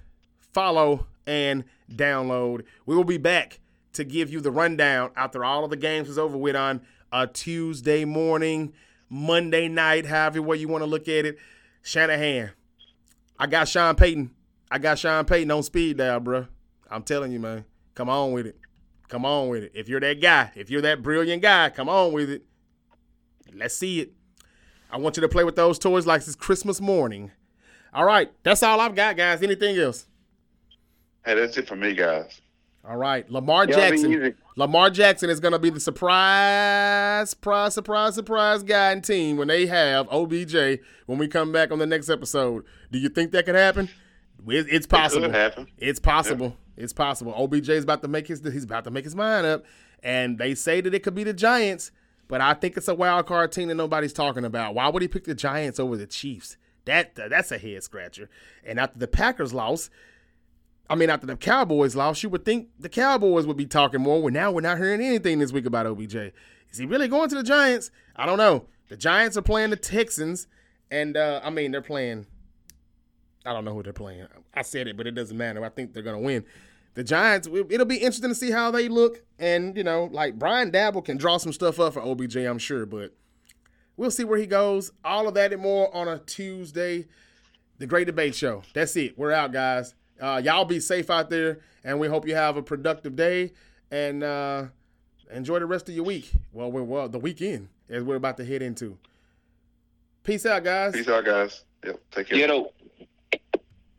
Follow 0.52 1.06
and 1.26 1.64
download. 1.90 2.64
We 2.84 2.94
will 2.94 3.04
be 3.04 3.16
back 3.16 3.60
to 3.94 4.04
give 4.04 4.30
you 4.30 4.40
the 4.40 4.50
rundown 4.50 5.10
after 5.16 5.44
all 5.44 5.64
of 5.64 5.70
the 5.70 5.76
games 5.76 6.08
is 6.08 6.18
over 6.18 6.36
with 6.36 6.56
on 6.56 6.82
a 7.10 7.26
Tuesday 7.26 8.04
morning, 8.04 8.72
Monday 9.08 9.68
night, 9.68 10.06
however 10.06 10.42
way 10.42 10.56
you 10.56 10.68
want 10.68 10.82
to 10.82 10.86
look 10.86 11.08
at 11.08 11.26
it. 11.26 11.38
Shanahan, 11.82 12.50
I 13.38 13.46
got 13.46 13.68
Sean 13.68 13.94
Payton. 13.94 14.30
I 14.70 14.78
got 14.78 14.98
Sean 14.98 15.24
Payton 15.24 15.50
on 15.50 15.62
speed 15.62 15.98
dial, 15.98 16.20
bro. 16.20 16.46
I'm 16.90 17.02
telling 17.02 17.32
you, 17.32 17.40
man. 17.40 17.64
Come 17.94 18.08
on 18.08 18.32
with 18.32 18.46
it. 18.46 18.56
Come 19.12 19.26
on 19.26 19.50
with 19.50 19.64
it. 19.64 19.72
If 19.74 19.90
you're 19.90 20.00
that 20.00 20.22
guy, 20.22 20.50
if 20.54 20.70
you're 20.70 20.80
that 20.80 21.02
brilliant 21.02 21.42
guy, 21.42 21.68
come 21.68 21.86
on 21.86 22.14
with 22.14 22.30
it. 22.30 22.46
Let's 23.52 23.76
see 23.76 24.00
it. 24.00 24.12
I 24.90 24.96
want 24.96 25.18
you 25.18 25.20
to 25.20 25.28
play 25.28 25.44
with 25.44 25.54
those 25.54 25.78
toys 25.78 26.06
like 26.06 26.22
it's 26.22 26.34
Christmas 26.34 26.80
morning. 26.80 27.30
All 27.92 28.06
right, 28.06 28.32
that's 28.42 28.62
all 28.62 28.80
I've 28.80 28.94
got, 28.94 29.18
guys. 29.18 29.42
Anything 29.42 29.76
else? 29.76 30.06
Hey, 31.26 31.34
that's 31.34 31.58
it 31.58 31.68
for 31.68 31.76
me, 31.76 31.92
guys. 31.92 32.40
All 32.88 32.96
right, 32.96 33.30
Lamar 33.30 33.66
Jackson. 33.66 34.34
Lamar 34.56 34.88
Jackson 34.88 35.28
is 35.28 35.40
going 35.40 35.52
to 35.52 35.58
be 35.58 35.68
the 35.68 35.78
surprise, 35.78 37.28
surprise, 37.28 37.74
surprise, 37.74 38.14
surprise 38.14 38.62
guy 38.62 38.92
and 38.92 39.04
team 39.04 39.36
when 39.36 39.48
they 39.48 39.66
have 39.66 40.08
OBJ 40.10 40.80
when 41.04 41.18
we 41.18 41.28
come 41.28 41.52
back 41.52 41.70
on 41.70 41.78
the 41.78 41.86
next 41.86 42.08
episode. 42.08 42.64
Do 42.90 42.98
you 42.98 43.10
think 43.10 43.32
that 43.32 43.44
could 43.44 43.56
happen? 43.56 43.90
It's 44.46 44.86
possible. 44.86 45.34
It. 45.34 45.68
It's 45.78 46.00
possible. 46.00 46.56
Yeah. 46.76 46.84
It's 46.84 46.92
possible. 46.92 47.34
OBJ 47.36 47.68
is 47.70 47.84
about 47.84 48.02
to 48.02 48.08
make 48.08 48.26
his 48.28 48.40
he's 48.40 48.64
about 48.64 48.84
to 48.84 48.90
make 48.90 49.04
his 49.04 49.14
mind 49.14 49.46
up, 49.46 49.64
and 50.02 50.38
they 50.38 50.54
say 50.54 50.80
that 50.80 50.94
it 50.94 51.02
could 51.02 51.14
be 51.14 51.24
the 51.24 51.32
Giants, 51.32 51.90
but 52.28 52.40
I 52.40 52.54
think 52.54 52.76
it's 52.76 52.88
a 52.88 52.94
wild 52.94 53.26
card 53.26 53.52
team 53.52 53.68
that 53.68 53.74
nobody's 53.74 54.12
talking 54.12 54.44
about. 54.44 54.74
Why 54.74 54.88
would 54.88 55.02
he 55.02 55.08
pick 55.08 55.24
the 55.24 55.34
Giants 55.34 55.78
over 55.78 55.96
the 55.96 56.06
Chiefs? 56.06 56.56
That 56.84 57.14
that's 57.14 57.52
a 57.52 57.58
head 57.58 57.82
scratcher. 57.82 58.28
And 58.64 58.80
after 58.80 58.98
the 58.98 59.06
Packers 59.06 59.52
lost, 59.54 59.90
I 60.90 60.94
mean, 60.94 61.10
after 61.10 61.26
the 61.26 61.36
Cowboys 61.36 61.94
lost, 61.94 62.22
you 62.22 62.30
would 62.30 62.44
think 62.44 62.68
the 62.78 62.88
Cowboys 62.88 63.46
would 63.46 63.56
be 63.56 63.66
talking 63.66 64.00
more. 64.00 64.20
Well, 64.20 64.32
now 64.32 64.50
we're 64.50 64.62
not 64.62 64.78
hearing 64.78 65.00
anything 65.00 65.38
this 65.38 65.52
week 65.52 65.66
about 65.66 65.86
OBJ. 65.86 66.16
Is 66.70 66.78
he 66.78 66.86
really 66.86 67.08
going 67.08 67.28
to 67.28 67.34
the 67.34 67.42
Giants? 67.42 67.90
I 68.16 68.26
don't 68.26 68.38
know. 68.38 68.66
The 68.88 68.96
Giants 68.96 69.36
are 69.36 69.42
playing 69.42 69.70
the 69.70 69.76
Texans, 69.76 70.48
and 70.90 71.16
uh, 71.16 71.40
I 71.44 71.50
mean, 71.50 71.70
they're 71.70 71.82
playing. 71.82 72.26
I 73.44 73.52
don't 73.52 73.64
know 73.64 73.74
who 73.74 73.82
they're 73.82 73.92
playing. 73.92 74.26
I 74.54 74.62
said 74.62 74.86
it, 74.86 74.96
but 74.96 75.06
it 75.06 75.12
doesn't 75.12 75.36
matter. 75.36 75.64
I 75.64 75.68
think 75.68 75.92
they're 75.92 76.02
going 76.02 76.20
to 76.20 76.22
win. 76.22 76.44
The 76.94 77.02
Giants, 77.02 77.48
it'll 77.48 77.86
be 77.86 77.96
interesting 77.96 78.28
to 78.28 78.34
see 78.34 78.50
how 78.50 78.70
they 78.70 78.88
look. 78.88 79.22
And, 79.38 79.76
you 79.76 79.82
know, 79.82 80.08
like 80.12 80.38
Brian 80.38 80.70
Daboll 80.70 81.04
can 81.04 81.16
draw 81.16 81.38
some 81.38 81.52
stuff 81.52 81.80
up 81.80 81.94
for 81.94 82.02
OBJ, 82.02 82.36
I'm 82.36 82.58
sure, 82.58 82.84
but 82.86 83.14
we'll 83.96 84.10
see 84.10 84.24
where 84.24 84.38
he 84.38 84.46
goes. 84.46 84.92
All 85.04 85.26
of 85.26 85.34
that 85.34 85.52
and 85.52 85.62
more 85.62 85.94
on 85.94 86.08
a 86.08 86.18
Tuesday. 86.18 87.06
The 87.78 87.86
Great 87.86 88.06
Debate 88.06 88.34
Show. 88.34 88.62
That's 88.74 88.94
it. 88.96 89.18
We're 89.18 89.32
out, 89.32 89.52
guys. 89.52 89.94
Uh, 90.20 90.40
y'all 90.44 90.64
be 90.64 90.78
safe 90.78 91.10
out 91.10 91.30
there, 91.30 91.60
and 91.82 91.98
we 91.98 92.06
hope 92.06 92.28
you 92.28 92.34
have 92.34 92.56
a 92.56 92.62
productive 92.62 93.16
day 93.16 93.52
and 93.90 94.22
uh, 94.22 94.66
enjoy 95.32 95.58
the 95.58 95.66
rest 95.66 95.88
of 95.88 95.94
your 95.96 96.04
week. 96.04 96.30
Well, 96.52 96.70
we're 96.70 96.84
well 96.84 97.08
the 97.08 97.18
weekend 97.18 97.68
as 97.88 98.04
we're 98.04 98.16
about 98.16 98.36
to 98.36 98.44
head 98.44 98.62
into. 98.62 98.98
Peace 100.22 100.46
out, 100.46 100.62
guys. 100.62 100.92
Peace 100.92 101.08
out, 101.08 101.24
guys. 101.24 101.64
Yep. 101.84 102.00
Take 102.12 102.28
care. 102.28 102.64